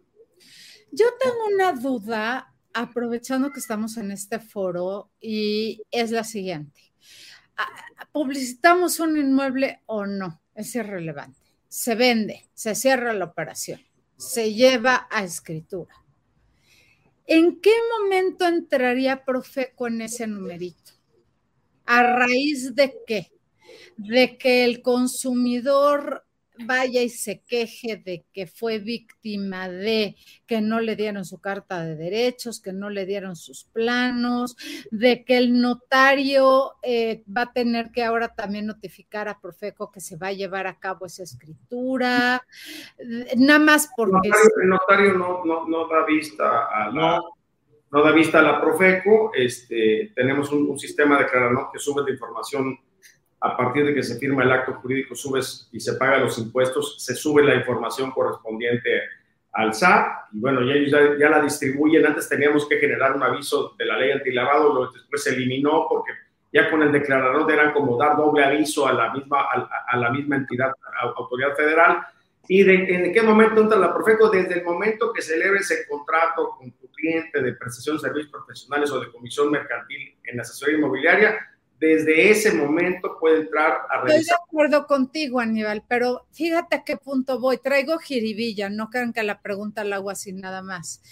[0.91, 6.93] Yo tengo una duda aprovechando que estamos en este foro y es la siguiente.
[8.12, 10.43] ¿Publicitamos un inmueble o no?
[10.55, 11.41] Es irrelevante.
[11.68, 13.81] Se vende, se cierra la operación,
[14.18, 15.95] se lleva a escritura.
[17.27, 20.93] ¿En qué momento entraría Profeco en ese numerito?
[21.87, 23.33] ¿A raíz de qué?
[23.97, 26.26] De que el consumidor
[26.65, 31.85] vaya y se queje de que fue víctima de que no le dieron su carta
[31.85, 34.57] de derechos, que no le dieron sus planos,
[34.91, 40.01] de que el notario eh, va a tener que ahora también notificar a Profeco que
[40.01, 42.43] se va a llevar a cabo esa escritura,
[43.37, 44.31] nada más porque...
[44.63, 47.21] El notario, no, da vista a la...
[47.91, 48.03] No.
[48.03, 52.79] da vista a la Profeco, este, tenemos un, sistema de Claranot que sube la información
[53.47, 56.97] a partir de que se firma el acto jurídico subes y se pagan los impuestos,
[56.99, 59.03] se sube la información correspondiente
[59.53, 62.05] al SAT y bueno, ya ellos ya, la distribuyen.
[62.07, 66.13] Antes teníamos que generar un aviso de la ley antilavado, lo después se eliminó porque
[66.53, 69.47] ya con el declarador eran como dar doble aviso a la misma,
[69.89, 70.73] a, la misma entidad,
[71.17, 72.07] autoridad federal.
[72.49, 74.29] ¿Y de, en qué momento entra la Profeco?
[74.29, 78.91] Desde el momento que celebre ese contrato con tu cliente de prestación de servicios profesionales
[78.91, 81.37] o de comisión mercantil en asesoría inmobiliaria,
[81.79, 84.20] desde ese momento puede entrar a revisar.
[84.20, 87.59] Estoy de acuerdo contigo, Aníbal, pero fíjate a qué punto voy.
[87.59, 91.03] Traigo jiribilla, no crean que la pregunta la hago así nada más.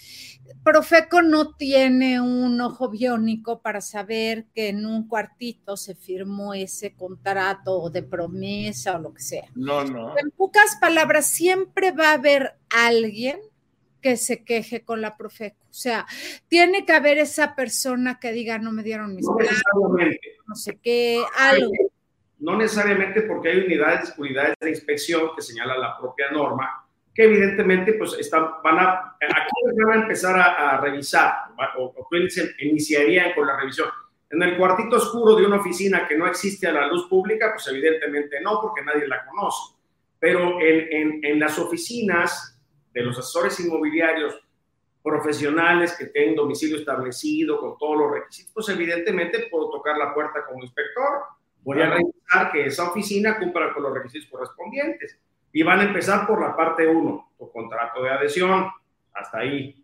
[0.63, 6.93] Profeco no tiene un ojo biónico para saber que en un cuartito se firmó ese
[6.93, 9.45] contrato de promesa o lo que sea.
[9.53, 10.17] No, no.
[10.17, 13.39] En pocas palabras, siempre va a haber alguien
[14.05, 15.65] que se queje con la Profeco.
[15.67, 16.05] O sea,
[16.47, 19.35] tiene que haber esa persona que diga, no me dieron mis no
[20.47, 21.71] no sé qué, algo.
[22.37, 27.93] No necesariamente porque hay unidades, unidades de inspección que señala la propia norma, que evidentemente
[27.93, 31.33] pues están, van a, aquí van a empezar a, revisar,
[31.79, 32.07] o, o
[32.59, 33.89] iniciarían con la revisión.
[34.29, 37.67] En el cuartito oscuro de una oficina que no existe a la luz pública, pues
[37.69, 39.73] evidentemente no, porque nadie la conoce.
[40.19, 42.54] Pero en, en, en las oficinas
[42.95, 44.41] de los asesores inmobiliarios
[45.03, 50.45] profesionales que tengan domicilio establecido con todos los requisitos, pues evidentemente puedo tocar la puerta
[50.47, 51.23] como inspector,
[51.61, 55.19] voy a revisar que esa oficina cumpla con los requisitos correspondientes.
[55.51, 58.71] Y van a empezar por la parte 1, tu contrato de adhesión,
[59.13, 59.83] hasta ahí.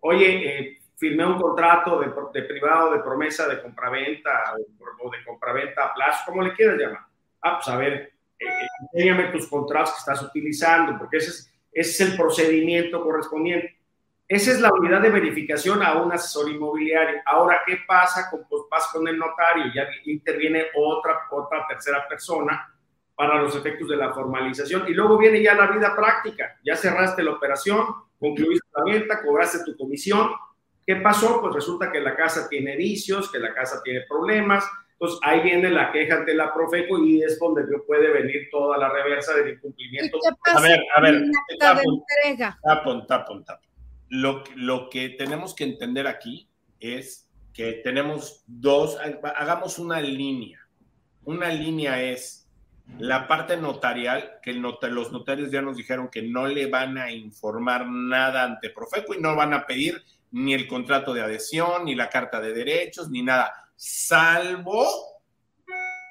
[0.00, 4.54] Oye, eh, firmé un contrato de, privado de promesa de compraventa
[4.98, 7.02] o, de compraventa a plazo, como le quieras llamar.
[7.42, 8.46] Ah, pues a ver, eh,
[8.92, 13.78] enséñame tus contratos que estás utilizando, porque ese es ese es el procedimiento correspondiente.
[14.26, 17.20] Esa es la unidad de verificación a un asesor inmobiliario.
[17.26, 18.30] Ahora, ¿qué pasa?
[18.30, 22.72] Con, pues vas con el notario, ya interviene otra, otra tercera persona
[23.16, 24.84] para los efectos de la formalización.
[24.88, 26.56] Y luego viene ya la vida práctica.
[26.64, 27.84] Ya cerraste la operación,
[28.20, 30.30] concluiste la venta, cobraste tu comisión.
[30.86, 31.40] ¿Qué pasó?
[31.40, 34.64] Pues resulta que la casa tiene vicios, que la casa tiene problemas,
[35.00, 38.90] Entonces ahí viene la queja ante la Profeco y es donde puede venir toda la
[38.90, 40.18] reversa del incumplimiento.
[40.54, 41.22] a ver, a ver,
[41.58, 42.04] tapon,
[42.62, 43.70] tapon, tapon, tapon.
[44.10, 48.98] Lo, lo que tenemos que entender aquí es que tenemos dos,
[49.36, 50.60] hagamos una línea.
[51.24, 52.46] Una línea es
[52.98, 57.86] la parte notarial, que los notarios ya nos dijeron que no le van a informar
[57.86, 62.10] nada ante Profeco y no van a pedir ni el contrato de adhesión, ni la
[62.10, 64.86] carta de derechos, ni nada, salvo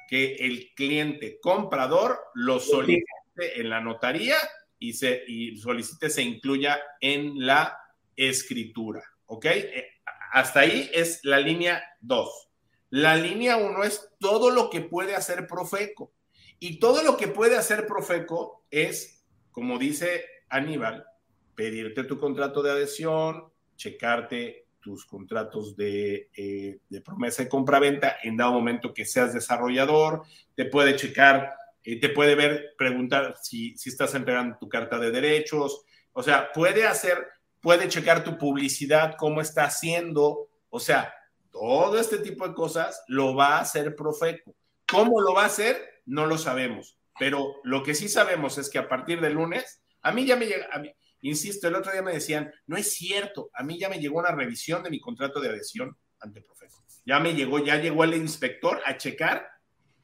[0.08, 4.34] que el cliente comprador lo solicite en la notaría
[4.76, 7.78] y, se, y solicite se incluya en la
[8.16, 9.04] escritura.
[9.26, 9.44] ¿Ok?
[9.46, 9.86] Eh,
[10.32, 12.48] hasta ahí es la línea 2.
[12.90, 16.12] La línea 1 es todo lo que puede hacer Profeco.
[16.58, 21.06] Y todo lo que puede hacer Profeco es, como dice Aníbal,
[21.54, 28.36] pedirte tu contrato de adhesión, checarte tus contratos de, eh, de promesa de compraventa en
[28.36, 30.22] dado momento que seas desarrollador,
[30.54, 31.54] te puede checar,
[31.84, 36.50] eh, te puede ver, preguntar si, si estás entregando tu carta de derechos, o sea,
[36.52, 37.26] puede hacer,
[37.60, 41.14] puede checar tu publicidad, cómo está haciendo, o sea,
[41.50, 44.54] todo este tipo de cosas lo va a hacer Profeco.
[44.90, 46.02] ¿Cómo lo va a hacer?
[46.06, 50.12] No lo sabemos, pero lo que sí sabemos es que a partir del lunes, a
[50.12, 50.92] mí ya me llega, a mí,
[51.22, 54.32] insisto, el otro día me decían, no es cierto, a mí ya me llegó una
[54.32, 56.84] revisión de mi contrato de adhesión ante Profeco.
[57.04, 59.46] Ya me llegó, ya llegó el inspector a checar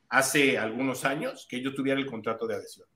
[0.08, 2.88] hace algunos años que yo tuviera el contrato de adhesión.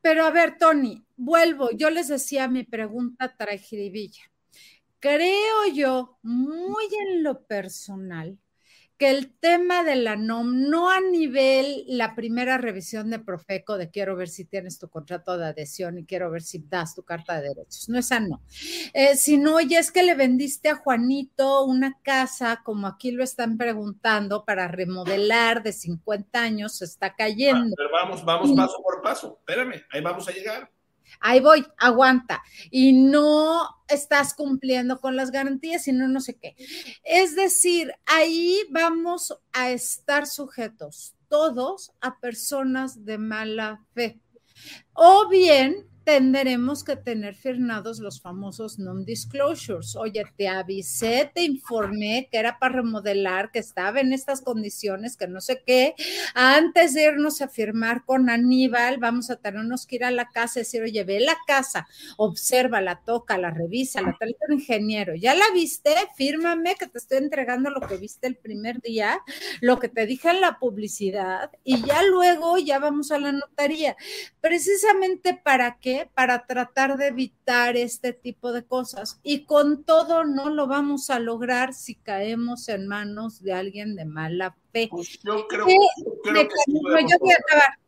[0.00, 4.22] Pero a ver, Tony, vuelvo, yo les decía mi pregunta trajiribilla.
[5.00, 8.38] Creo yo, muy en lo personal,
[8.98, 13.90] que el tema de la NOM, no a nivel la primera revisión de Profeco de
[13.90, 17.40] quiero ver si tienes tu contrato de adhesión y quiero ver si das tu carta
[17.40, 18.42] de derechos, no esa no,
[18.92, 23.56] eh, sino oye, es que le vendiste a Juanito una casa, como aquí lo están
[23.56, 27.76] preguntando, para remodelar de 50 años, se está cayendo.
[27.76, 30.70] pero vamos, vamos paso por paso, espérame, ahí vamos a llegar
[31.20, 36.56] ahí voy, aguanta, y no estás cumpliendo con las garantías y no no sé qué.
[37.04, 44.20] Es decir, ahí vamos a estar sujetos todos a personas de mala fe.
[44.92, 49.94] O bien tendremos que tener firmados los famosos non-disclosures.
[49.94, 55.28] Oye, te avisé, te informé que era para remodelar, que estaba en estas condiciones, que
[55.28, 55.94] no sé qué.
[56.32, 60.60] Antes de irnos a firmar con Aníbal, vamos a tenernos que ir a la casa
[60.60, 61.86] y decir, oye, ve la casa,
[62.16, 65.14] observa, la toca, la revisa, la tal el ingeniero.
[65.14, 65.94] ¿Ya la viste?
[66.16, 69.20] Fírmame que te estoy entregando lo que viste el primer día,
[69.60, 73.94] lo que te dije en la publicidad, y ya luego ya vamos a la notaría.
[74.40, 79.18] Precisamente para que para tratar de evitar este tipo de cosas.
[79.22, 84.04] Y con todo no lo vamos a lograr si caemos en manos de alguien de
[84.04, 84.88] mala fe.
[84.90, 86.88] Pues yo creo, ¿Qué, mecanismo,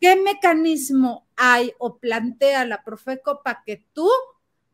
[0.00, 4.08] ¿Qué mecanismo hay o plantea la Profeco para que tú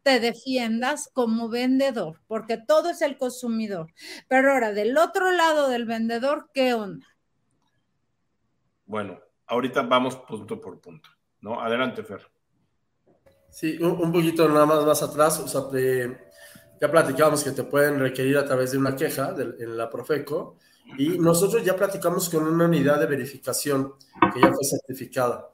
[0.03, 2.21] te defiendas como vendedor?
[2.27, 3.93] Porque todo es el consumidor.
[4.29, 7.07] Pero ahora, del otro lado del vendedor, ¿qué onda?
[8.87, 11.11] Bueno, ahorita vamos punto por punto,
[11.41, 11.61] ¿no?
[11.61, 12.36] Adelante, Fer.
[13.57, 15.63] Sí, un, poquito nada más más atrás, o sea,
[16.79, 20.59] ya platicamos que te pueden requerir a través de una queja en la Profeco
[20.99, 23.95] y nosotros ya platicamos con una unidad de verificación
[24.35, 25.49] que ya fue certificada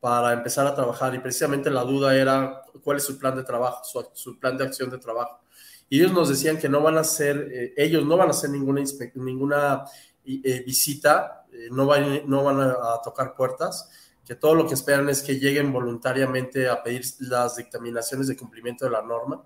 [0.00, 3.82] para empezar a trabajar y precisamente la duda era cuál es su plan de trabajo,
[4.14, 5.42] su, plan de acción de trabajo.
[5.90, 8.48] Y ellos nos decían que no van a hacer, eh, ellos no van a hacer
[8.48, 8.82] ninguna,
[9.16, 9.84] ninguna
[10.24, 13.90] eh, visita, eh, no, van, no van a tocar puertas,
[14.24, 18.84] que todo lo que esperan es que lleguen voluntariamente a pedir las dictaminaciones de cumplimiento
[18.84, 19.44] de la norma.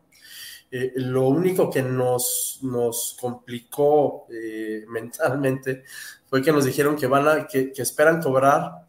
[0.70, 5.84] Eh, lo único que nos, nos complicó eh, mentalmente
[6.26, 8.86] fue que nos dijeron que, van a, que, esperan cobrar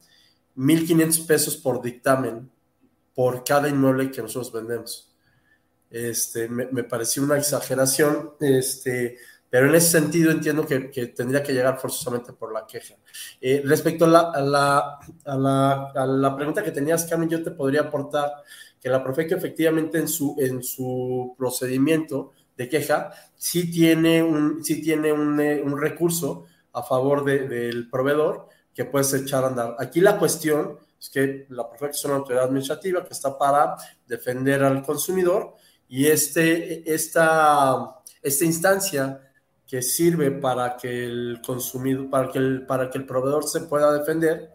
[0.57, 2.49] 1.500 pesos por dictamen
[3.13, 5.15] por cada inmueble que nosotros vendemos.
[5.89, 8.33] Este, me, me pareció una exageración.
[8.39, 9.17] Este,
[9.49, 12.95] pero en ese sentido entiendo que, tendría que llegar forzosamente por la queja.
[13.39, 17.81] Eh, respecto a la, a, la, a, la, pregunta que tenías, Carmen, yo te podría
[17.81, 18.31] aportar
[18.79, 24.81] que la Profeco efectivamente en su, en su procedimiento de queja sí tiene un, sí
[24.81, 29.75] tiene un, eh, un recurso a favor del proveedor que puedes echar a andar.
[29.79, 34.63] Aquí la cuestión es que la Profeco es una autoridad administrativa que está para defender
[34.63, 35.53] al consumidor
[35.87, 39.26] y este, esta, esta instancia
[39.67, 43.91] que sirve para que el consumidor, para que el, para que el proveedor se pueda
[43.91, 44.51] defender,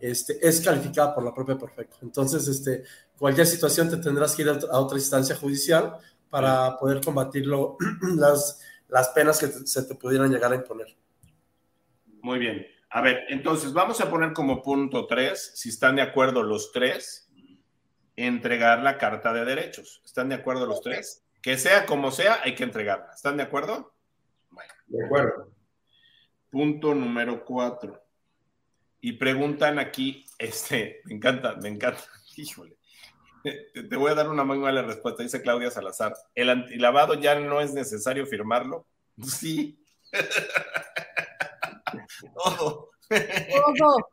[0.00, 1.98] este, es calificada por la propia Profeco.
[2.02, 2.82] Entonces, este,
[3.16, 5.96] cualquier situación te tendrás que ir a otra instancia judicial
[6.28, 7.76] para poder combatirlo,
[8.16, 10.96] las, las penas que se te pudieran llegar a imponer.
[12.20, 12.66] Muy bien.
[12.90, 17.30] A ver, entonces vamos a poner como punto tres, si están de acuerdo los tres,
[18.16, 20.02] entregar la carta de derechos.
[20.04, 21.24] ¿Están de acuerdo los tres?
[21.40, 23.10] Que sea como sea, hay que entregarla.
[23.14, 23.95] ¿Están de acuerdo?
[24.86, 25.50] De acuerdo.
[26.50, 28.02] Punto número cuatro.
[29.00, 32.02] Y preguntan aquí, este, me encanta, me encanta,
[32.36, 32.76] híjole.
[33.42, 36.14] Te, voy a dar una muy mala respuesta, dice Claudia Salazar.
[36.34, 38.86] ¿El antilavado ya no es necesario firmarlo?
[39.22, 39.78] Sí.
[42.34, 42.90] Todo.
[43.08, 44.10] Todo.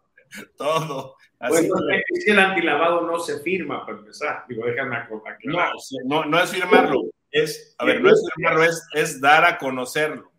[0.57, 1.15] Todo.
[1.39, 2.31] Así bueno, que...
[2.31, 4.45] el antilavado no se firma para empezar.
[4.47, 5.73] Digo, déjame aclarar.
[6.05, 7.01] No, no, es firmarlo.
[7.29, 10.32] Es, a ver, no es firmarlo, es, es dar a conocerlo, ¿no?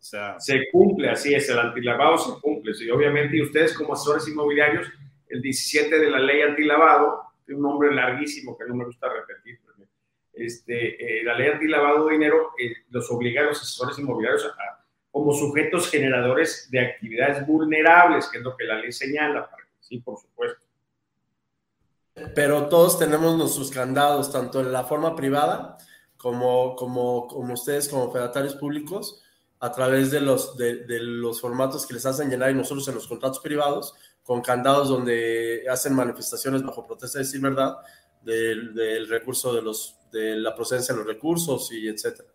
[0.00, 2.72] O sea, se cumple, así es, el antilavado se cumple.
[2.72, 4.88] Sí, obviamente, y ustedes como asesores inmobiliarios,
[5.28, 9.58] el 17 de la ley antilavado, un nombre larguísimo que no me gusta repetir,
[10.32, 14.84] este, eh, la ley antilavado de dinero eh, los obliga a los asesores inmobiliarios a,
[15.10, 19.50] como sujetos generadores de actividades vulnerables, que es lo que la ley señala.
[19.80, 20.64] Sí, por supuesto.
[22.34, 25.76] Pero todos tenemos nuestros candados, tanto en la forma privada
[26.16, 29.22] como, como, como ustedes como fedatarios públicos,
[29.60, 32.94] a través de los, de, de, los formatos que les hacen llenar y nosotros en
[32.94, 37.76] los contratos privados, con candados donde hacen manifestaciones bajo protesta de decir verdad
[38.22, 42.30] del, del recurso de, los, de la procedencia de los recursos y etcétera.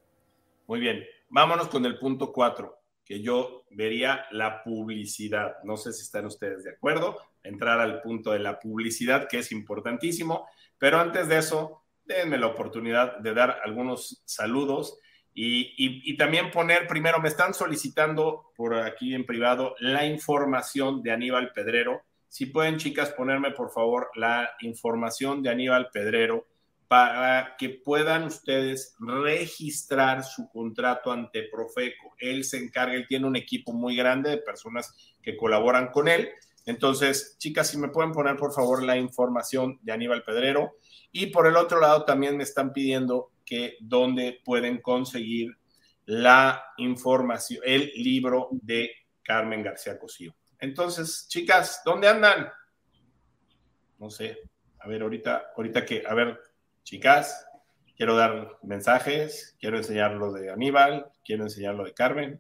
[0.67, 1.03] Muy bien.
[1.29, 5.57] Vámonos con el punto cuatro, que yo vería la publicidad.
[5.63, 9.51] No sé si están ustedes de acuerdo, entrar al punto de la publicidad, que es
[9.51, 10.47] importantísimo,
[10.77, 14.99] pero antes de eso, denme la oportunidad de dar algunos saludos
[15.37, 21.51] y, también poner primero, me están solicitando por aquí en privado la información de Aníbal
[21.51, 22.03] Pedrero.
[22.29, 26.47] Si pueden, chicas, ponerme por favor la información de Aníbal Pedrero
[26.87, 32.15] para que puedan ustedes registrar su contrato ante Profeco.
[32.17, 36.29] Él se encarga, él tiene un equipo muy grande de personas que colaboran con él.
[36.65, 40.77] Entonces, chicas, si me pueden poner por favor la información de Aníbal Pedrero.
[41.11, 45.55] Y por el otro lado, también me están pidiendo que dónde pueden conseguir
[46.05, 48.91] la información, el libro de
[49.23, 50.35] Carmen García Cosío.
[50.59, 52.47] Entonces, chicas, ¿dónde andan?
[53.99, 54.37] No sé.
[54.79, 56.39] A ver, ahorita, ahorita que, a ver,
[56.83, 57.47] chicas,
[57.95, 62.39] quiero dar mensajes, quiero enseñar lo de Aníbal, quiero enseñar lo de Carmen.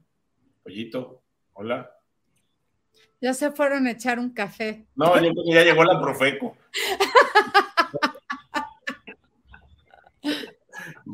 [0.63, 1.23] Pollito,
[1.53, 1.91] hola.
[3.21, 4.85] Ya se fueron a echar un café.
[4.95, 6.57] No, ya llegó la Profeco.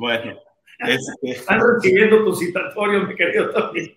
[0.01, 0.41] bueno,
[0.79, 1.31] este...
[1.31, 3.95] están recibiendo tu citatorio, mi querido Tony,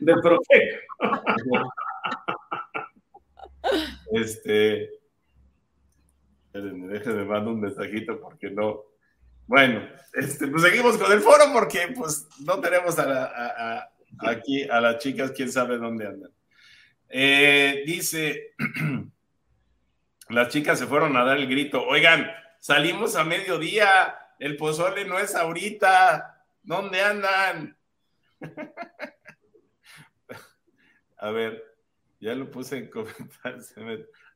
[0.00, 1.72] de Profeco.
[4.12, 4.90] este,
[6.52, 8.82] déjenme mandar un mensajito porque no.
[9.46, 13.88] Bueno, este, pues seguimos con el foro porque pues no tenemos a,
[14.18, 16.30] aquí a las chicas, quién sabe dónde andan.
[17.08, 18.54] Eh, dice,
[20.28, 22.30] las chicas se fueron a dar el grito, oigan,
[22.60, 27.78] salimos a mediodía, el pozole no es ahorita, ¿dónde andan?
[31.18, 31.64] a ver,
[32.20, 33.74] ya lo puse en comentarios.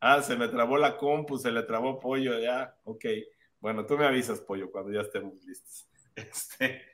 [0.01, 3.05] Ah, se me trabó la compu, se le trabó pollo, ya, ok.
[3.61, 5.87] Bueno, tú me avisas, pollo, cuando ya estemos listos.
[6.17, 6.93] Este,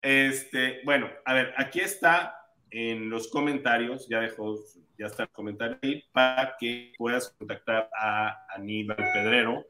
[0.00, 2.34] este, bueno, a ver, aquí está
[2.70, 4.56] en los comentarios, ya dejó,
[4.98, 9.64] ya está el comentario ahí, para que puedas contactar a Aníbal Pedrero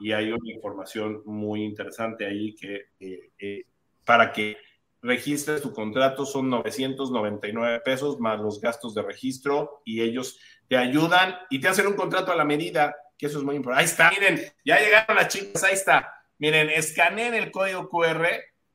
[0.00, 3.64] y hay una información muy interesante ahí que eh, eh,
[4.04, 4.56] para que
[5.00, 10.38] registres tu contrato son 999 pesos más los gastos de registro y ellos
[10.68, 13.84] te ayudan y te hacen un contrato a la medida, que eso es muy importante.
[13.84, 16.12] Ahí está, miren, ya llegaron las chicas, ahí está.
[16.38, 18.26] Miren, escaneen el código QR,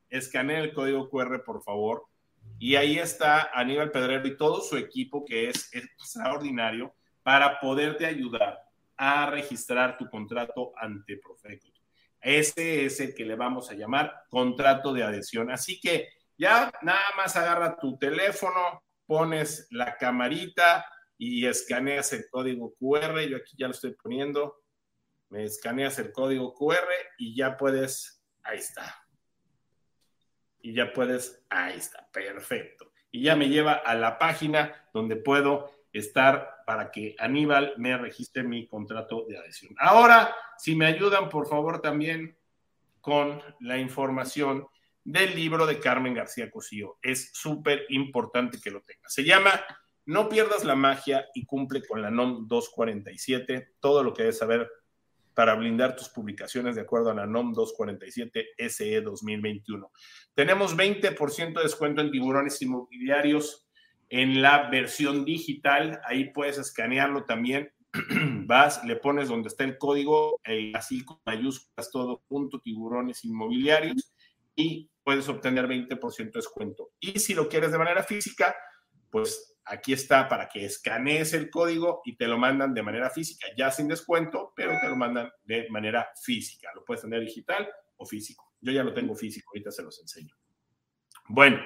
[0.08, 2.04] escaneen el código QR, por favor.
[2.58, 8.67] Y ahí está Aníbal Pedrero y todo su equipo, que es extraordinario, para poderte ayudar
[8.98, 11.68] a registrar tu contrato ante Profeco.
[12.20, 15.50] Ese es el que le vamos a llamar contrato de adhesión.
[15.50, 20.84] Así que ya nada más agarra tu teléfono, pones la camarita
[21.16, 23.20] y escaneas el código QR.
[23.22, 24.62] Yo aquí ya lo estoy poniendo.
[25.30, 26.88] Me escaneas el código QR
[27.18, 29.06] y ya puedes, ahí está.
[30.60, 32.92] Y ya puedes, ahí está, perfecto.
[33.12, 38.42] Y ya me lleva a la página donde puedo estar para que Aníbal me registre
[38.42, 39.74] mi contrato de adhesión.
[39.78, 42.36] Ahora, si me ayudan, por favor, también
[43.00, 44.66] con la información
[45.04, 46.98] del libro de Carmen García Cosío.
[47.00, 49.12] Es súper importante que lo tengas.
[49.12, 49.64] Se llama
[50.04, 53.76] No pierdas la magia y cumple con la NOM 247.
[53.80, 54.68] Todo lo que debes saber
[55.32, 59.90] para blindar tus publicaciones de acuerdo a la NOM 247 SE 2021.
[60.34, 63.67] Tenemos 20% de descuento en tiburones inmobiliarios
[64.10, 67.72] en la versión digital, ahí puedes escanearlo también.
[68.46, 74.12] Vas, le pones donde está el código, eh, así con mayúsculas, todo junto, tiburones inmobiliarios,
[74.54, 76.90] y puedes obtener 20% de descuento.
[77.00, 78.54] Y si lo quieres de manera física,
[79.10, 83.46] pues aquí está para que escanees el código y te lo mandan de manera física,
[83.56, 86.70] ya sin descuento, pero te lo mandan de manera física.
[86.74, 88.52] Lo puedes tener digital o físico.
[88.60, 90.34] Yo ya lo tengo físico, ahorita se los enseño.
[91.28, 91.58] Bueno,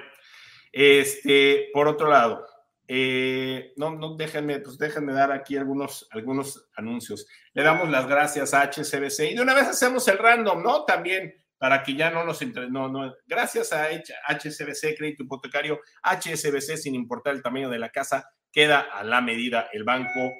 [0.73, 2.45] este, por otro lado,
[2.87, 7.27] eh, no, no, déjenme, pues déjenme dar aquí algunos, algunos anuncios.
[7.53, 10.83] Le damos las gracias a HCBC y de una vez hacemos el random, ¿no?
[10.83, 16.75] También para que ya no nos entre, no, no, gracias a HSBC, crédito hipotecario, HSBC,
[16.75, 20.33] sin importar el tamaño de la casa, queda a la medida el banco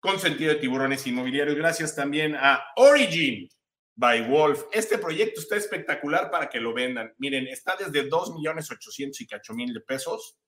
[0.00, 1.56] con sentido de tiburones inmobiliarios.
[1.56, 3.48] Gracias también a Origin
[3.96, 4.64] by Wolf.
[4.72, 7.12] Este proyecto está espectacular para que lo vendan.
[7.18, 10.38] Miren, está desde 2 millones 800 y cacho mil de pesos.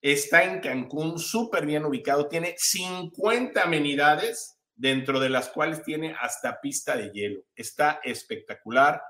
[0.00, 2.28] Está en Cancún, súper bien ubicado.
[2.28, 7.42] Tiene 50 amenidades, dentro de las cuales tiene hasta pista de hielo.
[7.54, 9.02] Está espectacular.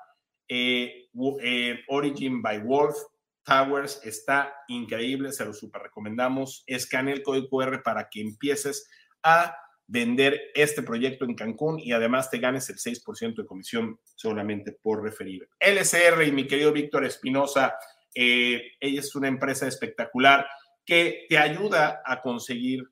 [0.49, 1.09] Eh,
[1.43, 2.97] eh, Origin by Wolf
[3.45, 6.65] Towers está increíble, se lo super recomendamos.
[6.67, 8.89] Escanea el código QR para que empieces
[9.23, 9.57] a
[9.91, 15.03] vender este proyecto en Cancún y además te ganes el 6% de comisión solamente por
[15.03, 15.49] referir.
[15.59, 17.75] LCR y mi querido Víctor Espinosa,
[18.15, 20.47] eh, ella es una empresa espectacular
[20.87, 22.85] que te ayuda a conseguir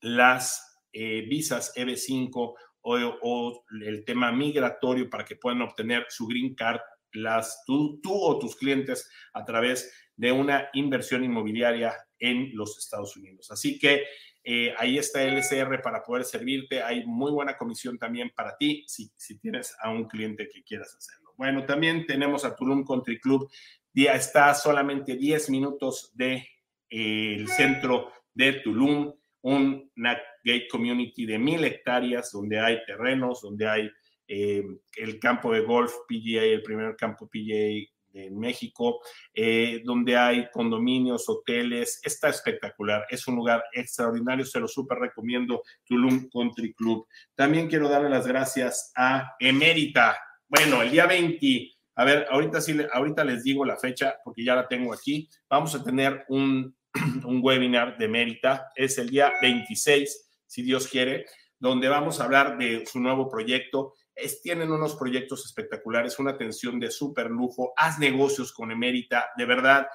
[0.00, 6.80] las visas EB5 o, el tema migratorio para que puedan obtener su green card
[7.12, 13.16] las, tú, tú o tus clientes a través de una inversión inmobiliaria en los Estados
[13.16, 13.50] Unidos.
[13.50, 14.04] Así que
[14.50, 16.82] eh, ahí está el LCR para poder servirte.
[16.82, 19.10] Hay muy buena comisión también para ti si,
[19.40, 21.34] tienes a un cliente que quieras hacerlo.
[21.36, 23.50] Bueno, también tenemos a Tulum Country Club.
[23.92, 29.12] Está solamente 10 minutos del de, eh, centro de Tulum,
[29.42, 33.90] una gate community de mil hectáreas donde hay terrenos, donde hay
[34.28, 34.64] eh,
[34.96, 39.00] el campo de golf PGA, el primer campo PGA de México,
[39.34, 42.00] eh, donde hay condominios, hoteles.
[42.02, 47.06] Está espectacular, es un lugar extraordinario, se lo súper recomiendo, Tulum Country Club.
[47.34, 50.16] También quiero darle las gracias a Emérita.
[50.48, 54.54] Bueno, el día 20, a ver, ahorita sí, ahorita les digo la fecha porque ya
[54.54, 55.28] la tengo aquí.
[55.48, 56.76] Vamos a tener un,
[57.24, 61.26] un webinar de Emérita, es el día 26, si Dios quiere,
[61.58, 63.94] donde vamos a hablar de su nuevo proyecto
[64.42, 69.86] tienen unos proyectos espectaculares, una atención de súper lujo, haz negocios con Emérita, de verdad,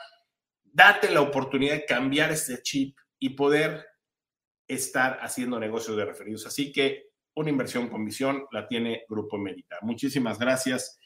[0.63, 3.85] date la oportunidad de cambiar este chip y poder
[4.67, 6.45] estar haciendo negocios de referidos.
[6.45, 9.77] Así que una inversión con visión la tiene Grupo Emérita.
[9.81, 10.99] Muchísimas gracias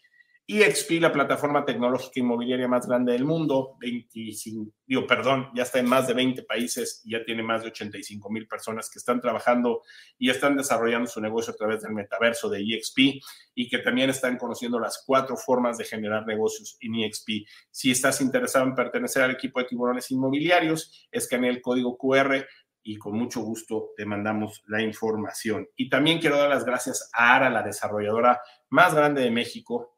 [0.50, 5.90] EXP, la plataforma tecnológica inmobiliaria más grande del mundo, 25, digo, perdón, ya está en
[5.90, 9.82] más de 20 países y ya tiene más de 85 mil personas que están trabajando
[10.18, 13.22] y están desarrollando su negocio a través del metaverso de EXP
[13.56, 17.46] y que también están conociendo las cuatro formas de generar negocios en EXP.
[17.70, 22.46] Si estás interesado en pertenecer al equipo de tiburones inmobiliarios, escanea el código QR
[22.84, 25.68] y con mucho gusto te mandamos la información.
[25.76, 29.97] Y también quiero dar las gracias a ARA, la desarrolladora más grande de México,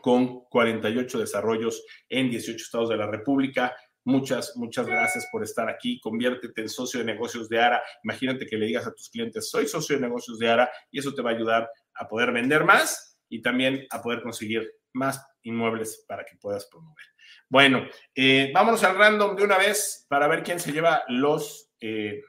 [0.00, 3.74] con 48 desarrollos en 18 estados de la República.
[4.04, 5.98] Muchas, muchas gracias por estar aquí.
[6.00, 7.82] Conviértete en socio de negocios de ARA.
[8.02, 11.14] Imagínate que le digas a tus clientes, soy socio de negocios de ARA y eso
[11.14, 16.04] te va a ayudar a poder vender más y también a poder conseguir más inmuebles
[16.06, 17.04] para que puedas promover.
[17.48, 21.70] Bueno, eh, vámonos al random de una vez para ver quién se lleva los...
[21.80, 22.22] Eh,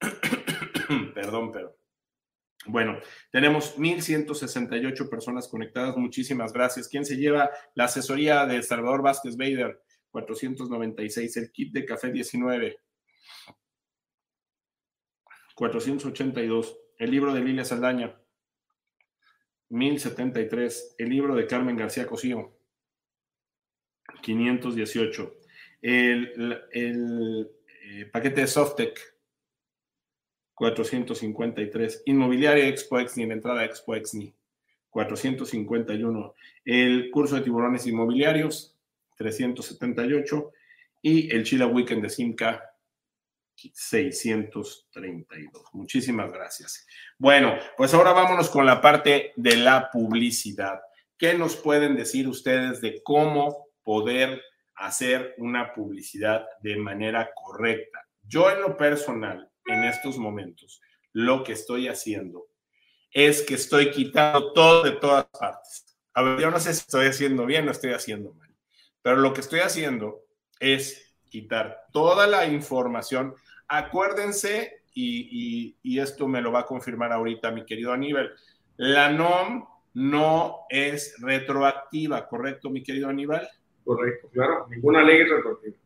[1.14, 1.76] perdón, pero
[2.66, 2.98] bueno,
[3.30, 5.96] tenemos 1.168 personas conectadas.
[5.96, 6.88] Muchísimas gracias.
[6.88, 9.82] ¿Quién se lleva la asesoría de Salvador Vázquez Bader?
[10.10, 11.36] 496.
[11.36, 12.78] El kit de café 19.
[15.54, 16.78] 482.
[16.98, 18.18] El libro de Lilia Saldaña.
[19.68, 20.96] 1073.
[20.98, 22.56] El libro de Carmen García Cosío.
[24.22, 25.34] 518.
[25.82, 27.50] El, el
[27.82, 29.13] eh, paquete de Softec
[30.54, 32.02] 453.
[32.06, 34.34] Inmobiliaria Expo Exni, la entrada Expo Exni,
[34.90, 36.34] 451.
[36.64, 38.74] El curso de tiburones inmobiliarios,
[39.16, 40.52] 378.
[41.02, 42.74] Y el Chila Weekend de Simca,
[43.56, 45.64] 632.
[45.72, 46.86] Muchísimas gracias.
[47.18, 50.80] Bueno, pues ahora vámonos con la parte de la publicidad.
[51.16, 54.40] ¿Qué nos pueden decir ustedes de cómo poder
[54.74, 58.06] hacer una publicidad de manera correcta?
[58.26, 60.80] Yo en lo personal en estos momentos,
[61.12, 62.46] lo que estoy haciendo
[63.10, 65.96] es que estoy quitando todo de todas partes.
[66.14, 68.50] A ver, yo no sé si estoy haciendo bien o estoy haciendo mal,
[69.02, 70.24] pero lo que estoy haciendo
[70.58, 73.34] es quitar toda la información.
[73.68, 78.32] Acuérdense, y, esto me lo va a confirmar ahorita mi querido Aníbal,
[78.76, 83.48] la NOM no es retroactiva, ¿correcto, mi querido Aníbal?
[83.84, 85.76] Correcto, claro, ninguna ley es retroactiva.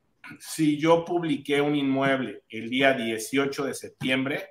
[0.40, 4.44] Si yo publiqué un inmueble el día 18 de septiembre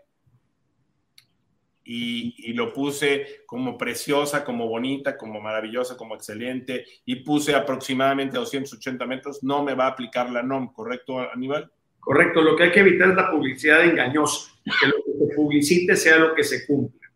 [1.84, 9.06] y, lo puse como preciosa, como bonita, como maravillosa, como excelente, y puse aproximadamente 280
[9.06, 11.72] metros, no me va a aplicar la NOM, ¿correcto, Aníbal?
[12.00, 15.96] Correcto, lo que hay que evitar es la publicidad engañosa, que lo que se publicite
[15.96, 17.08] sea lo que se cumpla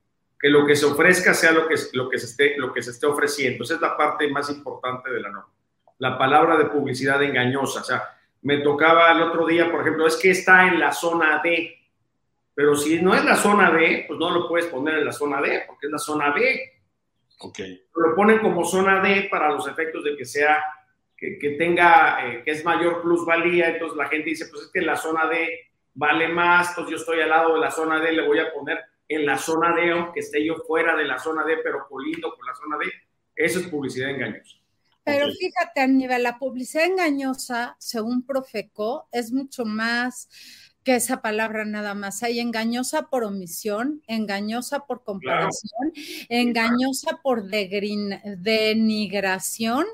[0.41, 2.89] que lo que se ofrezca sea lo que, lo que, se, esté, lo que se
[2.91, 3.63] esté ofreciendo.
[3.63, 5.53] Esa es la parte más importante de la norma.
[5.99, 7.81] La palabra de publicidad engañosa.
[7.81, 8.03] O sea,
[8.41, 11.77] me tocaba el otro día, por ejemplo, es que está en la zona D.
[12.53, 15.41] Pero si no es la zona D, pues no lo puedes poner en la zona
[15.41, 16.59] D, porque es la zona B.
[17.39, 17.59] Ok.
[17.95, 20.63] Lo ponen como zona D para los efectos de que sea,
[21.15, 23.69] que, que tenga, eh, que es mayor plusvalía.
[23.69, 27.21] Entonces la gente dice, pues es que la zona D vale más, entonces yo estoy
[27.21, 30.21] al lado de la zona D, le voy a poner en la zona D, aunque
[30.21, 32.91] esté yo fuera de la zona D, pero colindo con la zona D.
[33.35, 34.60] Eso es publicidad engañosa.
[35.03, 40.27] Pero fíjate, Aníbal, la publicidad engañosa, según Profeco, es mucho más
[40.83, 42.23] que esa palabra nada más.
[42.23, 45.93] Hay engañosa por omisión, engañosa por comparación,
[46.29, 49.85] engañosa por denigración,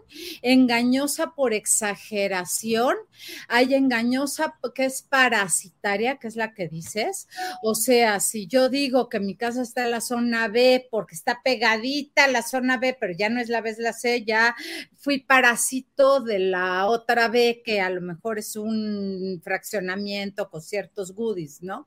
[0.42, 2.96] engañosa por exageración,
[3.48, 7.28] hay engañosa que es parasitaria, que es la que dices.
[7.62, 11.42] O sea, si yo digo que mi casa está en la zona B porque está
[11.44, 14.56] pegadita a la zona B, pero ya no es la B, es la C, ya
[14.96, 21.14] fui parásito de la otra B, que a lo mejor es un fraccionamiento con ciertos
[21.14, 21.86] goodies, ¿no?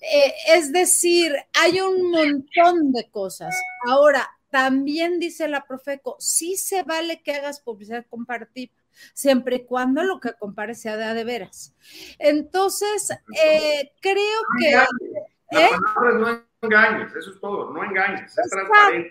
[0.00, 3.54] Eh, es decir, hay un montón de cosas.
[3.86, 8.72] Ahora, también dice la Profeco, sí se vale que hagas publicidad compartida
[9.12, 11.74] siempre y cuando lo que compares sea de, de veras.
[12.18, 13.10] Entonces,
[13.44, 15.58] eh, creo que...
[15.58, 15.70] ¿eh?
[16.18, 19.10] no engañes, eso es todo, no engañes, es transparente.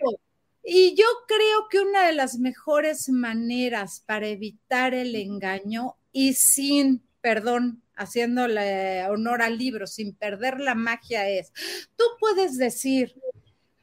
[0.64, 7.04] Y yo creo que una de las mejores maneras para evitar el engaño y sin,
[7.24, 11.54] perdón, haciéndole honor al libro, sin perder la magia es,
[11.96, 13.16] tú puedes decir,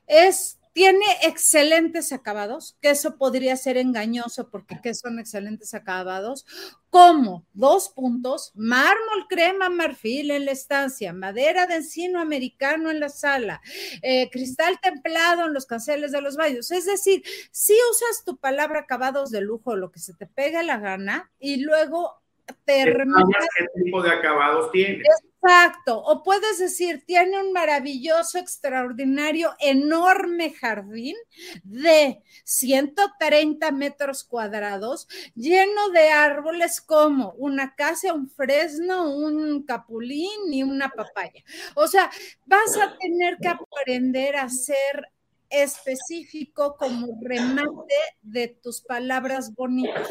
[0.06, 6.46] es tiene excelentes acabados, que eso podría ser engañoso porque ¿qué son excelentes acabados?
[6.90, 13.08] Como dos puntos, mármol, crema, marfil en la estancia, madera de encino americano en la
[13.08, 13.60] sala,
[14.02, 16.70] eh, cristal templado en los canceles de los baños.
[16.70, 20.78] Es decir, si usas tu palabra acabados de lujo, lo que se te pegue la
[20.78, 22.19] gana, y luego
[22.64, 23.24] terminas.
[23.56, 25.06] ¿Qué tipo de acabados tienes?
[25.43, 31.16] Exacto, o puedes decir, tiene un maravilloso, extraordinario, enorme jardín
[31.64, 40.62] de 130 metros cuadrados, lleno de árboles como una casa, un fresno, un capulín y
[40.62, 41.43] una papaya.
[41.74, 42.10] O sea,
[42.44, 45.09] vas a tener que aprender a ser
[45.48, 50.09] específico como remate de tus palabras bonitas.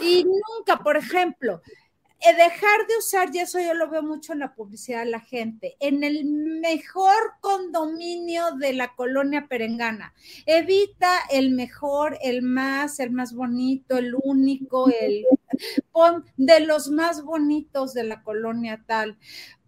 [0.00, 1.62] Y nunca, por ejemplo,
[2.22, 5.20] eh, dejar de usar, y eso yo lo veo mucho en la publicidad de la
[5.20, 10.12] gente, en el mejor condominio de la colonia perengana.
[10.44, 15.24] Evita el mejor, el más, el más bonito, el único, el
[16.36, 19.18] de los más bonitos de la colonia tal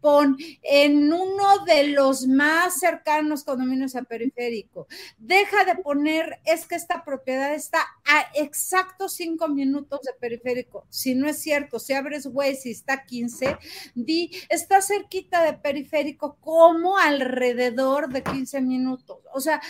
[0.03, 4.87] pon en uno de los más cercanos condominios a periférico.
[5.17, 10.85] Deja de poner, es que esta propiedad está a exactos cinco minutos de periférico.
[10.91, 13.57] Si no es cierto, si abres Waze y está 15,
[13.95, 19.19] di, está cerquita de periférico como alrededor de 15 minutos.
[19.33, 19.63] O sea,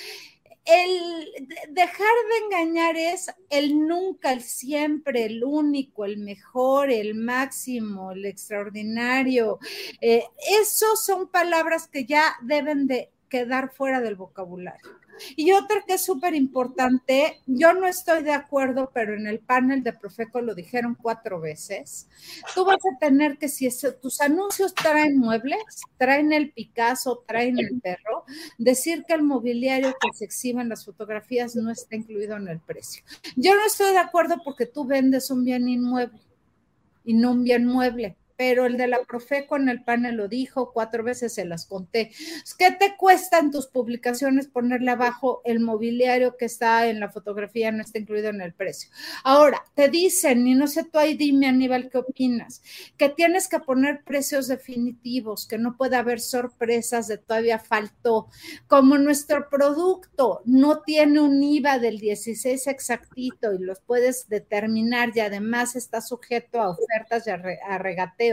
[0.65, 8.13] el dejar de engañar es el nunca, el siempre, el único, el mejor, el máximo,
[8.13, 9.59] el extraordinario.
[10.01, 10.25] Eh,
[10.61, 14.91] esos son palabras que ya deben de quedar fuera del vocabulario.
[15.37, 19.83] Y otra que es súper importante, yo no estoy de acuerdo, pero en el panel
[19.83, 22.09] de Profeco lo dijeron cuatro veces,
[22.55, 23.71] tú vas a tener que si
[24.03, 25.63] tus anuncios traen muebles,
[25.97, 28.25] traen el Picasso, traen el perro,
[28.59, 32.61] decir que el mobiliario que se exhibe en las fotografías no está incluido en el
[32.61, 33.03] precio.
[33.37, 36.21] Yo no estoy de acuerdo porque tú vendes un bien inmueble
[37.03, 40.73] y no un bien mueble pero el de la Profeco en el panel lo dijo,
[40.73, 42.11] cuatro veces se las conté.
[42.59, 47.71] ¿Qué te cuesta en tus publicaciones ponerle abajo el mobiliario que está en la fotografía,
[47.71, 48.91] no está incluido en el precio?
[49.23, 52.63] Ahora, te dicen, y no sé tú ahí dime Aníbal, ¿qué opinas?
[52.97, 58.27] Que tienes que poner precios definitivos, que no puede haber sorpresas de todavía faltó.
[58.67, 65.21] Como nuestro producto no tiene un IVA del 16 exactito y los puedes determinar y
[65.21, 68.32] además está sujeto a ofertas y a regateo,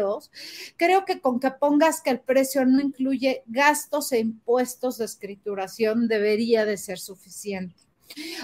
[0.77, 6.07] creo que con que pongas que el precio no incluye gastos e impuestos de escrituración
[6.07, 7.75] debería de ser suficiente.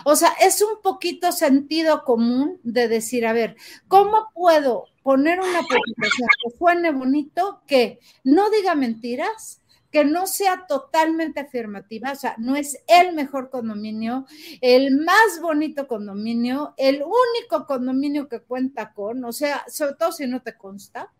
[0.03, 3.56] O sea, es un poquito sentido común de decir, a ver,
[3.88, 9.61] ¿cómo puedo poner una publicación que suene bonito, que no diga mentiras,
[9.95, 14.26] que no sea totalmente afirmativa, o sea, no es el mejor condominio,
[14.60, 20.27] el más bonito condominio, el único condominio que cuenta con, o sea, sobre todo si
[20.27, 21.14] no te consta,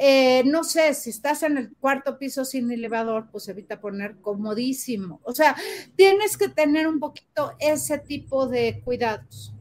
[0.00, 5.20] eh, no sé, si estás en el cuarto piso sin elevador, pues evita poner comodísimo.
[5.24, 5.56] O sea,
[5.96, 9.52] tienes que tener un poquito ese tipo de cuidados.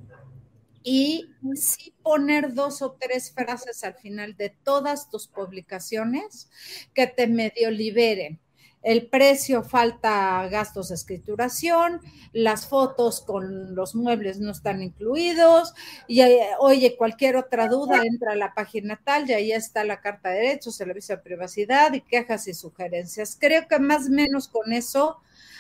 [0.84, 6.50] Y sí poner dos o tres frases al final de todas tus publicaciones
[6.94, 8.40] que te medio liberen
[8.88, 12.00] el precio falta gastos de escrituración,
[12.32, 15.74] las fotos con los muebles no están incluidos,
[16.08, 20.00] y eh, oye, cualquier otra duda entra a la página tal y ahí está la
[20.00, 23.38] carta de derechos, el aviso de privacidad y quejas y sugerencias.
[23.38, 25.18] Creo que más o menos con eso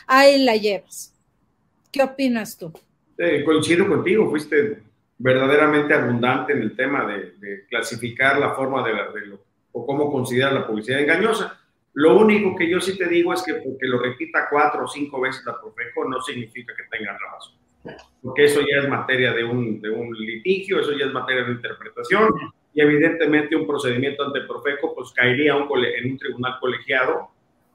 [0.07, 1.13] ahí la llevas.
[1.91, 2.71] ¿Qué opinas tú?
[3.43, 4.83] coincido contigo, fuiste
[5.17, 9.37] verdaderamente abundante en el tema de, clasificar la forma de, la, de
[9.73, 11.59] o cómo considerar la publicidad engañosa
[11.97, 15.19] lo único que yo sí te digo es que porque lo repita cuatro o cinco
[15.19, 17.55] veces la Profeco no significa que tengan razón.
[18.21, 21.53] Porque eso ya es materia de un, de un litigio, eso ya es materia de
[21.53, 22.29] interpretación
[22.71, 27.31] y evidentemente un procedimiento ante Profeco pues caería un en un tribunal colegiado,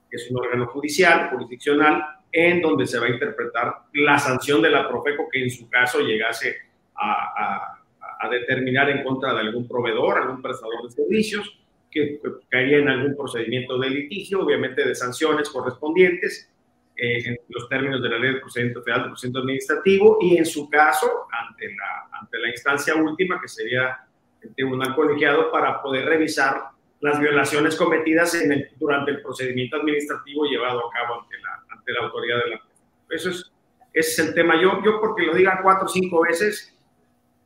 [0.08, 4.70] que es un órgano judicial, jurisdiccional, en donde se va a interpretar la sanción de
[4.70, 6.58] la Profeco que en su caso llegase
[6.94, 7.82] a, a,
[8.20, 11.58] a determinar en contra de algún proveedor, algún prestador de servicios
[11.92, 16.50] que caería en algún procedimiento de litigio, obviamente de sanciones correspondientes,
[16.96, 20.46] eh, en los términos de la ley de procedimiento federal de procedimiento administrativo, y en
[20.46, 23.98] su caso, ante la, ante la instancia última, que sería
[24.40, 30.46] el tribunal colegiado, para poder revisar las violaciones cometidas en el, durante el procedimiento administrativo
[30.46, 32.62] llevado a cabo ante la, ante la autoridad de la
[33.10, 33.52] Eso es,
[33.92, 34.60] ese es el tema.
[34.60, 36.74] Yo, yo porque lo diga cuatro o cinco veces,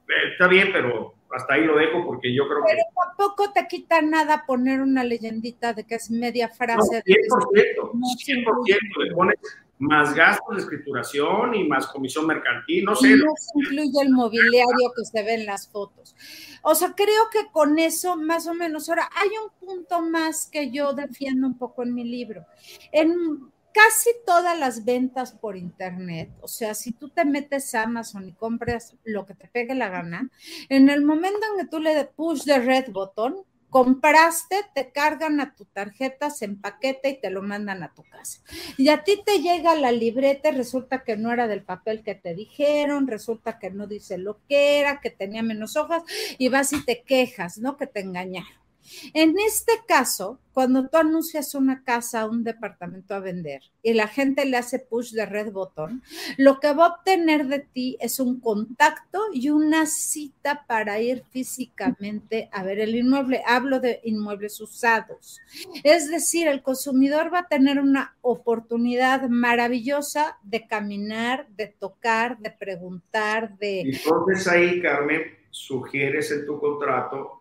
[0.09, 2.83] eh, está bien, pero hasta ahí lo dejo porque yo creo Pero que...
[2.95, 7.03] Pero tampoco te quita nada poner una leyendita de que es media frase.
[7.07, 9.37] No, 100%, 100%, le pones
[9.79, 13.17] más gastos de escrituración y más comisión mercantil, no sé.
[13.17, 16.17] No se incluye el mobiliario que se ve en las fotos.
[16.63, 18.89] O sea, creo que con eso más o menos.
[18.89, 22.47] Ahora, hay un punto más que yo defiendo un poco en mi libro.
[22.93, 28.27] En casi todas las ventas por internet, o sea, si tú te metes a Amazon
[28.27, 30.31] y compras lo que te pegue la gana,
[30.71, 35.55] en el momento en que tú le push the red button, compraste, te cargan a
[35.55, 38.41] tu tarjeta, se empaqueta y te lo mandan a tu casa.
[38.79, 42.35] Y a ti te llega la libreta, resulta que no era del papel que te
[42.35, 46.03] dijeron, resulta que no dice lo que era, que tenía menos hojas,
[46.39, 47.77] y vas y te quejas, ¿no?
[47.77, 48.66] Que te engañaron.
[49.15, 54.47] En este caso, cuando tú anuncias una casa, un departamento a vender y la gente
[54.47, 56.03] le hace push de red botón,
[56.39, 61.25] lo que va a obtener de ti es un contacto y una cita para ir
[61.31, 63.43] físicamente a ver el inmueble.
[63.47, 65.41] Hablo de inmuebles usados.
[65.85, 72.51] Es decir, el consumidor va a tener una oportunidad maravillosa de caminar, de tocar, de
[72.51, 73.81] preguntar, de...
[73.81, 77.36] Entonces ahí, Carmen, sugieres en tu contrato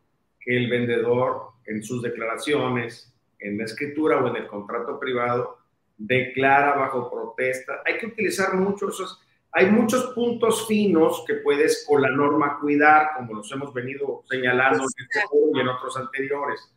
[0.45, 5.57] que el vendedor en sus declaraciones, en la escritura o en el contrato privado,
[5.97, 7.81] declara bajo protesta.
[7.85, 13.09] Hay que utilizar mucho esos, hay muchos puntos finos que puedes con la norma cuidar,
[13.17, 15.19] como los hemos venido señalando en este
[15.53, 16.71] y en otros anteriores.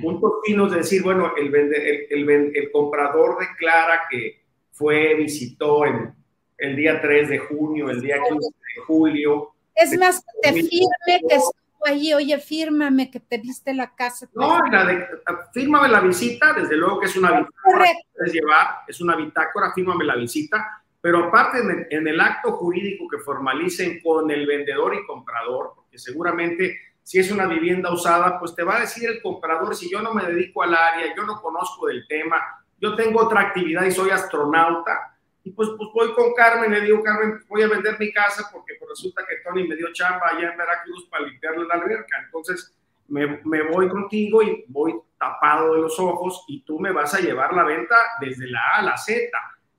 [0.00, 4.40] Puntos finos de decir, bueno, el, el, el, comprador declara que
[4.70, 6.14] fue, visitó en
[6.58, 9.50] el día 3 de junio, el día 15 de julio.
[9.74, 11.38] Es más, que te firme que
[11.86, 14.28] ahí, oye, fírmame que te viste la casa.
[14.34, 15.06] No, la de,
[15.52, 19.72] fírmame la visita, desde luego que es una bitácora que puedes llevar, es una bitácora,
[19.74, 21.58] fírmame la visita, pero aparte
[21.90, 27.30] en el, acto jurídico que formalicen con el vendedor y comprador, porque seguramente si es
[27.30, 30.62] una vivienda usada, pues te va a decir el comprador, si yo no me dedico
[30.62, 32.36] al área, yo no conozco del tema,
[32.78, 37.02] yo tengo otra actividad y soy astronauta, y pues, pues voy con Carmen, le digo,
[37.02, 40.52] Carmen, voy a vender mi casa porque pues resulta que Tony me dio chamba allá
[40.52, 42.22] en Veracruz para limpiarle la alberca.
[42.24, 42.74] Entonces,
[43.08, 47.20] me, me voy contigo y voy tapado de los ojos y tú me vas a
[47.20, 49.30] llevar la venta desde la A a la Z.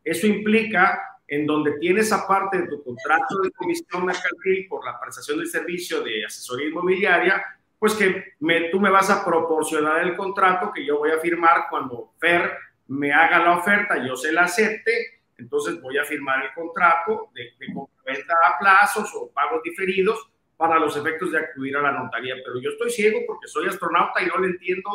[0.04, 5.38] Eso implica en donde tienes aparte de tu contrato de comisión mercantil por la prestación
[5.38, 7.42] del servicio de asesoría inmobiliaria,
[7.80, 11.68] pues que me, tú me vas a proporcionar el contrato que yo voy a firmar
[11.70, 12.52] cuando Fer
[12.90, 17.44] me haga la oferta, yo se la acepte, entonces voy a firmar el contrato de,
[17.60, 17.74] de
[18.06, 22.36] venta a plazos o pagos diferidos para los efectos de acudir a la notaría.
[22.46, 24.90] Pero yo estoy ciego porque soy astronauta y no le entiendo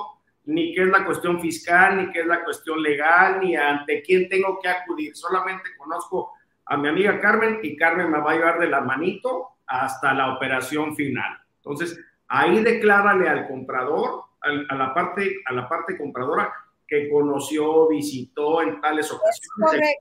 [0.45, 4.29] ni qué es la cuestión fiscal, ni qué es la cuestión legal, ni ante quién
[4.29, 5.17] tengo que acudir.
[5.17, 6.33] Solamente conozco
[6.67, 10.35] a mi amiga Carmen y Carmen me va a llevar de la manito hasta la
[10.35, 11.37] operación final.
[11.57, 11.99] Entonces,
[12.29, 16.53] ahí declárale al comprador, a la parte, a la parte compradora
[16.87, 19.97] que conoció, visitó en tales ocasiones.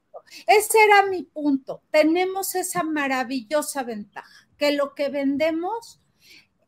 [0.47, 1.81] Ese era mi punto.
[1.91, 6.01] Tenemos esa maravillosa ventaja, que lo que vendemos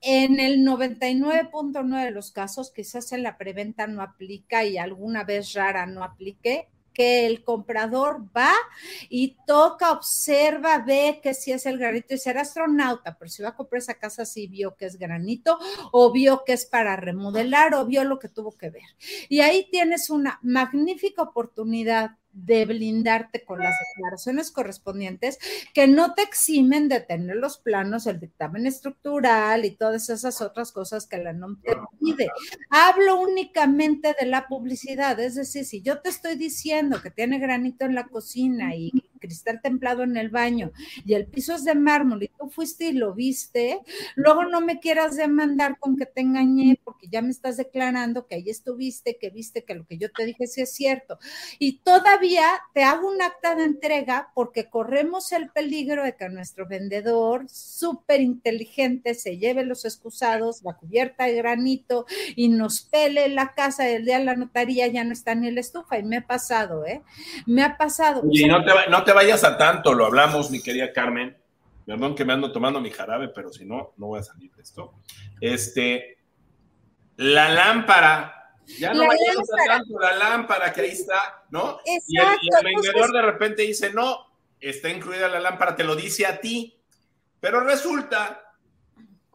[0.01, 5.53] en el 99.9 de los casos, quizás en la preventa no aplica y alguna vez
[5.53, 8.51] rara no aplique, que el comprador va
[9.07, 13.49] y toca, observa, ve que si es el granito y será astronauta, pero si va
[13.49, 15.59] a comprar esa casa, sí vio que es granito
[15.91, 18.81] o vio que es para remodelar o vio lo que tuvo que ver.
[19.29, 25.39] Y ahí tienes una magnífica oportunidad de blindarte con las declaraciones correspondientes
[25.73, 30.71] que no te eximen de tener los planos, el dictamen estructural y todas esas otras
[30.71, 32.27] cosas que la NOM te pide.
[32.69, 37.85] Hablo únicamente de la publicidad, es decir, si yo te estoy diciendo que tiene granito
[37.85, 40.71] en la cocina y cristal templado en el baño
[41.05, 43.79] y el piso es de mármol y tú fuiste y lo viste,
[44.15, 48.35] luego no me quieras demandar con que te engañé porque ya me estás declarando que
[48.35, 51.19] ahí estuviste, que viste que lo que yo te dije sí es cierto.
[51.59, 56.67] Y todavía te hago un acta de entrega porque corremos el peligro de que nuestro
[56.67, 63.53] vendedor súper inteligente se lleve los excusados, la cubierta de granito y nos pele la
[63.53, 66.17] casa y el día de la notaría ya no está ni la estufa y me
[66.17, 67.01] ha pasado, ¿eh?
[67.45, 68.23] Me ha pasado.
[68.31, 71.37] Y no te, no te vayas a tanto, lo hablamos, mi querida Carmen.
[71.85, 74.61] Perdón que me ando tomando mi jarabe, pero si no, no voy a salir de
[74.61, 74.93] esto.
[75.39, 76.17] Este,
[77.15, 81.79] la lámpara, ya no vayamos a tanto, la lámpara que ahí está, ¿no?
[81.85, 84.27] y, el, y el vendedor de repente dice, no,
[84.59, 86.77] está incluida la lámpara, te lo dice a ti,
[87.39, 88.46] pero resulta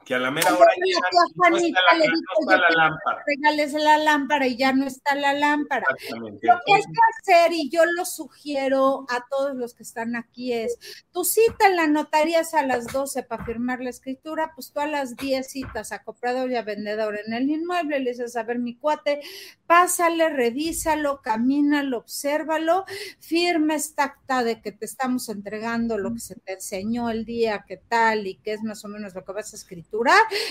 [0.05, 3.25] que a la mera hora ya no está la, no está la lámpara.
[3.27, 5.87] Regales la lámpara y ya no está la lámpara.
[6.19, 10.53] Lo que hay que hacer, y yo lo sugiero a todos los que están aquí,
[10.53, 10.79] es
[11.13, 14.81] tu cita en la notaría es a las 12 para firmar la escritura, pues tú
[14.81, 18.43] a las 10 citas a comprador y a vendedor en el inmueble, le dices, a
[18.43, 19.21] ver, mi cuate,
[19.67, 22.85] pásale, revísalo, camínalo, obsérvalo,
[23.21, 27.65] firma esta acta de que te estamos entregando lo que se te enseñó el día,
[27.67, 29.92] qué tal, y qué es más o menos lo que vas a escribir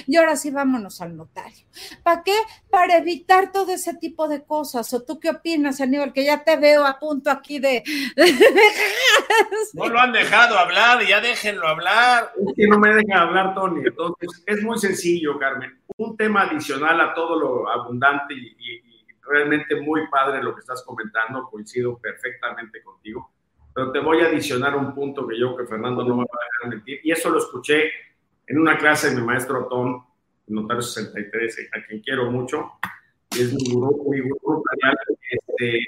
[0.07, 1.65] y ahora sí vámonos al notario.
[2.03, 2.35] ¿Para qué?
[2.69, 4.93] Para evitar todo ese tipo de cosas.
[4.93, 6.13] ¿O tú qué opinas, Aníbal?
[6.13, 7.83] Que ya te veo a punto aquí de...
[9.73, 12.31] no lo han dejado hablar, ya déjenlo hablar.
[12.47, 13.81] Es que no me dejan hablar, Tony.
[13.85, 15.79] Entonces, es muy sencillo, Carmen.
[15.97, 18.81] Un tema adicional a todo lo abundante y, y
[19.31, 23.31] realmente muy padre lo que estás comentando, coincido perfectamente contigo,
[23.73, 26.45] pero te voy a adicionar un punto que yo que Fernando no me va a
[26.45, 27.91] dejar mentir, y eso lo escuché
[28.47, 30.05] en una clase de mi maestro Tom,
[30.47, 32.73] notario 63, a quien quiero mucho,
[33.31, 34.63] es mi gurú, mi gurú
[35.29, 35.85] este,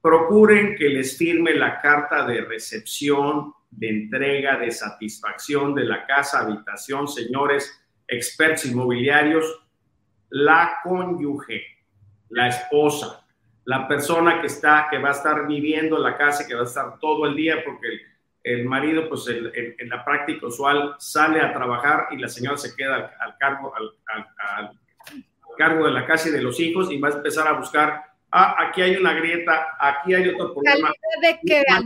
[0.00, 6.40] procuren que les firme la carta de recepción, de entrega, de satisfacción de la casa,
[6.40, 9.62] habitación, señores expertos inmobiliarios,
[10.28, 11.62] la cónyuge,
[12.30, 13.24] la esposa,
[13.64, 16.64] la persona que está, que va a estar viviendo en la casa, que va a
[16.64, 17.88] estar todo el día, porque
[18.44, 23.14] el marido, pues en la práctica usual, sale a trabajar y la señora se queda
[23.20, 24.70] al, cargo, al,
[25.56, 28.02] cargo de la casa y de los hijos y va a empezar a buscar,
[28.32, 30.90] ah, aquí hay una grieta, aquí hay otro problema.
[31.20, 31.80] ¿De qué a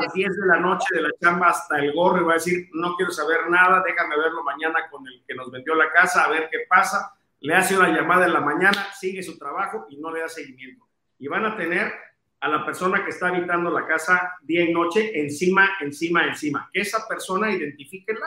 [0.00, 2.68] las 10 de la noche de la chamba hasta el gorro y va a decir,
[2.74, 6.30] no quiero saber nada, déjame verlo mañana con el que nos vendió la casa, a
[6.30, 7.14] ver qué pasa.
[7.40, 10.86] Le hace una llamada en la mañana, sigue su trabajo y no le da seguimiento.
[11.18, 11.92] Y van a tener
[12.42, 16.68] a la persona que está habitando la casa día y noche, encima, encima, encima.
[16.72, 18.26] Que esa persona identifíquela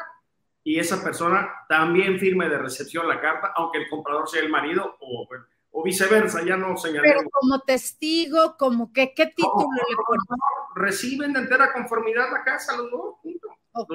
[0.63, 4.95] y esa persona también firme de recepción la carta, aunque el comprador sea el marido
[5.01, 5.27] o,
[5.71, 7.17] o viceversa, ya no señalemos.
[7.17, 10.39] Pero como testigo, como que, ¿qué título le ponen?
[10.75, 13.47] Reciben de entera conformidad la casa los dos, punto.
[13.73, 13.91] Ok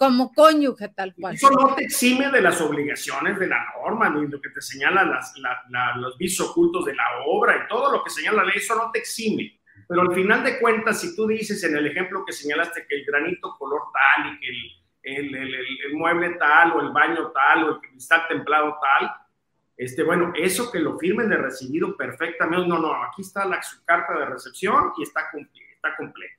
[0.00, 1.34] como cónyuge tal cual.
[1.34, 5.10] Eso no te exime de las obligaciones de la norma, ni lo que te señalan
[5.10, 5.34] las,
[5.96, 8.90] los visos ocultos de la obra y todo lo que señala la ley, eso no
[8.90, 9.60] te exime.
[9.86, 13.04] Pero al final de cuentas, si tú dices en el ejemplo que señalaste que el
[13.04, 15.54] granito color tal y que el, el, el,
[15.86, 19.12] el mueble tal o el baño tal o el cristal templado tal,
[19.76, 22.66] Este, bueno, eso que lo firmen de recibido perfectamente.
[22.66, 25.20] No, no, aquí está la, su carta de recepción y está,
[25.74, 26.36] está completa.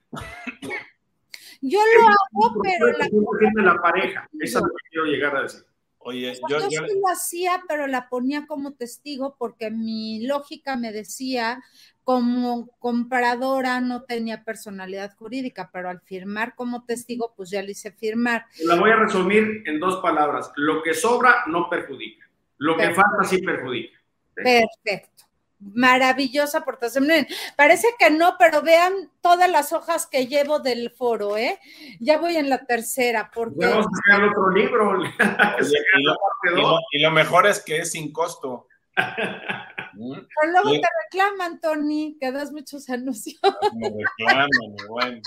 [1.61, 4.27] Yo lo hago, pero la, la pareja.
[4.39, 5.63] Esa es lo que quiero llegar a decir.
[6.03, 10.91] Oye, yo, yo, sí lo hacía, pero la ponía como testigo porque mi lógica me
[10.91, 11.61] decía
[12.03, 17.91] como compradora no tenía personalidad jurídica, pero al firmar como testigo, pues ya le hice
[17.91, 18.45] firmar.
[18.63, 20.51] La voy a resumir en dos palabras.
[20.55, 22.27] Lo que sobra no perjudica.
[22.57, 23.99] Lo que falta sí perjudica.
[24.33, 25.25] Perfecto.
[25.61, 27.07] Maravillosa aportación.
[27.55, 31.59] Parece que no, pero vean todas las hojas que llevo del foro, ¿eh?
[31.99, 33.29] Ya voy en la tercera.
[33.33, 33.67] Porque...
[33.67, 35.03] Vamos a sacar otro libro.
[36.93, 38.67] y, lo, mejor es que es sin costo.
[38.95, 43.39] Pero luego te reclaman, Tony, que das muchos anuncios.
[43.75, 44.49] Me reclaman,
[44.89, 45.21] bueno.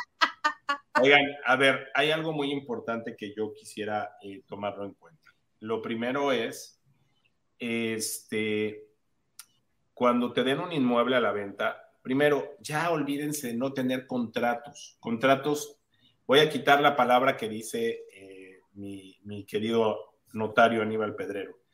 [1.00, 5.30] Oigan, a ver, hay algo muy importante que yo quisiera eh, tomarlo en cuenta.
[5.60, 6.80] Lo primero es,
[7.58, 8.84] este,
[9.94, 14.96] cuando te den un inmueble a la venta, primero, ya olvídense de no tener contratos.
[15.00, 15.78] Contratos,
[16.26, 21.64] voy a quitar la palabra que dice eh, mi, querido notario Aníbal Pedrero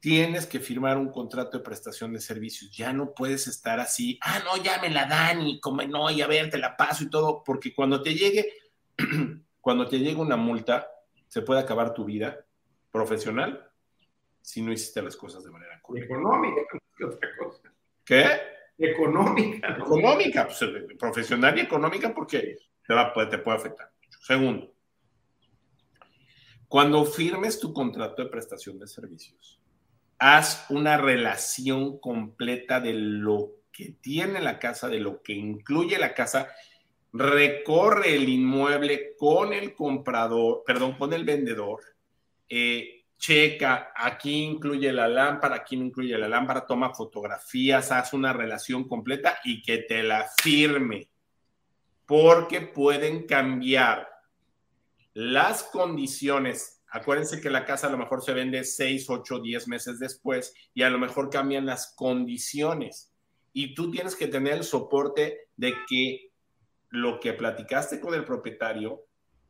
[0.00, 2.70] tienes que firmar un contrato de prestación de servicios.
[2.70, 6.22] Ya no puedes estar así, ah, no, ya me la dan y como no, y
[6.22, 8.52] a ver, te la paso y todo, porque cuando te llegue,
[9.60, 10.88] cuando te llegue una multa,
[11.26, 12.46] se puede acabar tu vida
[12.92, 13.68] profesional
[14.40, 16.14] si no hiciste las cosas de manera correcta.
[16.14, 16.62] Económica,
[16.98, 17.72] ¿qué otra cosa?
[18.04, 18.26] ¿Qué?
[18.76, 19.76] Económica.
[19.78, 24.18] Económica, pues, eh, profesional y económica porque te, va, te puede afectar mucho.
[24.20, 24.74] Segundo,
[26.68, 29.60] cuando firmes tu contrato de prestación de servicios,
[30.18, 36.14] haz una relación completa de lo que tiene la casa, de lo que incluye la
[36.14, 36.48] casa,
[37.12, 41.80] recorre el inmueble con el comprador, perdón, con el vendedor,
[42.48, 48.32] eh, checa, aquí incluye la lámpara, aquí no incluye la lámpara, toma fotografías, haz una
[48.32, 51.10] relación completa y que te la firme,
[52.06, 54.08] porque pueden cambiar
[55.14, 59.98] las condiciones Acuérdense que la casa a lo mejor se vende 6, 8, 10 meses
[59.98, 63.12] después y a lo mejor cambian las condiciones.
[63.52, 66.32] Y tú tienes que tener el soporte de que
[66.90, 69.04] lo que platicaste con el propietario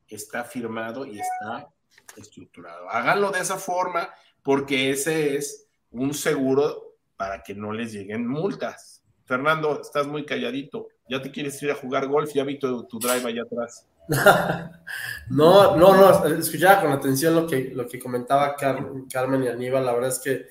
[0.09, 1.69] está firmado y está
[2.17, 2.89] estructurado.
[2.91, 4.11] Háganlo de esa forma
[4.43, 9.03] porque ese es un seguro para que no les lleguen multas.
[9.25, 10.89] Fernando, estás muy calladito.
[11.09, 13.87] Ya te quieres ir a jugar golf, ya vi tu, tu drive allá atrás.
[15.29, 19.93] no, no, no, escuchaba con atención lo que, lo que comentaba Carmen y Aníbal, la
[19.93, 20.47] verdad es que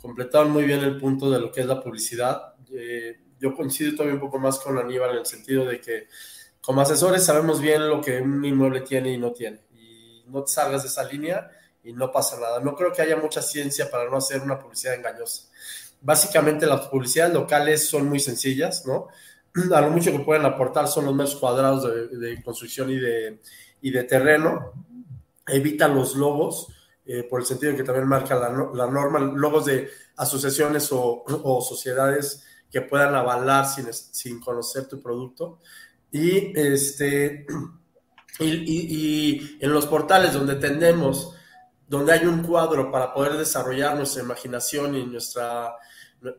[0.00, 2.54] completaron muy bien el punto de lo que es la publicidad.
[2.72, 6.08] Eh, yo coincido todavía un poco más con Aníbal en el sentido de que
[6.60, 9.60] como asesores sabemos bien lo que un inmueble tiene y no tiene,
[10.26, 11.50] no te salgas de esa línea
[11.82, 12.60] y no pasa nada.
[12.60, 15.48] No creo que haya mucha ciencia para no hacer una publicidad engañosa.
[16.00, 19.08] Básicamente las publicidades locales son muy sencillas, ¿no?
[19.74, 21.84] a lo mucho que pueden aportar son los metros cuadrados
[22.20, 23.40] de, construcción y de,
[23.80, 24.72] y de terreno.
[25.46, 26.68] Evitan los logos,
[27.06, 31.62] eh, por el sentido que también marca la, la norma, logos de asociaciones o, o,
[31.62, 35.60] sociedades que puedan avalar sin, sin conocer tu producto.
[36.10, 37.46] Y, este,
[38.38, 41.34] y, y, en los portales donde tendemos,
[41.88, 45.76] donde hay un cuadro para poder desarrollar nuestra imaginación y nuestra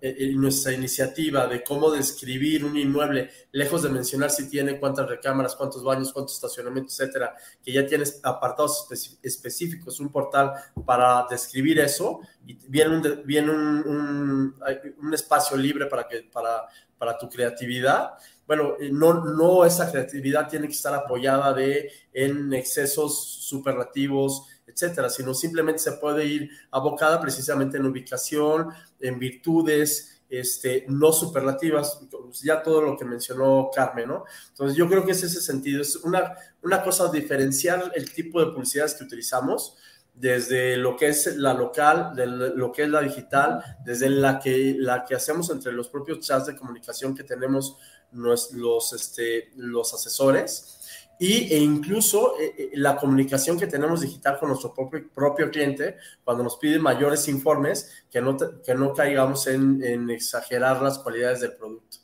[0.02, 5.56] eh, nuestra iniciativa de cómo describir un inmueble, lejos de mencionar si tiene cuántas recámaras,
[5.56, 8.88] cuántos baños, cuántos estacionamientos, etcétera, que ya tienes apartados
[9.22, 10.52] específicos, un portal
[10.84, 14.56] para describir eso, y viene un, viene un,
[15.00, 16.68] un, espacio libre para, que, para,
[16.98, 18.14] para tu creatividad.
[18.48, 25.10] Bueno, eh, no, no esa creatividad tiene que estar apoyada de, en excesos superlativos, etcétera,
[25.10, 28.70] sino simplemente se puede ir abocada precisamente en ubicación,
[29.00, 32.00] en virtudes, este, no superlativas,
[32.44, 34.26] ya todo lo que mencionó Carmen, ¿no?
[34.50, 38.52] Entonces yo creo que es ese sentido, es una, una cosa diferenciar el tipo de
[38.52, 39.78] publicidades que utilizamos,
[40.14, 44.76] desde lo que es la local, de lo que es la digital, desde la que,
[44.78, 47.78] la que hacemos entre los propios chats de comunicación que tenemos
[48.12, 50.78] los, los, este, los asesores,
[51.20, 55.98] y, e incluso eh, eh, la comunicación que tenemos digital con nuestro propio, propio cliente
[56.24, 61.42] cuando nos pide mayores informes, que no, que no caigamos en, en, exagerar las cualidades
[61.42, 61.98] del producto.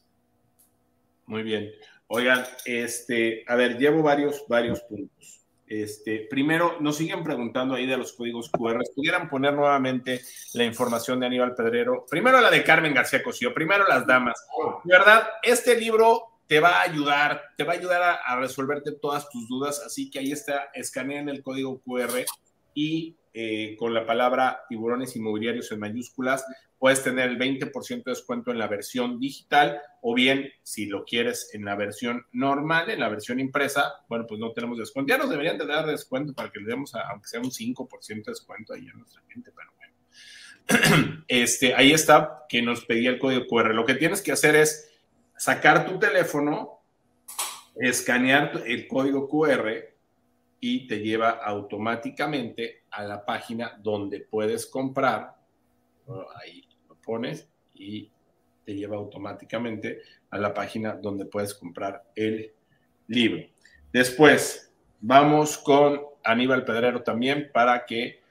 [1.27, 1.71] Muy bien.
[2.07, 5.42] Oigan, este, a ver, llevo varios, varios puntos.
[5.81, 8.83] Este, primero, nos siguen preguntando ahí de los códigos QR.
[8.93, 10.21] ¿Pudieran poner nuevamente
[10.53, 12.05] la información de Aníbal Pedrero?
[12.07, 14.45] Primero la de Carmen García Cosío, primero las damas.
[14.83, 15.27] ¿Verdad?
[15.41, 19.81] Este libro te va a ayudar, te va a ayudar a, resolverte todas tus dudas.
[19.83, 22.23] Así que ahí está, escaneen el código QR
[22.75, 26.45] y eh, con la palabra tiburones inmobiliarios en mayúsculas,
[26.83, 31.49] puedes tener el 20% de descuento en la versión digital o bien si lo quieres
[31.53, 35.13] en la versión normal, en la versión impresa, bueno, pues no tenemos descuento.
[35.13, 38.31] Ya nos deberían de dar descuento para que le demos, aunque sea un 5% de
[38.33, 41.23] descuento ahí a nuestra gente, pero bueno.
[41.29, 43.73] Este, ahí está que nos pedía el código QR.
[43.73, 44.91] Lo que tienes que hacer es
[45.37, 46.81] sacar tu teléfono,
[47.77, 49.71] escanear el código QR
[50.59, 55.37] y te lleva automáticamente a la página donde puedes comprar.
[56.41, 56.72] ahí
[57.03, 58.09] pones y
[58.65, 62.51] te lleva automáticamente a la página donde puedes comprar el
[63.07, 63.43] libro.
[63.91, 68.21] Después, vamos con Aníbal Pedrero también para que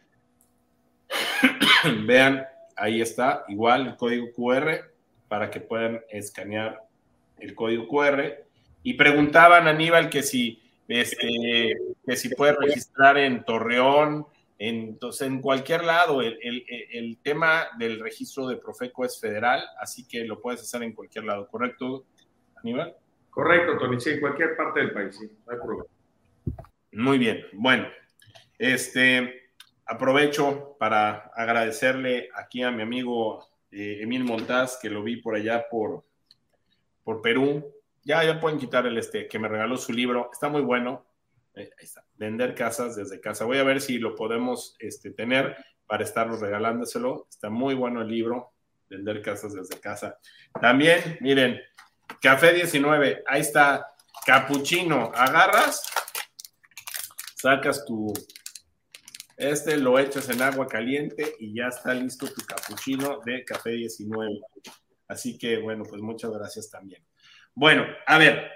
[2.07, 2.47] vean,
[2.77, 4.91] ahí está, igual el código QR
[5.29, 6.83] para que puedan escanear
[7.39, 8.45] el código QR.
[8.83, 11.77] Y preguntaban Aníbal que si este,
[12.07, 14.27] que si puede registrar en Torreón,
[14.69, 16.23] entonces en cualquier lado.
[16.23, 21.25] El, tema del registro de Profeco es federal, así que lo puedes hacer en cualquier
[21.25, 22.05] lado, ¿correcto,
[22.57, 22.95] Aníbal?
[23.31, 25.85] Correcto, Tony, sí, en cualquier parte del país, sí, no hay problema.
[26.93, 27.87] Muy bien, bueno,
[28.59, 29.51] este,
[29.87, 35.67] aprovecho para agradecerle aquí a mi amigo eh, Emil Montaz, que lo vi por allá
[35.71, 36.05] por,
[37.03, 37.73] por Perú,
[38.05, 40.31] ya, ya pueden quitar el este, que me regaló su libro.
[40.33, 41.05] Está muy bueno.
[41.55, 42.05] Eh, ahí está.
[42.15, 43.45] Vender casas desde casa.
[43.45, 45.57] Voy a ver si lo podemos este, tener
[45.87, 47.27] para estarlos regalándoselo.
[47.29, 48.53] Está muy bueno el libro.
[48.89, 50.19] Vender casas desde casa.
[50.61, 51.61] También, miren,
[52.21, 53.25] Café 19.
[53.27, 53.87] Ahí está.
[54.27, 55.11] Capuchino.
[55.15, 55.83] Agarras,
[57.35, 58.13] sacas tu.
[59.37, 64.41] Este lo echas en agua caliente y ya está listo tu capuchino de Café 19.
[65.09, 67.05] Así que, bueno, pues muchas gracias también.
[67.55, 68.51] Bueno, a ver,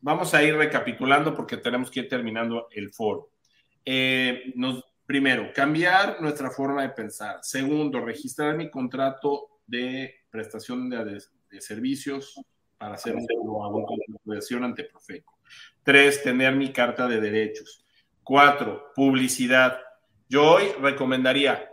[0.00, 3.30] vamos a ir recapitulando porque tenemos que ir terminando el foro.
[3.84, 4.54] Eh,
[5.06, 7.38] primero, cambiar nuestra forma de pensar.
[7.42, 11.20] Segundo, registrar mi contrato de prestación de,
[11.60, 12.40] servicios
[12.78, 15.38] para hacer un contrato ante Profeco.
[15.82, 17.84] Tres, tener mi carta de derechos.
[18.22, 19.80] Cuatro, publicidad.
[20.28, 21.72] Yo hoy recomendaría,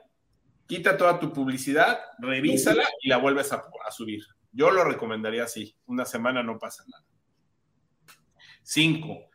[0.66, 4.24] quita toda tu publicidad, revísala y la vuelves a subir.
[4.52, 5.76] Yo lo recomendaría así.
[5.86, 7.06] Una semana no pasa nada.
[8.70, 9.30] Cinco,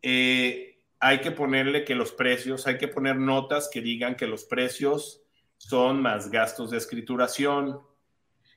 [0.00, 4.44] eh, hay que ponerle que los precios, hay que poner notas que digan que los
[4.44, 5.22] precios
[5.58, 7.82] son más gastos de escrituración.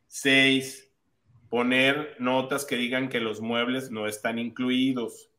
[0.07, 0.93] Seis,
[1.49, 5.29] poner notas que digan que los muebles no están incluidos.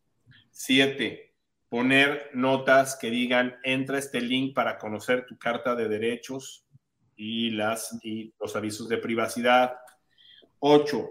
[0.50, 1.32] Siete,
[1.70, 6.66] poner notas que digan entra este link para conocer tu carta de derechos
[7.16, 9.78] y, las, y los avisos de privacidad.
[10.58, 11.10] 8.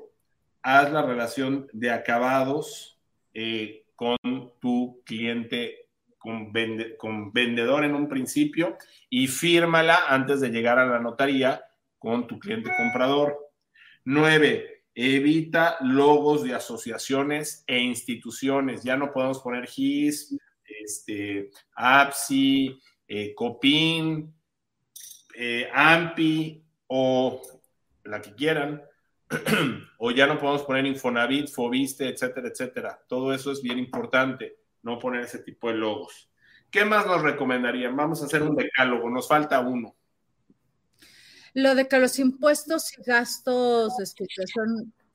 [0.62, 2.97] Haz la relación de acabados
[3.40, 4.18] eh, con
[4.60, 8.80] tu cliente, con, vendedor en un principio
[9.12, 11.64] y fírmala antes de llegar a la notaría
[12.00, 13.38] con tu cliente comprador.
[14.06, 14.86] 9.
[14.96, 18.82] Evita logos de asociaciones e instituciones.
[18.82, 24.34] Ya no podemos poner GIS, este, APSI, eh, COPIN,
[25.36, 27.40] eh, AMPI o
[28.04, 28.82] la que quieran.
[29.98, 33.02] o ya no podemos poner Infonavit, Fobiste, etcétera, etcétera.
[33.08, 36.30] Todo eso es bien importante, no poner ese tipo de logos.
[36.70, 37.96] ¿Qué más nos recomendarían?
[37.96, 39.96] Vamos a hacer un decálogo, nos falta uno.
[41.54, 44.46] Lo de que los impuestos y gastos de escritura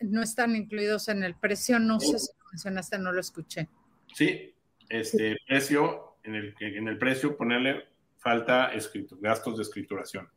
[0.01, 3.68] no están incluidos en el precio, no sé si lo mencionaste, no lo escuché.
[4.12, 4.55] Sí,
[4.89, 7.86] este precio, en el, en el precio ponerle
[8.18, 10.28] falta escrito, gastos de escrituración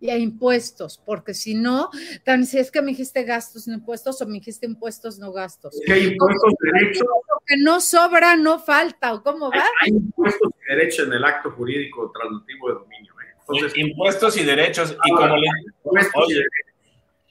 [0.00, 1.90] y a impuestos, porque si no,
[2.24, 5.78] tan si es que me dijiste gastos, no impuestos, o me dijiste impuestos, no gastos.
[5.84, 7.04] ¿Qué hay impuestos de derecho?
[7.04, 9.66] Lo que no sobra, no falta, ¿o cómo va?
[9.82, 13.12] Hay, impuestos y derechos en el acto jurídico traslativo de dominio.
[13.20, 13.34] ¿eh?
[13.40, 15.46] Entonces, impuestos y derechos, y como le...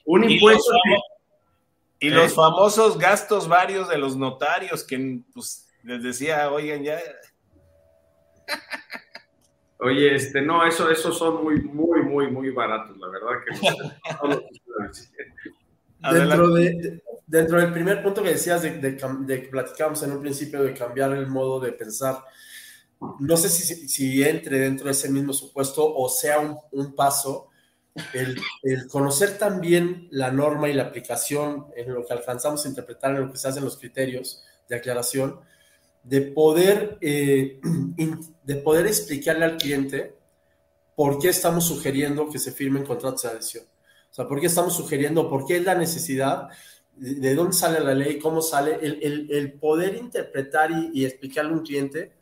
[0.04, 0.72] un impuesto...
[2.02, 6.98] Y, los, famosos gastos varios de los notarios que pues, les decía, oigan, ya...
[9.82, 13.54] Oye, este, no, eso, esos son muy, muy, muy, muy baratos, la verdad que
[16.12, 20.62] dentro, de, dentro del primer punto que decías de, de, que platicamos en un principio
[20.62, 22.22] de cambiar el modo de pensar,
[23.20, 27.48] no sé si, si entre dentro de ese mismo supuesto o sea un, un paso
[28.12, 33.12] el, el, conocer también la norma y la aplicación en lo que alcanzamos a interpretar
[33.12, 35.40] en lo que se hacen los criterios de aclaración,
[36.02, 37.60] de poder, eh,
[38.44, 40.14] de poder explicarle al cliente
[40.96, 43.64] por qué estamos sugiriendo que se firmen contratos de adhesión.
[44.10, 46.48] O sea, por qué estamos sugiriendo, por qué es la necesidad,
[46.96, 51.62] de, dónde sale la ley, cómo sale, el, el, poder interpretar y, explicarle a un
[51.64, 52.12] cliente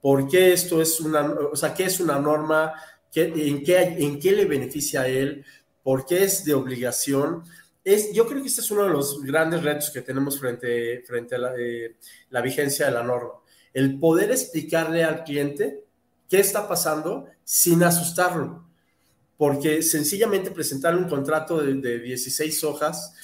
[0.00, 1.20] por qué esto es una,
[1.52, 2.72] o sea, qué es una norma,
[3.14, 5.44] en, qué, en qué le beneficia a él,
[5.82, 7.44] por qué es de obligación.
[7.84, 11.34] Es, yo creo que este es uno de los grandes retos que tenemos frente, frente
[11.34, 11.96] a la, eh,
[12.30, 13.32] la vigencia de la norma.
[13.74, 15.84] El poder explicarle al cliente
[16.28, 18.64] qué está pasando sin asustarlo.
[19.36, 23.14] Porque sencillamente presentar un contrato de, de 16 hojas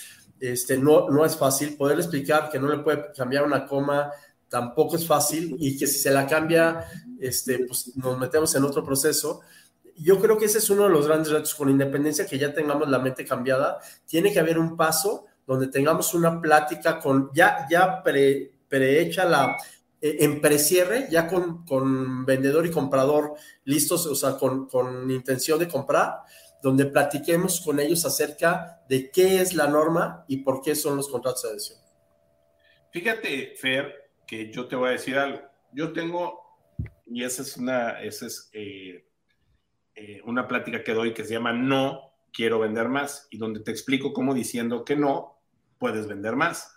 [0.40, 1.76] este, no, no es fácil.
[1.76, 4.10] Poder explicar que no le puede cambiar una coma
[4.48, 6.84] tampoco es fácil y que si se la cambia,
[7.20, 9.40] este, pues nos metemos en otro proceso.
[10.00, 12.88] Yo creo que ese es uno de los grandes retos, con independencia que ya tengamos
[12.88, 18.02] la mente cambiada, tiene que haber un paso donde tengamos una plática con ya, ya
[18.02, 19.56] pre, prehecha la,
[20.00, 23.34] eh, en precierre, ya con, con, vendedor y comprador
[23.64, 26.20] listos, o sea, con, con intención de comprar,
[26.62, 31.08] donde platiquemos con ellos acerca de qué es la norma y por qué son los
[31.08, 31.78] contratos de adhesión.
[32.90, 35.40] Fíjate, Fer, que yo te voy a decir algo.
[35.72, 36.40] Yo tengo,
[37.06, 39.07] y esa es una, esa es, eh,
[39.98, 43.72] eh, una plática que doy que se llama No quiero vender más, y donde te
[43.72, 45.40] explico cómo diciendo que no,
[45.78, 46.72] puedes vender más.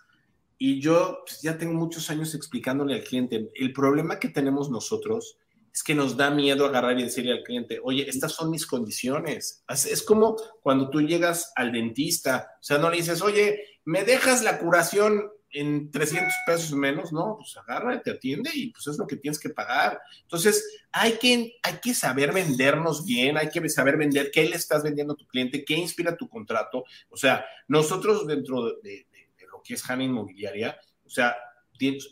[0.58, 5.38] Y yo pues, ya tengo muchos años explicándole al cliente, el problema que tenemos nosotros
[5.72, 9.64] es que nos da miedo agarrar y decirle al cliente, oye, estas son mis condiciones.
[9.68, 14.42] Es como cuando tú llegas al dentista, o sea, no le dices, oye, ¿me dejas
[14.42, 19.06] la curación en 300 pesos menos, no, pues agarra, te atiende y pues es lo
[19.06, 20.00] que tienes que pagar.
[20.22, 24.82] Entonces, hay que, hay que saber vendernos bien, hay que saber vender qué le estás
[24.82, 26.84] vendiendo a tu cliente, qué inspira tu contrato.
[27.10, 29.06] O sea, nosotros dentro de,
[29.50, 31.36] lo que es HANA Inmobiliaria, o sea,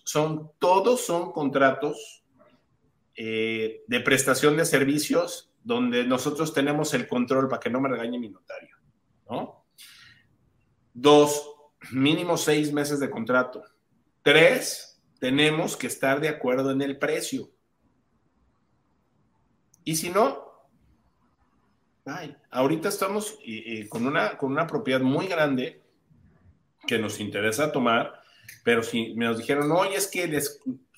[0.04, 2.24] son, todos son contratos
[3.14, 8.18] eh, de prestación de servicios donde nosotros tenemos el control para que no me regañe
[8.18, 8.76] mi notario,
[9.28, 9.64] ¿no?
[10.92, 11.59] Dos,
[11.90, 13.62] mínimo seis meses de contrato.
[14.22, 17.50] Tres, tenemos que estar de acuerdo en el precio.
[19.84, 20.50] Y si no,
[22.04, 23.38] ay, ahorita estamos
[23.88, 25.82] con, una, con una propiedad muy grande
[26.86, 28.20] que nos interesa tomar,
[28.64, 30.26] pero si me nos dijeron, oye, es que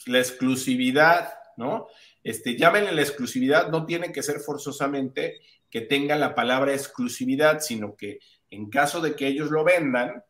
[0.07, 1.87] la exclusividad, ¿no?
[2.25, 5.41] Este, llámenle la exclusividad, no tiene que ser forzosamente
[5.71, 10.23] que tenga la palabra exclusividad, sino que en caso de que ellos lo vendan,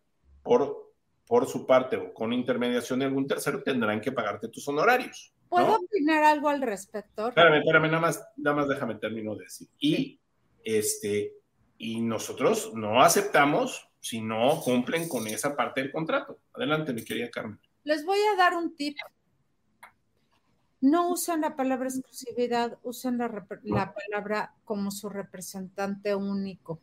[0.42, 0.92] por,
[1.26, 5.32] por su parte o con intermediación de algún tercero, tendrán que pagarte tus honorarios.
[5.48, 7.28] ¿Puedo opinar algo al respecto?
[7.28, 9.68] Espérame, espérame, nada más, nada más déjame termino de decir.
[9.78, 10.18] Y,
[10.64, 11.34] este,
[11.76, 16.38] y nosotros no aceptamos si no cumplen con esa parte del contrato.
[16.54, 17.60] Adelante, mi querida Carmen.
[17.84, 18.96] Les voy a dar un tip.
[20.80, 23.28] No usen la palabra exclusividad, usen la,
[23.62, 26.80] la palabra como su representante único.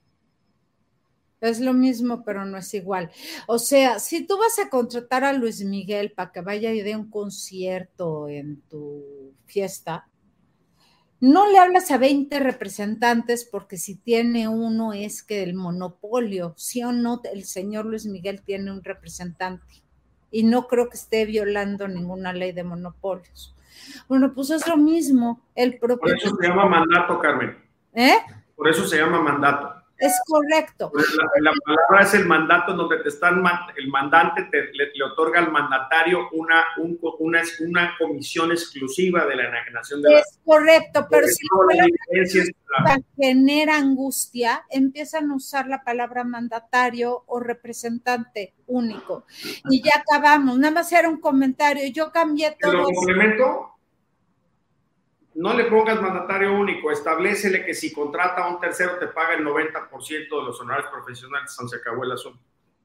[1.42, 3.10] Es lo mismo, pero no es igual.
[3.48, 6.96] O sea, si tú vas a contratar a Luis Miguel para que vaya y dé
[6.96, 10.08] un concierto en tu fiesta,
[11.22, 16.84] no le hablas a 20 representantes porque si tiene uno es que el monopolio, sí
[16.84, 19.84] o no, el señor Luis Miguel tiene un representante
[20.32, 23.56] y no creo que esté violando ninguna ley de monopolios.
[24.08, 25.42] Bueno, pues es lo mismo.
[25.56, 26.00] El propio...
[26.00, 27.58] Por eso se llama mandato, Carmen.
[27.94, 28.18] ¿Eh?
[28.56, 29.79] Por eso se llama mandato.
[30.00, 30.92] Es correcto.
[31.42, 33.44] La, palabra es el mandato donde te están,
[33.76, 36.64] el mandante te, le, otorga al mandatario una,
[37.20, 41.46] una, una comisión exclusiva de la enajenación de Es correcto, pero si
[42.86, 49.26] la genera angustia, empiezan a usar la palabra mandatario o representante único.
[49.70, 50.58] Y ya acabamos.
[50.58, 51.92] Nada más era un comentario.
[51.92, 52.74] Yo cambié todo.
[52.74, 53.79] ¿Lo complemento?
[55.40, 59.46] No le pongas mandatario único, establecele que si contrata a un tercero te paga el
[59.46, 62.38] 90% de los honorarios profesionales, se.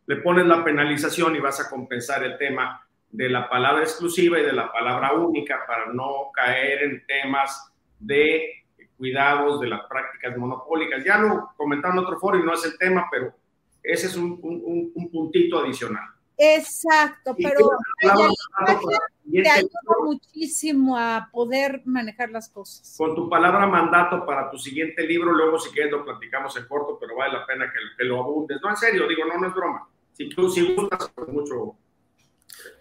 [0.07, 4.45] Le pones la penalización y vas a compensar el tema de la palabra exclusiva y
[4.45, 8.65] de la palabra única para no caer en temas de
[8.97, 11.05] cuidados de las prácticas monopólicas.
[11.05, 13.35] Ya lo comentando en otro foro y no es el tema, pero
[13.83, 16.14] ese es un puntito adicional.
[16.37, 17.69] Exacto, pero
[18.01, 19.71] te ayuda
[20.05, 22.95] muchísimo a poder manejar las cosas.
[22.99, 26.99] Con tu palabra mandato para tu siguiente libro, luego si quieres lo platicamos en corto,
[27.01, 28.59] pero vale la pena que, lo abundes.
[28.63, 29.89] No, en serio, digo, no, no es broma.
[30.13, 31.77] Si tú si gustas, pues mucho.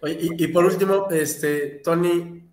[0.02, 2.50] y, por último, este, Tony,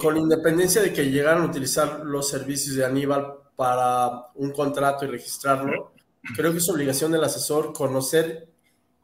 [0.00, 5.08] con, independencia de que llegaran a utilizar los servicios de Aníbal para un contrato y
[5.08, 5.92] registrarlo,
[6.36, 8.48] creo que es obligación del asesor conocer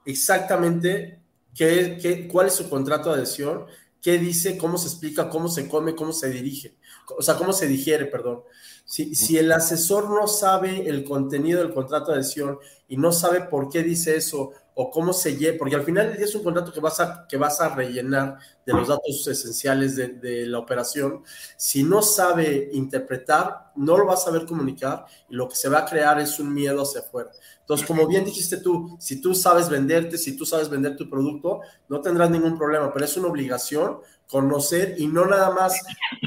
[0.06, 1.20] exactamente
[1.54, 3.66] qué, qué, cuál es su contrato de adhesión,
[4.00, 6.76] qué dice, cómo se explica, cómo se come, cómo se dirige,
[7.18, 8.42] o sea, cómo se digiere, perdón.
[8.84, 12.58] Si, si el asesor no sabe el contenido del contrato de adhesión
[12.88, 16.34] y no sabe por qué dice eso o cómo se lleva, porque al final es
[16.34, 18.36] un contrato que vas a, que vas a rellenar
[18.66, 21.22] de los datos esenciales de, la operación.
[21.56, 25.78] Si no sabe interpretar, no lo va a saber comunicar y lo que se va
[25.78, 27.30] a crear es un miedo hacia afuera.
[27.60, 31.60] Entonces, como bien dijiste tú, si tú sabes venderte, si tú sabes vender tu producto,
[31.88, 35.80] no tendrás ningún problema, pero es una obligación conocer y no nada más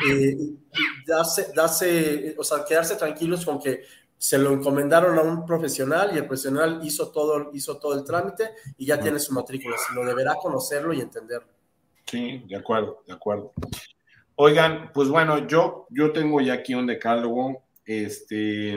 [0.09, 0.35] eh,
[1.05, 3.83] darse, darse, o sea, quedarse tranquilos con que
[4.19, 8.51] se lo encomendaron a un profesional y el profesional hizo todo, hizo todo el trámite
[8.77, 11.47] y ya tiene su matrícula, sino deberá conocerlo y entenderlo.
[12.05, 13.53] Sí, de acuerdo, de acuerdo.
[14.35, 18.75] Oigan, pues bueno, yo, yo tengo ya aquí un decálogo este,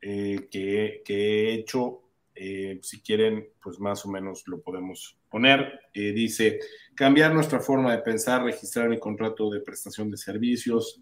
[0.00, 1.98] eh, que, que, he hecho.
[2.34, 5.80] Eh, si quieren, pues más o menos lo podemos poner.
[5.92, 6.60] Eh, dice,
[6.94, 11.00] cambiar nuestra forma de pensar, registrar el contrato de prestación de servicios,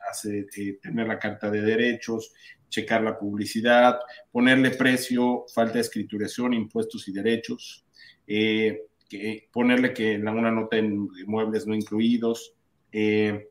[0.82, 2.32] tener la carta de derechos,
[2.70, 3.98] checar la publicidad,
[4.30, 7.84] ponerle precio, falta de escrituración, impuestos y derechos,
[8.26, 12.54] eh, que, ponerle que una nota en muebles no incluidos,
[12.92, 13.50] eh,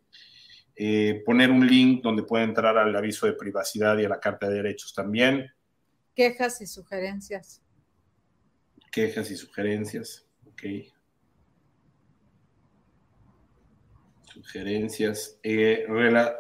[0.75, 4.47] eh, poner un link donde pueda entrar al aviso de privacidad y a la carta
[4.47, 5.51] de derechos también.
[6.15, 7.61] Quejas y sugerencias.
[8.89, 10.63] Quejas y sugerencias, ok.
[14.33, 15.37] Sugerencias.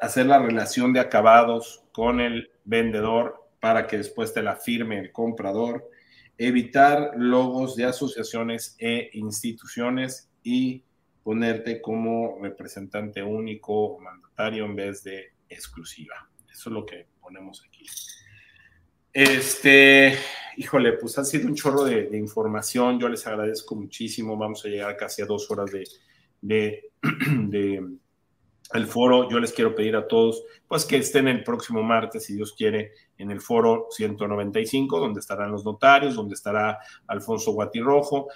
[0.01, 5.11] hacer la relación de acabados con el vendedor para que después te la firme el
[5.11, 5.89] comprador,
[6.37, 10.83] evitar logos de asociaciones e instituciones y
[11.23, 16.29] ponerte como representante único o mandatario en vez de exclusiva.
[16.49, 17.85] Eso es lo que ponemos aquí.
[19.11, 20.13] Este,
[20.57, 22.99] híjole, pues ha sido un chorro de, información.
[22.99, 24.37] Yo les agradezco muchísimo.
[24.37, 25.71] Vamos a llegar casi a dos horas
[26.41, 26.91] de,
[28.73, 29.29] el foro.
[29.29, 32.93] Yo les quiero pedir a todos, pues que estén el próximo martes, si Dios quiere,
[33.17, 38.27] en el foro 195, donde estarán los notarios, donde estará Alfonso Guatirrojo.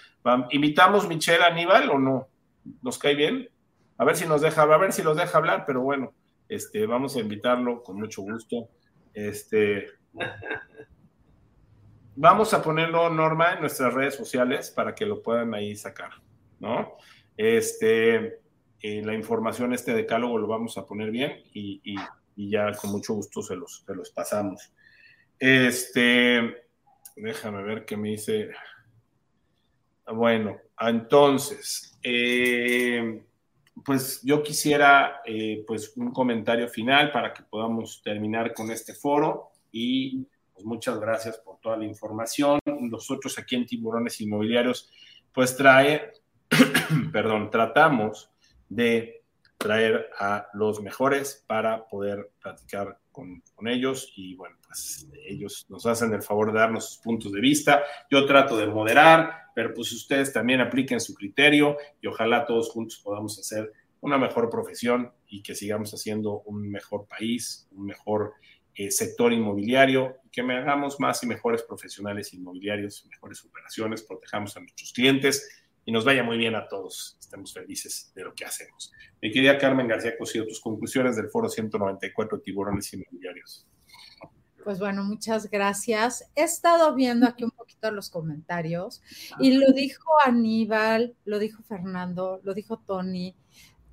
[0.51, 2.27] ¿Invitamos Michelle Aníbal o no?
[2.81, 3.49] ¿Nos cae bien?
[3.97, 6.13] A ver si nos deja, a ver si los deja hablar, pero bueno,
[6.49, 8.69] este, vamos a invitarlo con mucho gusto.
[9.13, 9.87] Este,
[12.15, 16.11] vamos a ponerlo, Norma, en nuestras redes sociales para que lo puedan ahí sacar,
[16.59, 16.97] ¿no?
[17.37, 18.42] Este,
[18.85, 21.95] eh, la información, este decálogo lo vamos a poner bien y,
[22.35, 24.73] ya con mucho gusto se los, se los pasamos.
[25.39, 26.65] Este,
[27.15, 28.49] déjame ver qué me dice.
[30.05, 33.23] Bueno, entonces, eh,
[33.85, 39.51] pues yo quisiera eh, pues un comentario final para que podamos terminar con este foro
[39.71, 42.59] y pues muchas gracias por toda la información.
[42.65, 44.91] Nosotros aquí en Tiburones Inmobiliarios
[45.31, 46.11] pues trae,
[47.13, 48.29] perdón, tratamos
[48.69, 49.23] de
[49.57, 56.13] traer a los mejores para poder platicar con, ellos y bueno, pues ellos nos hacen
[56.13, 57.81] el favor de darnos sus puntos de vista.
[58.11, 62.99] Yo trato de moderar, pero pues ustedes también apliquen su criterio y ojalá todos juntos
[63.01, 63.71] podamos hacer
[64.01, 68.33] una mejor profesión y que sigamos haciendo un mejor país, un mejor
[68.75, 74.59] eh, sector inmobiliario, que me hagamos más y mejores profesionales inmobiliarios, mejores operaciones, protejamos a
[74.59, 77.17] nuestros clientes y nos vaya muy bien a todos.
[77.19, 78.91] Estemos felices de lo que hacemos.
[79.21, 83.67] Mi querida Carmen García Cosío, tus conclusiones del foro 194 Tiburones Inmobiliarios.
[84.63, 86.29] Pues bueno, muchas gracias.
[86.35, 89.01] He estado viendo aquí un poquito los comentarios
[89.39, 93.35] y lo dijo Aníbal, lo dijo Fernando, lo dijo Tony.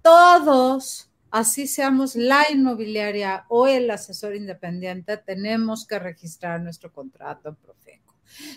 [0.00, 7.56] Todos, así seamos la inmobiliaria o el asesor independiente, tenemos que registrar nuestro contrato en
[7.56, 8.09] Profeco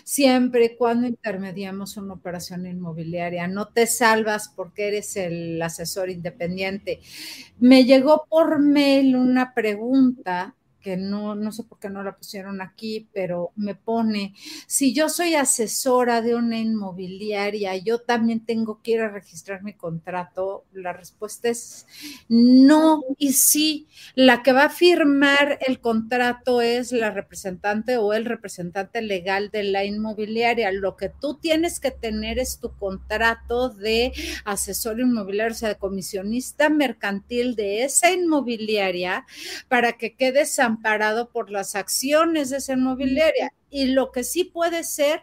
[0.04, 3.48] siempre y cuando intermediamos una operación inmobiliaria.
[3.48, 7.00] No te salvas porque eres el asesor independiente.
[7.58, 10.54] Me llegó por mail una pregunta
[10.84, 14.34] que no, no sé por qué no la pusieron aquí, pero me pone,
[14.66, 19.72] si yo soy asesora de una inmobiliaria, yo también tengo que ir a registrar mi
[19.72, 20.66] contrato.
[20.74, 21.86] La respuesta es
[22.28, 23.88] no y sí.
[24.14, 29.62] La que va a firmar el contrato es la representante o el representante legal de
[29.62, 30.70] la inmobiliaria.
[30.70, 34.12] Lo que tú tienes que tener es tu contrato de
[34.44, 39.24] asesor inmobiliario, o sea, de comisionista mercantil de esa inmobiliaria
[39.68, 43.52] para que quedes amparado por las acciones de esa inmobiliaria.
[43.70, 45.22] Y lo que sí puede ser,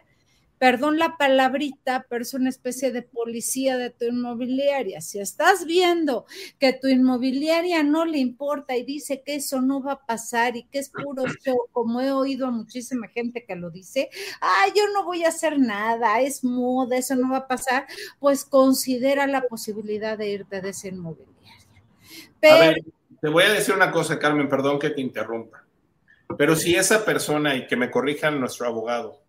[0.58, 5.00] perdón la palabrita, pero es una especie de policía de tu inmobiliaria.
[5.00, 6.26] Si estás viendo
[6.58, 10.64] que tu inmobiliaria no le importa y dice que eso no va a pasar y
[10.64, 14.08] que es puro show, como he oído a muchísima gente que lo dice,
[14.40, 17.86] ah, yo no voy a hacer nada, es moda, eso no va a pasar,
[18.20, 21.32] pues considera la posibilidad de irte de esa inmobiliaria.
[22.40, 22.76] Pero,
[23.22, 25.64] te voy a decir una cosa, Carmen, perdón que te interrumpa.
[26.36, 29.22] Pero si esa persona, y que me corrijan nuestro abogado,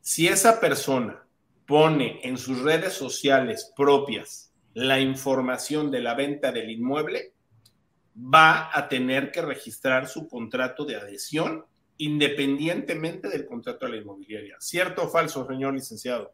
[0.00, 1.22] si esa persona
[1.66, 7.34] pone en sus redes sociales propias la información de la venta del inmueble,
[8.16, 11.66] va a tener que registrar su contrato de adhesión
[11.98, 14.56] independientemente del contrato de la inmobiliaria.
[14.58, 16.32] ¿Cierto o falso, señor licenciado?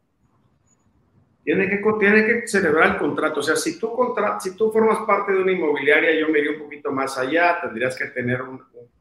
[1.45, 3.39] Tiene que, tiene que celebrar el contrato.
[3.39, 6.53] O sea, si tú, contra, si tú formas parte de una inmobiliaria, yo me iría
[6.53, 8.59] un poquito más allá, tendrías que tener un,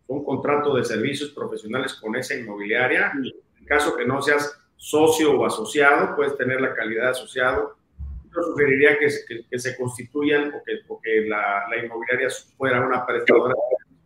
[0.09, 3.13] un contrato de servicios profesionales con esa inmobiliaria.
[3.15, 7.79] En caso que no seas socio o asociado, puedes tener la calidad de asociado.
[8.35, 9.09] Yo sugeriría que,
[9.49, 13.55] que, se constituyan o que, o que la, la, inmobiliaria fuera una prestadora,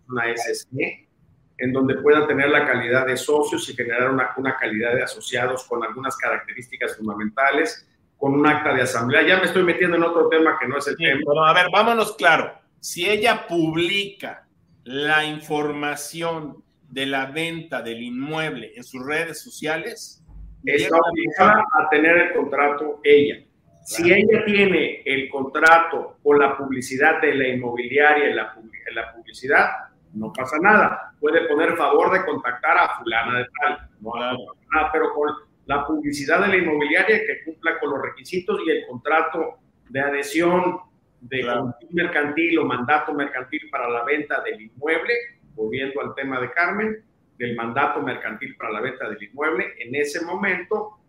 [0.08, 1.08] una SSE,
[1.56, 5.64] en donde puedan tener la calidad de socios y generar una, una calidad de asociados
[5.64, 7.88] con algunas características fundamentales
[8.18, 9.26] con un acta de asamblea.
[9.26, 11.20] Ya me estoy metiendo en otro tema que no es el tema.
[11.24, 12.52] Pero a ver, vámonos claro.
[12.80, 14.46] Si ella publica
[14.84, 20.24] la información de la venta del inmueble en sus redes sociales,
[20.64, 23.44] está obligada a tener el contrato ella.
[23.84, 28.54] Si ella tiene el contrato con la publicidad de la inmobiliaria en la,
[28.86, 29.68] en la publicidad,
[30.12, 31.14] no pasa nada.
[31.20, 33.88] Puede poner favor de contactar a fulana de tal.
[34.00, 38.70] No, nada, pero con la publicidad de la inmobiliaria que cumpla con los requisitos y
[38.70, 39.58] el contrato
[39.90, 40.78] de adhesión
[41.20, 41.44] de
[41.90, 45.12] mercantil o mandato mercantil para la venta del inmueble,
[45.54, 47.04] volviendo al tema de Carmen,
[47.36, 51.00] del mandato mercantil para la venta del inmueble, en ese momento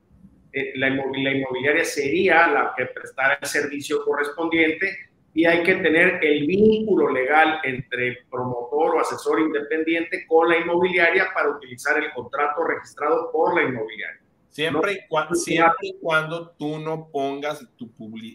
[0.51, 4.93] eh, la, inmobiliaria sería la que prestara el servicio correspondiente
[5.33, 11.29] y hay que tener el vínculo legal entre promotor o asesor independiente con la inmobiliaria
[11.33, 14.19] para utilizar el contrato registrado por la inmobiliaria.
[14.49, 17.91] Siempre, y cuando, siempre y cuando tú no pongas tu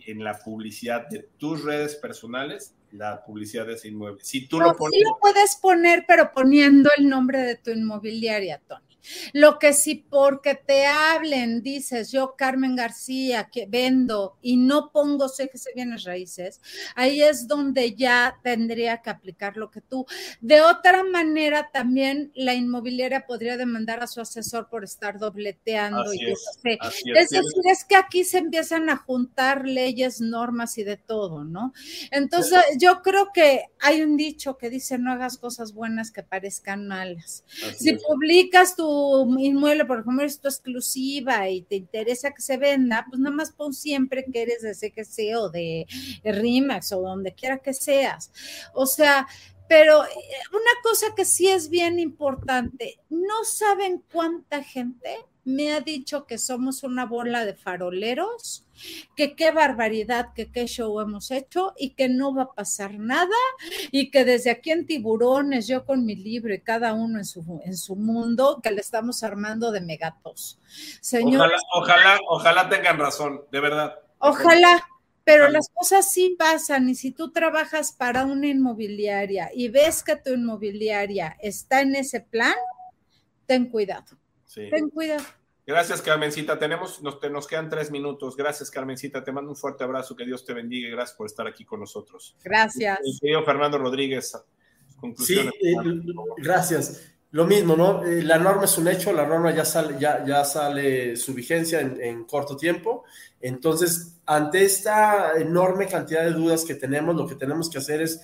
[0.07, 4.21] en la publicidad de tus redes personales la publicidad de ese inmueble.
[4.23, 4.99] Si tú lo pones.
[4.99, 8.94] Sí lo puedes poner, pero poniendo el nombre de tu inmobiliaria, Tony.
[9.33, 15.29] Lo que si porque te hablen dices, yo Carmen García, que vendo y no pongo
[15.29, 16.61] sé que se bienes raíces,
[16.95, 20.07] ahí es donde ya tendría que aplicar lo que tú.
[20.41, 26.13] De otra manera, también la inmobiliaria podría demandar a su asesor por estar dobleteando.
[26.13, 30.97] y es, es, decir, es que aquí se empiezan a juntar leyes, normas y de
[30.97, 31.73] todo, ¿no?
[32.11, 36.87] Entonces, yo creo que hay un dicho que dice, no hagas cosas buenas que parezcan
[36.87, 37.45] malas.
[37.79, 38.94] si publicas tu
[39.39, 43.53] inmueble, por ejemplo, es tu exclusiva y te interesa que se venda, pues nada más
[43.53, 45.87] pon siempre que eres de CGC o de
[46.25, 48.31] RIMAX o donde quiera que seas.
[48.73, 49.27] O sea,
[49.69, 50.11] pero eh,
[50.53, 56.39] una cosa que sí es bien importante, no saben cuánta gente me ha dicho que
[56.39, 58.67] somos una bola de faroleros,
[59.15, 63.37] que qué barbaridad, que qué show hemos hecho y que no va a pasar nada
[63.91, 67.61] y que desde aquí en Tiburones, yo con mi libro y cada uno en su,
[67.65, 70.59] en su mundo, que le estamos armando de megatos.
[71.01, 73.99] Señor, ojalá, ojalá, tengan razón, de verdad.
[74.19, 74.83] Ojalá,
[75.25, 80.17] pero las cosas sí pasan y si tú trabajas para una inmobiliaria y ves que
[80.17, 82.55] tu inmobiliaria está en ese plan,
[83.47, 84.19] ten cuidado.
[84.55, 85.25] Ten cuidado.
[85.67, 86.59] Gracias, Carmencita.
[86.59, 88.37] Tenemos, nos, nos quedan tres minutos.
[88.37, 89.25] Gracias, Carmencita.
[89.25, 90.15] Te mando un fuerte abrazo.
[90.15, 92.37] Que Dios te bendiga y gracias por estar aquí con nosotros.
[92.45, 92.99] Gracias.
[93.21, 94.37] querido Fernando Rodríguez,
[95.01, 95.55] conclusiones.
[95.59, 95.75] Sí, eh,
[96.37, 97.14] gracias.
[97.35, 98.05] Lo mismo, ¿no?
[98.05, 101.81] Eh, la norma es un hecho, la norma ya sale, ya, ya sale su vigencia
[101.81, 103.03] en, en, corto tiempo.
[103.41, 108.21] Entonces, ante esta enorme cantidad de dudas que tenemos, lo que tenemos que hacer es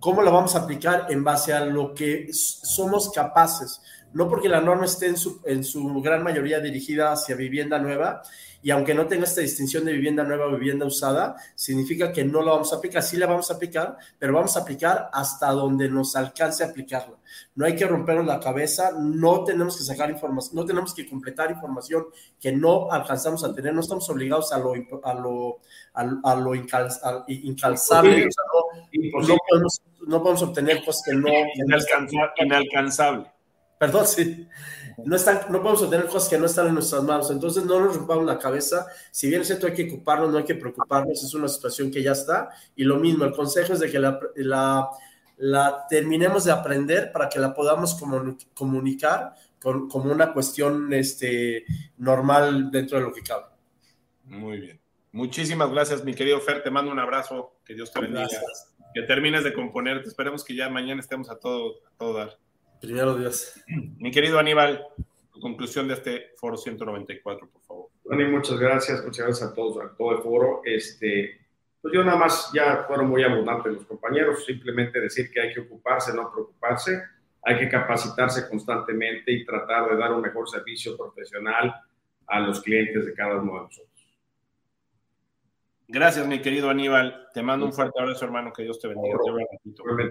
[0.00, 3.82] cómo la vamos a aplicar en base a lo que somos capaces
[4.14, 8.22] no porque la norma esté en su, en su gran mayoría dirigida hacia vivienda nueva,
[8.64, 12.40] y aunque no tenga esta distinción de vivienda nueva o vivienda usada, significa que no
[12.40, 13.02] la vamos a aplicar.
[13.02, 17.18] Sí la vamos a aplicar, pero vamos a aplicar hasta donde nos alcance a aplicarla.
[17.56, 21.50] No hay que rompernos la cabeza, no tenemos que sacar información, no tenemos que completar
[21.50, 22.06] información
[22.40, 25.58] que no alcanzamos a tener, no estamos obligados a lo, a lo,
[25.92, 28.30] a, lo incalzable.
[28.94, 31.28] no, podemos, no, podemos, obtener cosas que no...
[32.38, 33.30] inalcanzable
[33.78, 34.48] Perdón, sí.
[35.04, 37.30] No, están, no podemos obtener cosas que no están en nuestras manos.
[37.30, 38.86] Entonces, no nos rompamos la cabeza.
[39.10, 41.22] Si bien es cierto, hay que ocuparnos, no hay que preocuparnos.
[41.22, 42.50] Es una situación que ya está.
[42.76, 44.88] Y lo mismo, el consejo es de que la, la,
[45.36, 48.00] la terminemos de aprender para que la podamos
[48.54, 51.64] comunicar con, como una cuestión este,
[51.96, 53.46] normal dentro de lo que cabe.
[54.24, 54.80] Muy bien.
[55.12, 56.62] Muchísimas gracias, mi querido Fer.
[56.62, 57.56] Te mando un abrazo.
[57.64, 58.28] Que Dios te bendiga.
[58.92, 60.08] Que termines de componerte.
[60.08, 62.38] Esperemos que ya mañana estemos a todo, a todo dar.
[62.84, 63.64] Primero Dios.
[63.98, 64.86] Mi querido Aníbal,
[65.32, 67.88] tu conclusión de este foro 194, por favor.
[68.04, 70.60] Bueno, muchas gracias, muchas gracias a todos, a todo el foro.
[70.64, 71.40] Este,
[71.80, 75.60] pues yo nada más, ya fueron muy abundantes los compañeros, simplemente decir que hay que
[75.60, 77.02] ocuparse, no preocuparse,
[77.42, 81.74] hay que capacitarse constantemente y tratar de dar un mejor servicio profesional
[82.26, 83.90] a los clientes de cada uno de nosotros.
[85.88, 87.28] Gracias, mi querido Aníbal.
[87.32, 88.52] Te mando un fuerte abrazo, hermano.
[88.52, 89.16] Que Dios te bendiga.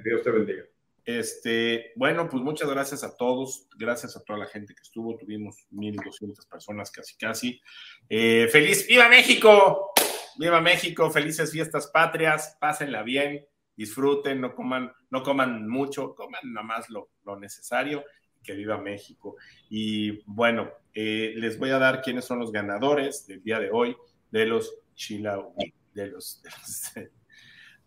[0.03, 0.63] Dios te bendiga.
[1.05, 5.67] Este, bueno, pues muchas gracias a todos, gracias a toda la gente que estuvo, tuvimos
[5.71, 7.61] 1.200 personas casi casi.
[8.09, 9.91] Eh, feliz, viva México,
[10.37, 16.65] viva México, felices fiestas patrias, pásenla bien, disfruten, no coman, no coman mucho, coman nada
[16.65, 18.05] más lo, lo necesario,
[18.41, 19.35] que viva México.
[19.69, 23.95] Y bueno, eh, les voy a dar quiénes son los ganadores del día de hoy
[24.31, 25.43] de los Chila,
[25.93, 27.11] de los, de los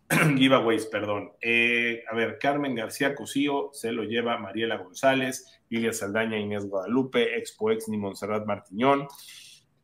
[0.37, 1.31] giveaways, perdón.
[1.41, 7.37] Eh, a ver, Carmen García Cosío se lo lleva Mariela González, Lilia Saldaña, Inés Guadalupe,
[7.37, 9.07] Expo Exni Montserrat Martiñón,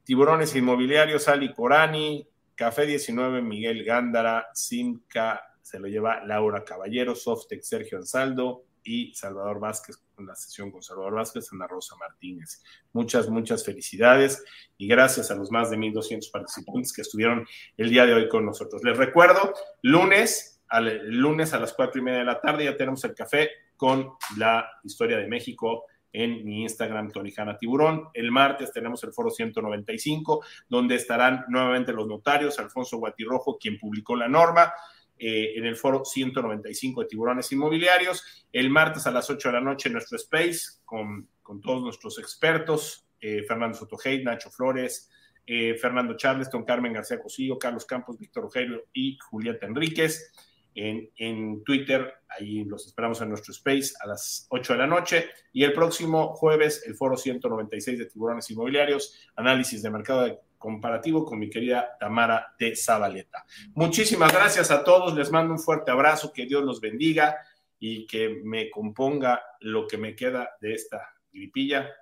[0.04, 7.68] Tiburones Inmobiliarios, Ali Corani, Café 19, Miguel Gándara, Simca se lo lleva Laura Caballero, Softex
[7.68, 12.64] Sergio Ansaldo, y Salvador Vázquez, con la sesión con Salvador Vázquez, Ana Rosa Martínez.
[12.92, 14.44] Muchas, muchas felicidades
[14.78, 17.46] y gracias a los más de 1.200 participantes que estuvieron
[17.78, 18.84] el día de hoy con nosotros.
[18.84, 23.04] Les recuerdo, lunes, al, lunes a las cuatro y media de la tarde ya tenemos
[23.04, 28.10] el café con la historia de México en mi Instagram, Tony Hanna Tiburón.
[28.14, 34.16] El martes tenemos el foro 195, donde estarán nuevamente los notarios, Alfonso Guatirrojo, quien publicó
[34.16, 34.72] la norma,
[35.18, 38.46] eh, en el foro 195 de Tiburones Inmobiliarios.
[38.52, 42.18] El martes a las 8 de la noche en nuestro space con, con todos nuestros
[42.20, 45.10] expertos, eh, Fernando Sotogey, Nacho Flores,
[45.46, 50.32] eh, Fernando Charleston, Carmen García Cosillo, Carlos Campos, Víctor Rogelio y Julieta Enríquez.
[50.76, 55.30] En, en, Twitter, ahí los esperamos en nuestro space a las 8 de la noche.
[55.52, 61.26] Y el próximo jueves, el foro 196 de Tiburones Inmobiliarios, análisis de mercado de comparativo
[61.26, 63.46] con mi querida Tamara de Zabaleta.
[63.76, 67.36] Muchísimas gracias a todos, les mando un fuerte abrazo, que Dios los bendiga
[67.78, 71.94] y que me componga lo que me queda de esta gripilla.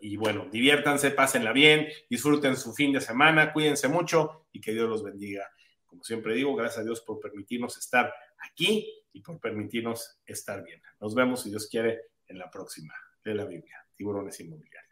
[0.00, 4.88] Y bueno, diviértanse, pásenla bien, disfruten su fin de semana, cuídense mucho y que Dios
[4.88, 5.48] los bendiga.
[5.86, 10.82] Como siempre digo, gracias a Dios por permitirnos estar aquí y por permitirnos estar bien.
[11.00, 12.94] Nos vemos, si Dios quiere, en la próxima
[13.24, 14.89] de la Biblia, Tiburones Inmobiliarios.